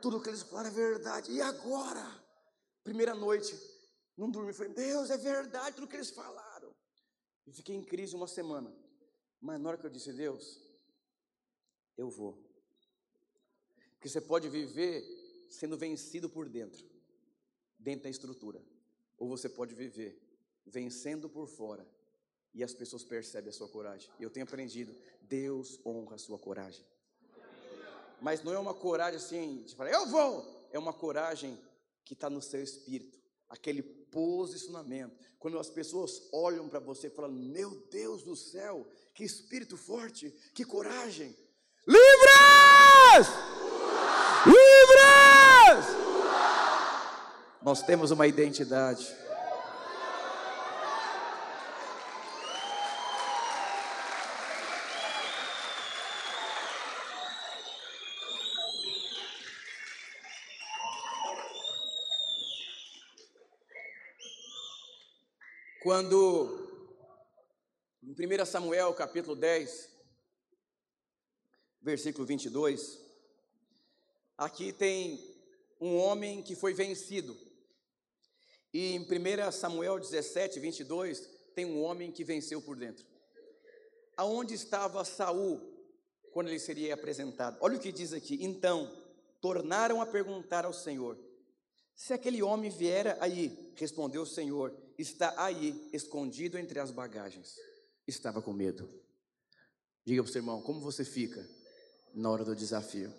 Tudo 0.01 0.21
que 0.21 0.29
eles 0.29 0.41
falaram 0.41 0.69
é 0.69 0.73
verdade. 0.73 1.31
E 1.31 1.41
agora? 1.41 2.05
Primeira 2.83 3.13
noite, 3.13 3.55
não 4.17 4.31
dormi. 4.31 4.53
Falei, 4.53 4.73
Deus, 4.73 5.09
é 5.09 5.17
verdade 5.17 5.75
tudo 5.75 5.87
que 5.87 5.95
eles 5.95 6.09
falaram. 6.09 6.75
E 7.45 7.51
fiquei 7.51 7.75
em 7.75 7.83
crise 7.83 8.15
uma 8.15 8.27
semana. 8.27 8.75
Mas 9.39 9.59
na 9.59 9.69
hora 9.69 9.77
que 9.77 9.85
eu 9.85 9.89
disse, 9.89 10.11
Deus, 10.11 10.59
eu 11.97 12.09
vou. 12.09 12.37
Porque 13.91 14.09
você 14.09 14.21
pode 14.21 14.49
viver 14.49 15.03
sendo 15.49 15.77
vencido 15.77 16.29
por 16.29 16.47
dentro, 16.47 16.83
dentro 17.77 18.03
da 18.03 18.09
estrutura. 18.09 18.63
Ou 19.17 19.27
você 19.27 19.49
pode 19.49 19.75
viver 19.75 20.19
vencendo 20.65 21.29
por 21.29 21.47
fora, 21.47 21.87
e 22.53 22.63
as 22.63 22.73
pessoas 22.73 23.03
percebem 23.03 23.49
a 23.49 23.53
sua 23.53 23.67
coragem. 23.67 24.09
Eu 24.19 24.29
tenho 24.29 24.45
aprendido, 24.45 24.95
Deus 25.21 25.79
honra 25.85 26.15
a 26.15 26.19
sua 26.19 26.37
coragem. 26.37 26.83
Mas 28.21 28.43
não 28.43 28.53
é 28.53 28.59
uma 28.59 28.73
coragem 28.73 29.17
assim, 29.17 29.63
de 29.63 29.75
falar, 29.75 29.91
eu 29.91 30.07
vou. 30.07 30.67
É 30.71 30.77
uma 30.79 30.93
coragem 30.93 31.57
que 32.03 32.13
está 32.13 32.29
no 32.29 32.41
seu 32.41 32.61
espírito, 32.61 33.19
aquele 33.47 33.81
posicionamento. 33.81 35.15
Quando 35.37 35.57
as 35.57 35.69
pessoas 35.69 36.27
olham 36.33 36.67
para 36.67 36.79
você 36.79 37.07
e 37.07 37.11
falam, 37.11 37.31
meu 37.31 37.87
Deus 37.89 38.23
do 38.23 38.35
céu, 38.35 38.85
que 39.13 39.23
espírito 39.23 39.77
forte, 39.77 40.29
que 40.53 40.65
coragem. 40.65 41.35
Livres! 41.87 43.27
Livres! 44.45 45.85
Nós 47.61 47.83
temos 47.83 48.11
uma 48.11 48.27
identidade. 48.27 49.07
Quando, 65.89 66.69
em 68.03 68.11
1 68.11 68.45
Samuel 68.45 68.93
capítulo 68.93 69.35
10, 69.35 69.89
versículo 71.81 72.27
22, 72.27 73.01
aqui 74.37 74.71
tem 74.71 75.19
um 75.81 75.97
homem 75.97 76.43
que 76.43 76.55
foi 76.55 76.75
vencido. 76.75 77.35
E 78.71 78.93
em 78.93 78.99
1 78.99 79.51
Samuel 79.51 79.97
17, 79.99 80.59
22, 80.59 81.27
tem 81.55 81.65
um 81.65 81.81
homem 81.81 82.11
que 82.11 82.23
venceu 82.23 82.61
por 82.61 82.75
dentro. 82.75 83.03
Aonde 84.15 84.53
estava 84.53 85.03
Saul 85.03 85.59
quando 86.31 86.49
ele 86.49 86.59
seria 86.59 86.93
apresentado? 86.93 87.57
Olha 87.61 87.77
o 87.77 87.81
que 87.81 87.91
diz 87.91 88.13
aqui. 88.13 88.37
Então, 88.39 88.95
tornaram 89.41 89.99
a 89.99 90.05
perguntar 90.05 90.65
ao 90.65 90.71
Senhor: 90.71 91.17
Se 91.99 92.13
aquele 92.13 92.41
homem 92.41 92.71
viera 92.71 93.17
aí, 93.19 93.73
respondeu 93.75 94.21
o 94.21 94.25
Senhor: 94.25 94.73
está 94.97 95.33
aí, 95.35 95.89
escondido 95.91 96.57
entre 96.57 96.79
as 96.79 96.91
bagagens. 96.91 97.57
Estava 98.07 98.41
com 98.41 98.53
medo. 98.53 98.89
Diga 100.05 100.23
para 100.23 100.29
o 100.29 100.31
seu 100.31 100.39
irmão, 100.39 100.61
como 100.61 100.79
você 100.79 101.03
fica 101.03 101.45
na 102.13 102.31
hora 102.31 102.45
do 102.45 102.55
desafio? 102.55 103.13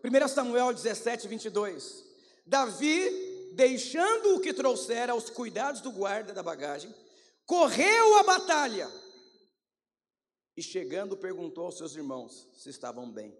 Primeiro 0.00 0.28
Samuel 0.28 0.72
17, 0.72 1.26
22. 1.26 2.04
Davi, 2.46 3.50
deixando 3.54 4.36
o 4.36 4.40
que 4.40 4.54
trouxera 4.54 5.14
aos 5.14 5.28
cuidados 5.28 5.80
do 5.80 5.90
guarda 5.90 6.32
da 6.32 6.44
bagagem, 6.44 6.94
correu 7.44 8.18
a 8.18 8.22
batalha 8.22 8.88
e 10.56 10.62
chegando 10.62 11.16
perguntou 11.16 11.64
aos 11.64 11.78
seus 11.78 11.94
irmãos 11.94 12.48
se 12.52 12.68
estavam 12.68 13.10
bem. 13.10 13.36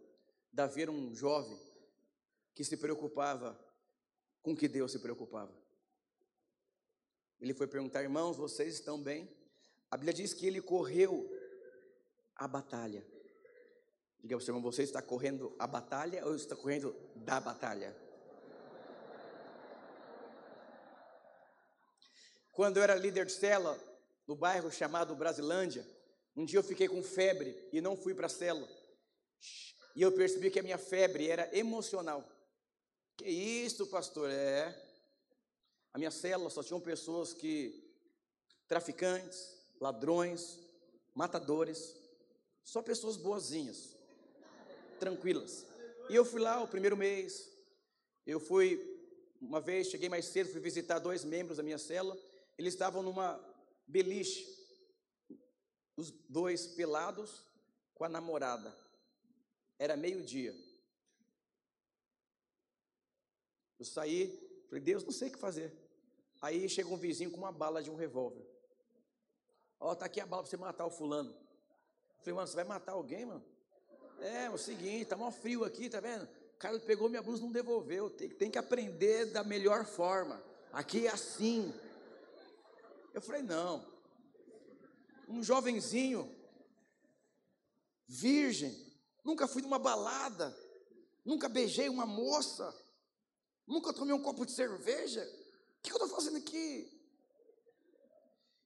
Davi 0.52 0.82
era 0.82 0.90
um 0.90 1.14
jovem 1.14 1.58
que 2.54 2.64
se 2.64 2.76
preocupava 2.76 3.58
com 4.42 4.56
que 4.56 4.68
Deus 4.68 4.92
se 4.92 4.98
preocupava. 4.98 5.52
Ele 7.40 7.54
foi 7.54 7.66
perguntar, 7.66 8.02
irmãos, 8.02 8.36
vocês 8.36 8.74
estão 8.74 9.02
bem? 9.02 9.28
A 9.90 9.96
Bíblia 9.96 10.14
diz 10.14 10.32
que 10.32 10.46
ele 10.46 10.60
correu 10.60 11.28
a 12.36 12.46
batalha. 12.46 13.06
Diga 14.18 14.36
para 14.36 14.42
o 14.42 14.44
seu 14.44 14.54
irmão, 14.54 14.70
você 14.70 14.82
está 14.82 15.02
correndo 15.02 15.54
a 15.58 15.66
batalha 15.66 16.24
ou 16.24 16.34
está 16.34 16.54
correndo 16.54 16.94
da 17.16 17.40
batalha? 17.40 17.96
Quando 22.52 22.76
eu 22.76 22.82
era 22.82 22.94
líder 22.94 23.26
de 23.26 23.32
cela, 23.32 23.78
no 24.26 24.36
bairro 24.36 24.70
chamado 24.70 25.16
Brasilândia, 25.16 25.86
um 26.36 26.44
dia 26.44 26.58
eu 26.58 26.62
fiquei 26.62 26.88
com 26.88 27.02
febre 27.02 27.56
e 27.72 27.80
não 27.80 27.96
fui 27.96 28.14
para 28.14 28.26
a 28.26 28.30
cela. 28.30 28.68
E 29.94 30.02
eu 30.02 30.12
percebi 30.12 30.50
que 30.50 30.58
a 30.58 30.62
minha 30.62 30.78
febre 30.78 31.28
era 31.28 31.54
emocional. 31.56 32.26
Que 33.16 33.28
isso, 33.28 33.86
pastor? 33.86 34.30
É. 34.30 34.74
A 35.92 35.98
minha 35.98 36.10
célula 36.10 36.48
só 36.48 36.62
tinham 36.62 36.80
pessoas 36.80 37.34
que 37.34 37.92
traficantes, 38.66 39.52
ladrões, 39.78 40.58
matadores, 41.14 41.94
só 42.64 42.80
pessoas 42.80 43.16
boazinhas, 43.18 43.94
tranquilas. 44.98 45.66
E 46.08 46.14
eu 46.14 46.24
fui 46.24 46.40
lá 46.40 46.62
o 46.62 46.68
primeiro 46.68 46.96
mês. 46.96 47.50
Eu 48.26 48.40
fui 48.40 48.80
uma 49.40 49.60
vez, 49.60 49.88
cheguei 49.88 50.08
mais 50.08 50.26
cedo, 50.26 50.50
fui 50.50 50.60
visitar 50.60 50.98
dois 50.98 51.24
membros 51.24 51.58
da 51.58 51.62
minha 51.62 51.78
célula. 51.78 52.16
Eles 52.56 52.72
estavam 52.72 53.02
numa 53.02 53.38
beliche, 53.86 54.46
os 55.96 56.10
dois 56.28 56.66
pelados 56.66 57.44
com 57.94 58.04
a 58.04 58.08
namorada. 58.08 58.76
Era 59.78 59.96
meio-dia. 59.96 60.54
Eu 63.78 63.84
saí, 63.84 64.64
falei, 64.68 64.82
Deus, 64.82 65.04
não 65.04 65.12
sei 65.12 65.28
o 65.28 65.32
que 65.32 65.38
fazer. 65.38 65.72
Aí 66.40 66.68
chega 66.68 66.88
um 66.88 66.96
vizinho 66.96 67.30
com 67.30 67.36
uma 67.36 67.52
bala 67.52 67.82
de 67.82 67.90
um 67.90 67.96
revólver. 67.96 68.44
Ó, 69.78 69.94
tá 69.94 70.06
aqui 70.06 70.20
a 70.20 70.26
bala 70.26 70.42
para 70.42 70.50
você 70.50 70.56
matar 70.56 70.86
o 70.86 70.90
fulano. 70.90 71.30
Eu 71.30 72.18
falei, 72.20 72.34
mano, 72.34 72.46
você 72.46 72.54
vai 72.54 72.64
matar 72.64 72.92
alguém, 72.92 73.26
mano? 73.26 73.44
É, 74.20 74.44
é 74.44 74.50
o 74.50 74.58
seguinte, 74.58 75.06
tá 75.06 75.16
mal 75.16 75.32
frio 75.32 75.64
aqui, 75.64 75.90
tá 75.90 75.98
vendo? 76.00 76.24
O 76.54 76.58
cara 76.58 76.78
pegou 76.78 77.08
minha 77.08 77.22
blusa 77.22 77.42
e 77.42 77.44
não 77.44 77.52
devolveu. 77.52 78.08
Tem, 78.08 78.28
tem 78.28 78.50
que 78.50 78.58
aprender 78.58 79.26
da 79.26 79.42
melhor 79.42 79.84
forma. 79.84 80.42
Aqui 80.72 81.06
é 81.08 81.10
assim. 81.10 81.74
Eu 83.12 83.20
falei, 83.20 83.42
não. 83.42 83.91
Um 85.28 85.42
jovenzinho, 85.42 86.30
virgem, 88.06 88.74
nunca 89.24 89.46
fui 89.48 89.62
numa 89.62 89.78
balada, 89.78 90.56
nunca 91.24 91.48
beijei 91.48 91.88
uma 91.88 92.04
moça, 92.04 92.74
nunca 93.66 93.92
tomei 93.92 94.14
um 94.14 94.22
copo 94.22 94.44
de 94.44 94.52
cerveja. 94.52 95.22
O 95.78 95.82
que 95.82 95.90
eu 95.90 95.96
estou 95.96 96.08
fazendo 96.08 96.36
aqui? 96.36 96.90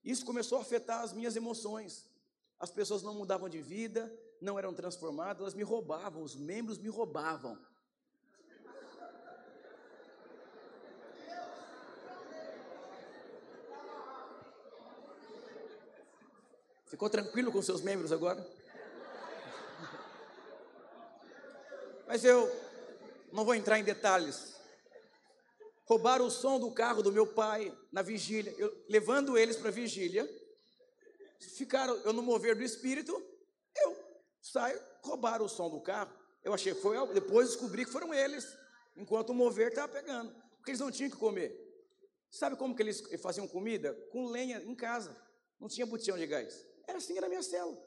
Isso 0.03 0.25
começou 0.25 0.57
a 0.57 0.61
afetar 0.61 1.01
as 1.01 1.13
minhas 1.13 1.35
emoções. 1.35 2.05
As 2.59 2.71
pessoas 2.71 3.03
não 3.03 3.13
mudavam 3.13 3.47
de 3.47 3.61
vida, 3.61 4.11
não 4.41 4.57
eram 4.57 4.73
transformadas, 4.73 5.41
elas 5.41 5.53
me 5.53 5.63
roubavam, 5.63 6.23
os 6.23 6.35
membros 6.35 6.77
me 6.77 6.89
roubavam. 6.89 7.57
Ficou 16.87 17.09
tranquilo 17.09 17.51
com 17.51 17.61
seus 17.61 17.81
membros 17.81 18.11
agora? 18.11 18.45
Mas 22.07 22.23
eu 22.23 22.49
não 23.31 23.43
vou 23.43 23.53
entrar 23.53 23.77
em 23.77 23.83
detalhes. 23.83 24.55
Roubaram 25.85 26.25
o 26.25 26.31
som 26.31 26.59
do 26.59 26.71
carro 26.71 27.03
do 27.03 27.11
meu 27.11 27.27
pai 27.27 27.75
na 27.91 28.01
vigília, 28.01 28.53
eu, 28.57 28.73
levando 28.89 29.37
eles 29.37 29.57
para 29.57 29.69
a 29.69 29.71
vigília. 29.71 30.27
Ficaram, 31.39 31.95
eu 31.97 32.13
no 32.13 32.21
mover 32.21 32.55
do 32.55 32.63
espírito, 32.63 33.13
eu 33.75 33.95
saio, 34.41 34.81
roubaram 35.01 35.45
o 35.45 35.49
som 35.49 35.69
do 35.69 35.81
carro. 35.81 36.11
Eu 36.43 36.53
achei 36.53 36.73
que 36.73 36.81
foi, 36.81 36.95
depois 37.13 37.49
descobri 37.49 37.85
que 37.85 37.91
foram 37.91 38.13
eles, 38.13 38.47
enquanto 38.95 39.31
o 39.31 39.33
mover 39.33 39.69
estava 39.69 39.87
pegando, 39.91 40.33
porque 40.55 40.71
eles 40.71 40.79
não 40.79 40.91
tinham 40.91 41.11
que 41.11 41.17
comer. 41.17 41.55
Sabe 42.29 42.55
como 42.55 42.75
que 42.75 42.81
eles 42.81 43.01
faziam 43.21 43.47
comida? 43.47 43.93
Com 44.11 44.27
lenha 44.27 44.61
em 44.63 44.75
casa, 44.75 45.15
não 45.59 45.67
tinha 45.67 45.85
botijão 45.85 46.17
de 46.17 46.25
gás. 46.25 46.66
Era 46.87 46.97
assim, 46.97 47.17
era 47.17 47.27
a 47.27 47.29
minha 47.29 47.43
célula. 47.43 47.77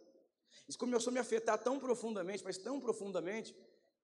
Isso 0.68 0.78
começou 0.78 1.10
a 1.10 1.14
me 1.14 1.18
afetar 1.18 1.58
tão 1.58 1.80
profundamente, 1.80 2.44
mas 2.44 2.58
tão 2.58 2.78
profundamente, 2.78 3.56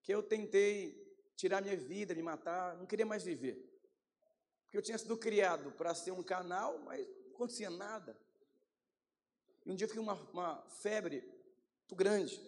que 0.03 0.12
eu 0.12 0.22
tentei 0.22 1.07
tirar 1.36 1.61
minha 1.61 1.76
vida, 1.76 2.14
me 2.14 2.22
matar, 2.22 2.76
não 2.76 2.86
queria 2.86 3.05
mais 3.05 3.22
viver. 3.22 3.57
Porque 4.64 4.78
eu 4.78 4.82
tinha 4.82 4.99
sido 4.99 5.16
criado 5.16 5.70
para 5.72 5.94
ser 5.94 6.12
um 6.12 6.22
canal, 6.22 6.78
mas 6.80 7.07
não 7.26 7.34
acontecia 7.34 7.70
nada. 7.70 8.16
E 9.64 9.70
um 9.70 9.74
dia 9.74 9.84
eu 9.84 9.88
fiquei 9.88 10.03
uma, 10.03 10.14
uma 10.32 10.62
febre 10.80 11.20
muito 11.80 11.94
grande. 11.94 12.40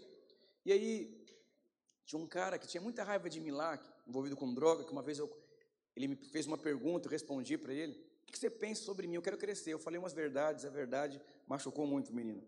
E 0.65 0.73
aí, 0.73 1.27
tinha 2.05 2.21
um 2.21 2.27
cara 2.27 2.59
que 2.59 2.67
tinha 2.67 2.81
muita 2.81 3.05
raiva 3.05 3.29
de 3.29 3.41
mim 3.41 3.51
lá, 3.51 3.79
envolvido 4.07 4.37
com 4.37 4.53
droga, 4.55 4.85
que 4.85 4.93
uma 4.93 5.03
vez 5.03 5.19
eu, 5.19 5.31
ele 5.95 6.09
me 6.09 6.17
fez 6.17 6.47
uma 6.47 6.57
pergunta, 6.57 7.07
eu 7.07 7.11
respondi 7.11 7.59
para 7.59 7.73
ele. 7.73 8.08
O 8.29 8.33
que 8.33 8.39
você 8.39 8.51
pensa 8.51 8.83
sobre 8.83 9.07
mim? 9.07 9.15
Eu 9.15 9.23
quero 9.23 9.39
crescer. 9.39 9.73
Eu 9.73 9.79
falei 9.79 9.99
umas 9.99 10.13
verdades, 10.13 10.67
a 10.67 10.71
verdade 10.71 11.21
machucou 11.47 11.87
muito 11.87 12.11
o 12.11 12.15
menino. 12.15 12.47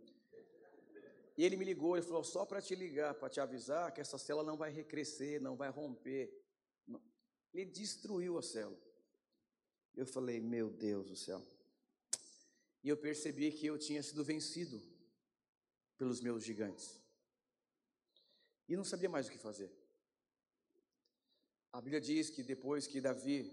E 1.39 1.45
ele 1.45 1.57
me 1.57 1.65
ligou, 1.65 1.97
ele 1.97 2.05
falou, 2.05 2.23
só 2.23 2.45
para 2.45 2.61
te 2.61 2.75
ligar, 2.75 3.15
para 3.15 3.31
te 3.31 3.41
avisar 3.41 3.91
que 3.93 4.01
essa 4.01 4.19
célula 4.19 4.45
não 4.45 4.59
vai 4.59 4.71
recrescer, 4.71 5.41
não 5.41 5.57
vai 5.57 5.71
romper. 5.71 6.31
Ele 7.55 7.71
destruiu 7.71 8.37
a 8.37 8.43
célula. 8.43 8.79
Eu 9.97 10.07
falei, 10.07 10.39
meu 10.39 10.71
Deus 10.71 11.07
do 11.07 11.17
céu. 11.17 11.43
E 12.85 12.89
eu 12.91 12.97
percebi 12.97 13.51
que 13.51 13.67
eu 13.67 13.79
tinha 13.79 14.03
sido 14.03 14.23
vencido 14.23 14.83
pelos 15.97 16.21
meus 16.21 16.45
gigantes. 16.45 17.01
E 18.69 18.77
não 18.77 18.85
sabia 18.85 19.09
mais 19.09 19.27
o 19.27 19.31
que 19.31 19.39
fazer. 19.39 19.73
A 21.73 21.81
Bíblia 21.81 22.01
diz 22.01 22.29
que 22.29 22.43
depois 22.43 22.87
que 22.87 23.01
Davi 23.01 23.51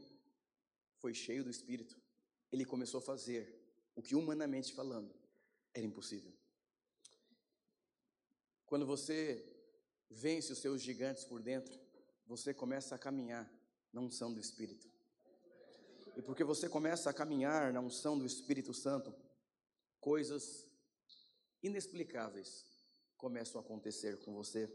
foi 0.98 1.14
cheio 1.14 1.44
do 1.44 1.50
Espírito, 1.50 1.98
ele 2.52 2.66
começou 2.66 3.00
a 3.00 3.02
fazer 3.02 3.54
o 3.96 4.02
que 4.02 4.16
humanamente 4.16 4.74
falando 4.74 5.14
era 5.74 5.86
impossível. 5.86 6.32
Quando 8.66 8.86
você 8.86 9.46
vence 10.10 10.52
os 10.52 10.60
seus 10.60 10.82
gigantes 10.82 11.24
por 11.24 11.42
dentro, 11.42 11.80
você 12.26 12.54
começa 12.54 12.96
a 12.96 12.98
caminhar 13.00 13.50
na 13.92 14.02
unção 14.02 14.34
do 14.34 14.40
Espírito. 14.40 14.90
E 16.16 16.22
porque 16.22 16.44
você 16.44 16.68
começa 16.68 17.10
a 17.10 17.14
caminhar 17.14 17.72
na 17.72 17.80
unção 17.80 18.18
do 18.18 18.26
Espírito 18.26 18.74
Santo, 18.74 19.14
coisas 20.00 20.68
inexplicáveis 21.62 22.66
começam 23.18 23.60
a 23.60 23.64
acontecer 23.64 24.18
com 24.20 24.34
você. 24.34 24.72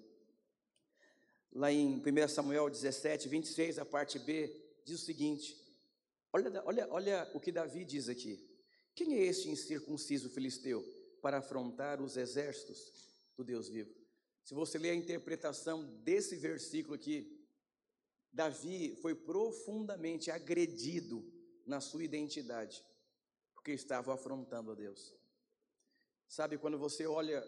Lá 1.52 1.70
em 1.70 2.00
1 2.00 2.28
Samuel 2.28 2.70
17, 2.70 3.28
26, 3.28 3.78
a 3.78 3.84
parte 3.84 4.18
B, 4.18 4.54
diz 4.84 5.00
o 5.00 5.04
seguinte: 5.04 5.61
Olha, 6.32 6.62
olha, 6.64 6.88
olha 6.90 7.30
o 7.34 7.40
que 7.40 7.52
Davi 7.52 7.84
diz 7.84 8.08
aqui. 8.08 8.48
Quem 8.94 9.14
é 9.14 9.26
este 9.26 9.50
incircunciso 9.50 10.30
filisteu 10.30 10.82
para 11.20 11.38
afrontar 11.38 12.00
os 12.00 12.16
exércitos 12.16 12.80
do 13.36 13.44
Deus 13.44 13.68
vivo? 13.68 13.94
Se 14.42 14.54
você 14.54 14.78
ler 14.78 14.90
a 14.90 14.94
interpretação 14.94 15.84
desse 16.02 16.36
versículo 16.36 16.94
aqui, 16.94 17.38
Davi 18.32 18.96
foi 19.02 19.14
profundamente 19.14 20.30
agredido 20.30 21.22
na 21.66 21.80
sua 21.80 22.02
identidade, 22.02 22.82
porque 23.54 23.72
estava 23.72 24.14
afrontando 24.14 24.72
a 24.72 24.74
Deus. 24.74 25.14
Sabe, 26.26 26.56
quando 26.56 26.78
você 26.78 27.06
olha 27.06 27.46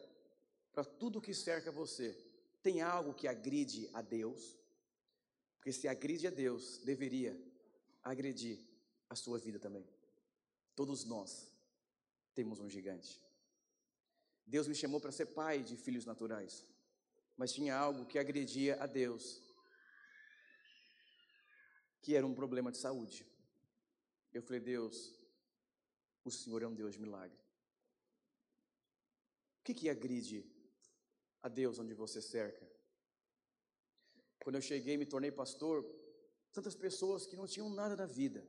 para 0.72 0.85
tudo 0.85 1.22
que 1.22 1.32
cerca 1.32 1.72
você, 1.72 2.12
tem 2.62 2.82
algo 2.82 3.14
que 3.14 3.26
agride 3.26 3.89
a 3.95 4.03
Deus? 4.03 4.59
Porque 5.57 5.72
se 5.72 5.89
agride 5.89 6.26
a 6.26 6.30
Deus, 6.30 6.78
deveria 6.85 7.35
agredir 8.03 8.74
a 9.09 9.16
sua 9.16 9.38
vida 9.38 9.59
também. 9.59 9.86
Todos 10.74 11.05
nós 11.05 11.52
temos 12.34 12.61
um 12.61 12.68
gigante. 12.68 13.22
Deus 14.46 14.66
me 14.66 14.74
chamou 14.74 15.00
para 15.00 15.12
ser 15.12 15.26
pai 15.26 15.62
de 15.62 15.76
filhos 15.76 16.05
naturais, 16.05 16.66
mas 17.36 17.52
tinha 17.52 17.76
algo 17.76 18.07
que 18.07 18.18
agredia 18.18 18.76
a 18.82 18.86
Deus, 18.86 19.42
que 22.02 22.14
era 22.14 22.26
um 22.26 22.34
problema 22.34 22.70
de 22.70 22.78
saúde. 22.78 23.26
Eu 24.32 24.42
falei, 24.42 24.61
Deus, 24.61 25.14
o 26.24 26.30
Senhor 26.30 26.62
é 26.62 26.66
um 26.66 26.74
Deus 26.74 26.94
de 26.94 27.00
milagre. 27.00 27.38
O 29.61 29.64
que, 29.64 29.74
que 29.74 29.88
agride 29.88 30.44
a 31.42 31.48
Deus 31.48 31.78
onde 31.78 31.94
você 31.94 32.20
cerca? 32.20 32.70
Quando 34.42 34.57
eu 34.57 34.61
cheguei 34.61 34.94
e 34.94 34.98
me 34.98 35.07
tornei 35.07 35.32
pastor, 35.32 35.82
tantas 36.52 36.74
pessoas 36.74 37.26
que 37.26 37.36
não 37.36 37.46
tinham 37.46 37.70
nada 37.70 37.96
na 37.96 38.05
vida, 38.05 38.46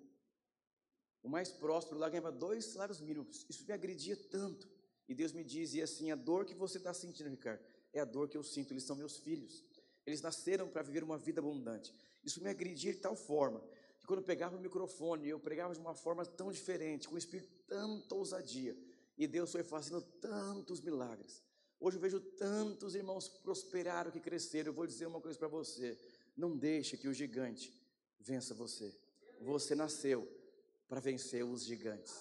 o 1.26 1.30
mais 1.30 1.50
próspero 1.50 2.00
lá 2.00 2.08
ganhava 2.08 2.32
dois 2.32 2.66
salários 2.66 3.02
mínimos. 3.02 3.48
Isso 3.50 3.66
me 3.66 3.74
agredia 3.74 4.16
tanto. 4.30 4.70
E 5.10 5.16
Deus 5.16 5.34
me 5.34 5.44
dizia 5.44 5.84
assim: 5.84 6.12
a 6.12 6.16
dor 6.16 6.46
que 6.46 6.54
você 6.54 6.78
está 6.78 6.94
sentindo, 6.94 7.32
Ricardo, 7.32 7.64
é 7.92 8.00
a 8.00 8.06
dor 8.06 8.30
que 8.30 8.38
eu 8.38 8.44
sinto. 8.44 8.72
Eles 8.72 8.84
são 8.84 8.96
meus 8.96 9.18
filhos. 9.18 9.64
Eles 10.06 10.22
nasceram 10.22 10.70
para 10.70 10.84
viver 10.84 11.04
uma 11.04 11.18
vida 11.18 11.42
abundante. 11.42 11.92
Isso 12.24 12.44
me 12.44 12.48
agredia 12.48 12.94
de 12.94 13.00
tal 13.00 13.16
forma 13.16 13.60
que 14.00 14.06
quando 14.06 14.20
eu 14.20 14.26
pegava 14.26 14.56
o 14.56 14.62
microfone, 14.62 15.28
eu 15.28 15.40
pregava 15.40 15.74
de 15.74 15.80
uma 15.80 15.96
forma 15.96 16.24
tão 16.24 16.52
diferente, 16.52 17.08
com 17.08 17.16
um 17.16 17.18
espírito 17.18 17.50
tanta 17.68 18.14
ousadia. 18.14 18.78
E 19.18 19.26
Deus 19.26 19.52
foi 19.52 19.64
fazendo 19.64 20.04
tantos 20.22 20.80
milagres. 20.80 21.42
Hoje 21.80 21.98
eu 21.98 22.02
vejo 22.02 22.20
tantos 22.20 22.94
irmãos 22.94 23.28
prosperaram 23.28 24.12
que 24.12 24.20
cresceram. 24.20 24.70
Eu 24.70 24.74
vou 24.74 24.86
dizer 24.86 25.08
uma 25.08 25.20
coisa 25.20 25.40
para 25.40 25.48
você: 25.48 25.98
não 26.38 26.56
deixe 26.56 26.96
que 26.98 27.08
o 27.08 27.14
gigante 27.14 27.74
vença 28.20 28.54
você. 28.54 28.96
Você 29.42 29.74
nasceu 29.74 30.45
para 30.88 31.00
vencer 31.00 31.44
os 31.44 31.64
gigantes. 31.64 32.14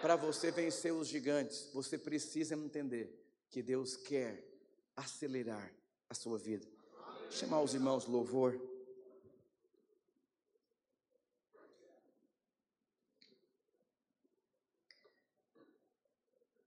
Para 0.00 0.16
você 0.16 0.50
vencer 0.50 0.92
os 0.92 1.08
gigantes, 1.08 1.70
você 1.72 1.96
precisa 1.96 2.54
entender 2.54 3.10
que 3.50 3.62
Deus 3.62 3.96
quer 3.96 4.44
acelerar 4.94 5.72
a 6.08 6.14
sua 6.14 6.38
vida. 6.38 6.66
Chamar 7.30 7.62
os 7.62 7.74
irmãos 7.74 8.06
louvor. 8.06 8.60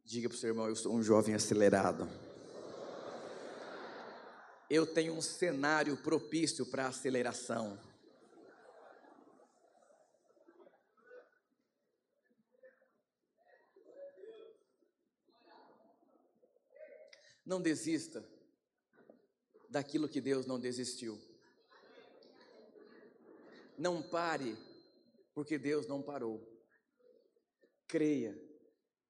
Diga 0.03 0.27
para 0.27 0.36
o 0.36 0.39
seu 0.39 0.49
irmão, 0.49 0.67
eu 0.67 0.75
sou 0.75 0.93
um 0.93 1.03
jovem 1.03 1.36
acelerado. 1.36 2.09
Eu 4.69 4.86
tenho 4.86 5.13
um 5.13 5.21
cenário 5.21 5.95
propício 5.97 6.65
para 6.65 6.88
aceleração. 6.88 7.80
Não 17.49 17.59
desista 17.59 18.23
daquilo 19.67 20.07
que 20.07 20.21
Deus 20.21 20.45
não 20.45 20.59
desistiu. 20.59 21.19
Não 23.75 24.03
pare, 24.03 24.55
porque 25.33 25.57
Deus 25.57 25.87
não 25.87 25.99
parou. 25.99 26.47
Creia. 27.87 28.39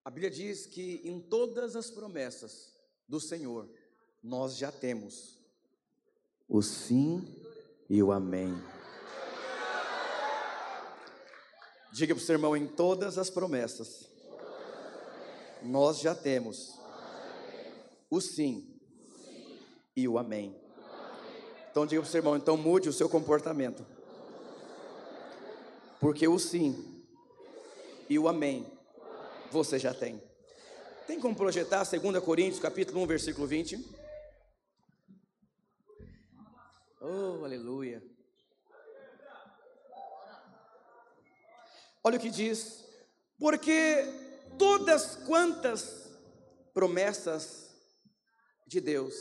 A 0.05 0.09
Bíblia 0.09 0.31
diz 0.31 0.65
que 0.65 1.01
em 1.03 1.19
todas 1.19 1.75
as 1.75 1.91
promessas 1.91 2.73
do 3.05 3.19
Senhor, 3.19 3.69
nós 4.23 4.55
já 4.55 4.71
temos 4.71 5.37
o 6.47 6.61
sim 6.61 7.27
e 7.89 8.01
o 8.01 8.09
amém. 8.09 8.53
Diga 11.91 12.15
para 12.15 12.21
o 12.21 12.25
seu 12.25 12.35
irmão: 12.35 12.55
em 12.55 12.69
todas 12.69 13.17
as 13.17 13.29
promessas, 13.29 14.09
nós 15.61 15.99
já 15.99 16.15
temos 16.15 16.78
o 18.09 18.19
sim 18.19 18.79
e 19.95 20.07
o 20.07 20.17
amém. 20.17 20.55
Então 21.69 21.85
diga 21.85 22.01
para 22.01 22.07
o 22.07 22.11
seu 22.11 22.19
irmão, 22.19 22.35
então 22.35 22.57
mude 22.57 22.89
o 22.89 22.93
seu 22.93 23.07
comportamento. 23.07 23.85
Porque 25.99 26.27
o 26.27 26.39
sim 26.39 27.05
e 28.09 28.17
o 28.17 28.27
amém 28.27 28.65
você 29.51 29.77
já 29.77 29.93
tem. 29.93 30.21
Tem 31.05 31.19
como 31.19 31.35
projetar 31.35 31.83
2 31.83 32.23
Coríntios, 32.23 32.59
capítulo 32.59 33.01
1, 33.01 33.07
versículo 33.07 33.47
20? 33.47 33.99
Oh, 37.01 37.43
aleluia. 37.43 38.03
Olha 42.03 42.17
o 42.17 42.21
que 42.21 42.29
diz: 42.29 42.85
porque 43.37 44.05
todas 44.57 45.15
quantas 45.25 46.17
promessas 46.73 47.68
de 48.69 48.79
Deus 48.79 49.15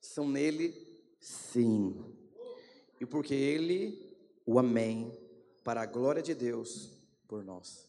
são 0.00 0.28
nele 0.28 0.74
sim. 1.18 2.14
E 3.00 3.06
porque 3.06 3.34
ele 3.34 4.16
o 4.44 4.58
amém 4.58 5.16
para 5.64 5.82
a 5.82 5.86
glória 5.86 6.22
de 6.22 6.34
Deus 6.34 6.90
por 7.26 7.42
nós. 7.42 7.88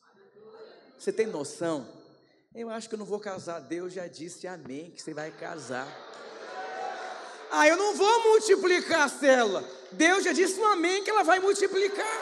Você 0.98 1.12
tem 1.12 1.28
noção? 1.28 1.88
Eu 2.56 2.70
acho 2.70 2.88
que 2.88 2.96
eu 2.96 3.00
não 3.00 3.06
vou 3.06 3.20
casar. 3.20 3.60
Deus 3.60 3.94
já 3.94 4.08
disse 4.08 4.48
amém 4.48 4.92
que 4.92 5.02
você 5.02 5.14
vai 5.14 5.30
casar. 5.30 5.88
Ah, 7.52 7.68
eu 7.68 7.76
não 7.76 7.96
vou 7.96 8.24
multiplicar 8.24 9.02
a 9.02 9.10
célula. 9.10 9.70
Deus 9.92 10.24
já 10.24 10.32
disse 10.32 10.60
um 10.60 10.66
amém 10.66 11.04
que 11.04 11.10
ela 11.10 11.24
vai 11.24 11.40
multiplicar. 11.40 12.22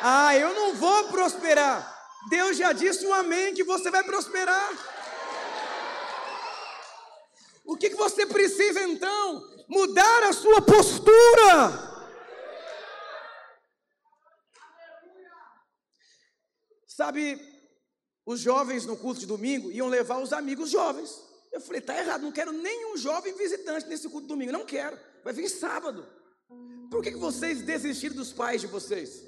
Ah, 0.00 0.36
eu 0.36 0.52
não 0.54 0.74
vou 0.74 1.08
prosperar. 1.08 1.96
Deus 2.28 2.56
já 2.56 2.72
disse 2.72 3.06
um 3.06 3.14
amém 3.14 3.54
que 3.54 3.62
você 3.62 3.90
vai 3.90 4.02
prosperar. 4.02 4.97
O 7.68 7.76
que, 7.76 7.90
que 7.90 7.96
você 7.96 8.24
precisa 8.24 8.82
então? 8.84 9.46
Mudar 9.68 10.22
a 10.22 10.32
sua 10.32 10.62
postura. 10.62 11.86
Sabe, 16.86 17.38
os 18.24 18.40
jovens 18.40 18.86
no 18.86 18.96
culto 18.96 19.20
de 19.20 19.26
domingo 19.26 19.70
iam 19.70 19.86
levar 19.86 20.18
os 20.18 20.32
amigos 20.32 20.70
jovens. 20.70 21.22
Eu 21.52 21.60
falei, 21.60 21.82
tá 21.82 21.98
errado, 21.98 22.22
não 22.22 22.32
quero 22.32 22.52
nenhum 22.52 22.96
jovem 22.96 23.34
visitante 23.34 23.86
nesse 23.86 24.08
culto 24.08 24.22
de 24.22 24.28
domingo, 24.28 24.50
não 24.50 24.64
quero. 24.64 24.98
Vai 25.22 25.34
vir 25.34 25.50
sábado. 25.50 26.08
Por 26.90 27.02
que, 27.02 27.10
que 27.10 27.18
vocês 27.18 27.60
desistiram 27.60 28.16
dos 28.16 28.32
pais 28.32 28.62
de 28.62 28.66
vocês? 28.66 29.22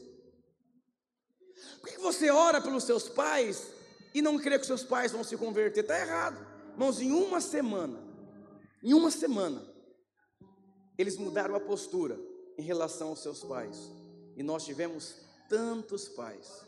Por 1.79 1.91
que, 1.91 1.97
que 1.97 2.03
você 2.03 2.31
ora 2.31 2.59
pelos 2.59 2.85
seus 2.85 3.07
pais 3.07 3.67
e 4.15 4.23
não 4.23 4.39
crê 4.39 4.59
que 4.59 4.65
seus 4.65 4.83
pais 4.83 5.13
vão 5.13 5.23
se 5.23 5.37
converter? 5.37 5.81
Está 5.81 6.01
errado. 6.01 6.47
Irmãos, 6.73 7.03
em 7.03 7.13
uma 7.13 7.43
semana, 7.43 8.10
em 8.83 8.95
uma 8.95 9.11
semana, 9.11 9.63
eles 10.97 11.17
mudaram 11.17 11.55
a 11.55 11.61
postura 11.61 12.19
em 12.57 12.63
relação 12.63 13.09
aos 13.09 13.23
seus 13.23 13.43
pais. 13.43 13.91
E 14.37 14.43
nós 14.43 14.65
tivemos 14.65 15.17
tantos 15.49 16.09
pais, 16.09 16.65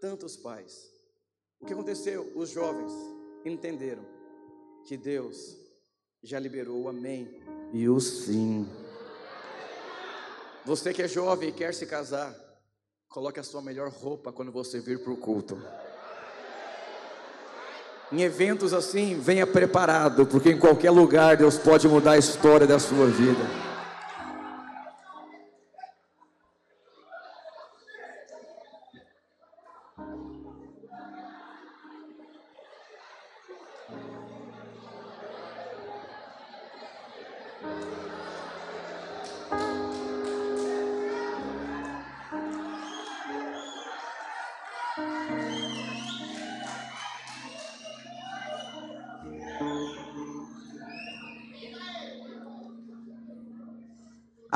tantos 0.00 0.36
pais. 0.36 0.90
O 1.60 1.66
que 1.66 1.72
aconteceu? 1.72 2.32
Os 2.34 2.50
jovens 2.50 2.92
entenderam 3.44 4.04
que 4.84 4.96
Deus 4.96 5.56
já 6.22 6.38
liberou 6.38 6.82
o 6.82 6.88
amém 6.88 7.42
e 7.72 7.88
o 7.88 8.00
sim. 8.00 8.66
Você 10.66 10.92
que 10.92 11.02
é 11.02 11.08
jovem 11.08 11.48
e 11.48 11.52
quer 11.52 11.72
se 11.74 11.86
casar, 11.86 12.34
coloque 13.08 13.40
a 13.40 13.44
sua 13.44 13.62
melhor 13.62 13.90
roupa 13.90 14.32
quando 14.32 14.52
você 14.52 14.80
vir 14.80 15.02
para 15.02 15.12
o 15.12 15.16
culto. 15.16 15.56
Em 18.12 18.22
eventos 18.22 18.74
assim, 18.74 19.20
venha 19.20 19.46
preparado, 19.46 20.26
porque 20.26 20.50
em 20.50 20.58
qualquer 20.58 20.90
lugar 20.90 21.36
Deus 21.36 21.56
pode 21.56 21.86
mudar 21.86 22.12
a 22.12 22.18
história 22.18 22.66
da 22.66 22.78
sua 22.78 23.06
vida. 23.06 23.69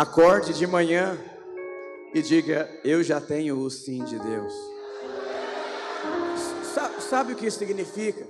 Acorde 0.05 0.53
de 0.53 0.67
manhã 0.67 1.19
e 2.13 2.21
diga: 2.21 2.69
Eu 2.85 3.03
já 3.03 3.23
tenho 3.23 3.59
o 3.59 3.71
sim 3.71 4.05
de 4.05 4.19
Deus. 4.19 4.53
Sabe, 6.75 7.03
sabe 7.03 7.33
o 7.33 7.37
que 7.37 7.47
isso 7.47 7.59
significa? 7.59 8.29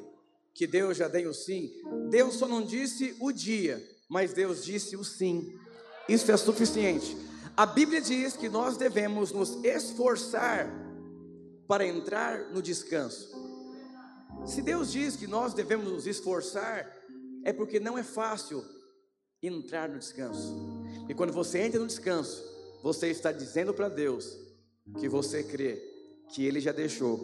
Que 0.54 0.68
Deus 0.68 0.96
já 0.96 1.10
tem 1.10 1.26
o 1.26 1.34
sim? 1.34 1.72
Deus 2.10 2.36
só 2.36 2.46
não 2.46 2.62
disse 2.62 3.16
o 3.18 3.32
dia, 3.32 3.84
mas 4.08 4.32
Deus 4.32 4.64
disse 4.64 4.96
o 4.96 5.02
sim. 5.02 5.52
Isso 6.08 6.30
é 6.30 6.36
suficiente. 6.36 7.16
A 7.56 7.66
Bíblia 7.66 8.00
diz 8.00 8.36
que 8.36 8.48
nós 8.48 8.76
devemos 8.76 9.32
nos 9.32 9.58
esforçar 9.64 10.70
para 11.66 11.84
entrar 11.84 12.52
no 12.52 12.62
descanso. 12.62 13.34
Se 14.46 14.62
Deus 14.62 14.92
diz 14.92 15.16
que 15.16 15.26
nós 15.26 15.52
devemos 15.52 15.90
nos 15.90 16.06
esforçar, 16.06 16.88
é 17.44 17.52
porque 17.52 17.80
não 17.80 17.98
é 17.98 18.04
fácil 18.04 18.64
entrar 19.42 19.88
no 19.88 19.98
descanso. 19.98 20.73
E 21.08 21.14
quando 21.14 21.32
você 21.32 21.60
entra 21.60 21.78
no 21.78 21.86
descanso, 21.86 22.42
você 22.82 23.08
está 23.08 23.30
dizendo 23.30 23.74
para 23.74 23.88
Deus 23.88 24.38
que 24.98 25.08
você 25.08 25.42
crê 25.42 25.76
que 26.28 26.44
Ele 26.44 26.60
já 26.60 26.72
deixou 26.72 27.20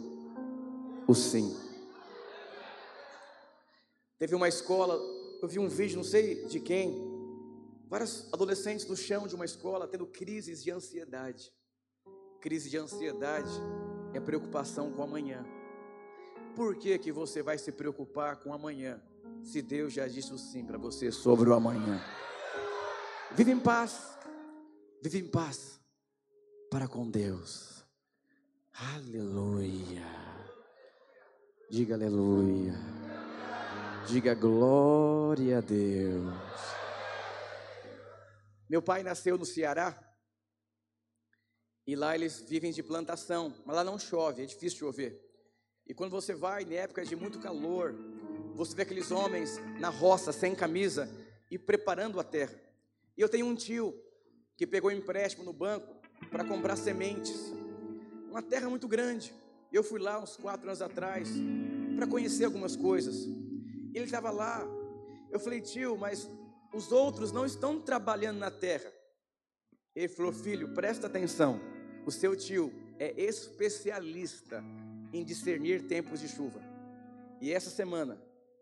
o 1.07 1.15
sim. 1.15 1.55
Teve 4.17 4.35
uma 4.35 4.47
escola, 4.47 4.99
eu 5.41 5.47
vi 5.47 5.57
um 5.57 5.67
vídeo, 5.67 5.97
não 5.97 6.03
sei 6.03 6.45
de 6.45 6.59
quem, 6.59 6.95
vários 7.89 8.31
adolescentes 8.31 8.85
no 8.85 8.95
chão 8.95 9.27
de 9.27 9.35
uma 9.35 9.45
escola 9.45 9.87
tendo 9.87 10.05
crises 10.05 10.63
de 10.63 10.69
ansiedade. 10.71 11.51
Crise 12.39 12.69
de 12.69 12.77
ansiedade 12.77 13.51
é 14.13 14.19
preocupação 14.19 14.91
com 14.91 15.01
amanhã. 15.01 15.43
Por 16.55 16.75
que, 16.75 16.97
que 16.99 17.11
você 17.11 17.41
vai 17.41 17.57
se 17.57 17.71
preocupar 17.71 18.37
com 18.37 18.53
amanhã, 18.53 19.01
se 19.43 19.61
Deus 19.61 19.93
já 19.93 20.07
disse 20.07 20.33
o 20.33 20.37
sim 20.37 20.63
para 20.63 20.77
você 20.77 21.11
sobre 21.11 21.49
o 21.49 21.53
amanhã? 21.53 22.01
Vive 23.35 23.51
em 23.51 23.59
paz. 23.59 24.17
Vive 25.01 25.19
em 25.19 25.27
paz 25.27 25.79
para 26.69 26.87
com 26.87 27.09
Deus. 27.09 27.85
Aleluia. 28.73 30.05
Diga 31.69 31.95
aleluia. 31.95 32.73
Diga 34.07 34.33
glória 34.33 35.59
a 35.59 35.61
Deus. 35.61 36.33
Meu 38.69 38.81
pai 38.81 39.01
nasceu 39.01 39.37
no 39.37 39.45
Ceará. 39.45 39.97
E 41.87 41.95
lá 41.95 42.13
eles 42.13 42.41
vivem 42.41 42.71
de 42.71 42.83
plantação, 42.83 43.53
mas 43.65 43.75
lá 43.75 43.83
não 43.83 43.97
chove, 43.97 44.43
é 44.43 44.45
difícil 44.45 44.79
chover. 44.79 45.19
E 45.87 45.93
quando 45.93 46.11
você 46.11 46.33
vai 46.33 46.63
em 46.63 46.75
épocas 46.75 47.07
de 47.07 47.15
muito 47.15 47.39
calor, 47.39 47.95
você 48.55 48.75
vê 48.75 48.83
aqueles 48.83 49.09
homens 49.09 49.57
na 49.79 49.89
roça, 49.89 50.31
sem 50.31 50.53
camisa, 50.53 51.09
e 51.49 51.57
preparando 51.57 52.19
a 52.19 52.23
terra. 52.23 52.70
E 53.21 53.23
eu 53.23 53.29
tenho 53.29 53.45
um 53.45 53.53
tio 53.53 53.93
que 54.57 54.65
pegou 54.65 54.91
empréstimo 54.91 55.43
no 55.43 55.53
banco 55.53 55.95
para 56.31 56.43
comprar 56.43 56.75
sementes. 56.75 57.53
Uma 58.27 58.41
terra 58.41 58.67
muito 58.67 58.87
grande. 58.87 59.31
Eu 59.71 59.83
fui 59.83 59.99
lá 59.99 60.19
uns 60.19 60.35
quatro 60.35 60.67
anos 60.67 60.81
atrás 60.81 61.29
para 61.95 62.07
conhecer 62.07 62.45
algumas 62.45 62.75
coisas. 62.75 63.27
Ele 63.93 64.05
estava 64.05 64.31
lá. 64.31 64.67
Eu 65.29 65.39
falei, 65.39 65.61
tio, 65.61 65.95
mas 65.95 66.27
os 66.73 66.91
outros 66.91 67.31
não 67.31 67.45
estão 67.45 67.79
trabalhando 67.79 68.39
na 68.39 68.49
terra. 68.49 68.91
Ele 69.95 70.07
falou, 70.07 70.33
filho, 70.33 70.73
presta 70.73 71.05
atenção. 71.05 71.61
O 72.07 72.11
seu 72.11 72.35
tio 72.35 72.73
é 72.97 73.13
especialista 73.21 74.63
em 75.13 75.23
discernir 75.23 75.83
tempos 75.83 76.21
de 76.21 76.27
chuva. 76.27 76.59
E 77.39 77.53
essa 77.53 77.69
semana 77.69 78.19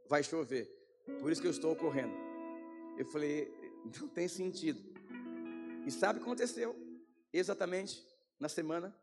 vai 0.10 0.22
chover. 0.22 0.70
Por 1.22 1.32
isso 1.32 1.40
que 1.40 1.48
eu 1.48 1.52
estou 1.52 1.74
correndo. 1.78 2.14
Eu 2.98 3.06
falei, 3.06 3.59
não 3.86 4.08
tem 4.08 4.28
sentido. 4.28 4.80
E 5.86 5.92
sabe 5.92 6.20
o 6.20 6.22
que 6.22 6.28
aconteceu? 6.28 6.76
Exatamente 7.32 8.04
na 8.40 8.50
semana 8.50 8.96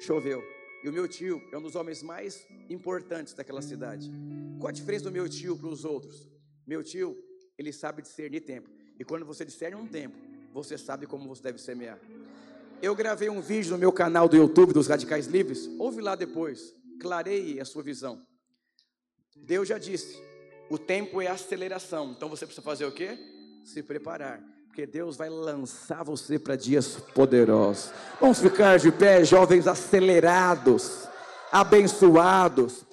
choveu. 0.00 0.42
E 0.84 0.88
o 0.88 0.92
meu 0.92 1.08
tio 1.08 1.42
é 1.52 1.58
um 1.58 1.62
dos 1.62 1.74
homens 1.74 2.02
mais 2.02 2.46
importantes 2.68 3.34
daquela 3.34 3.62
cidade. 3.62 4.10
Qual 4.58 4.68
a 4.68 4.72
diferença 4.72 5.04
do 5.04 5.12
meu 5.12 5.28
tio 5.28 5.56
para 5.56 5.68
os 5.68 5.84
outros? 5.84 6.28
Meu 6.66 6.82
tio, 6.82 7.16
ele 7.58 7.72
sabe 7.72 8.02
discernir 8.02 8.40
tempo. 8.42 8.70
E 8.98 9.04
quando 9.04 9.24
você 9.24 9.44
discerne 9.44 9.76
um 9.76 9.86
tempo, 9.86 10.16
você 10.52 10.78
sabe 10.78 11.06
como 11.06 11.28
você 11.28 11.42
deve 11.42 11.58
semear. 11.58 11.98
Eu 12.80 12.94
gravei 12.94 13.28
um 13.28 13.40
vídeo 13.40 13.72
no 13.72 13.78
meu 13.78 13.92
canal 13.92 14.28
do 14.28 14.36
YouTube 14.36 14.72
dos 14.72 14.86
Radicais 14.86 15.26
Livres. 15.26 15.68
Ouve 15.78 16.00
lá 16.00 16.14
depois. 16.14 16.74
Clareie 17.00 17.60
a 17.60 17.64
sua 17.64 17.82
visão. 17.82 18.24
Deus 19.34 19.68
já 19.68 19.78
disse: 19.78 20.20
o 20.70 20.78
tempo 20.78 21.20
é 21.20 21.26
aceleração. 21.26 22.12
Então 22.12 22.28
você 22.28 22.44
precisa 22.44 22.62
fazer 22.62 22.84
o 22.84 22.92
quê? 22.92 23.18
Se 23.66 23.82
preparar. 23.82 24.40
Porque 24.68 24.86
Deus 24.86 25.16
vai 25.16 25.28
lançar 25.28 26.04
você 26.04 26.38
para 26.38 26.54
dias 26.54 26.98
poderosos. 27.12 27.90
Vamos 28.20 28.38
ficar 28.38 28.78
de 28.78 28.92
pé, 28.92 29.24
jovens 29.24 29.66
acelerados, 29.66 31.08
abençoados. 31.50 32.85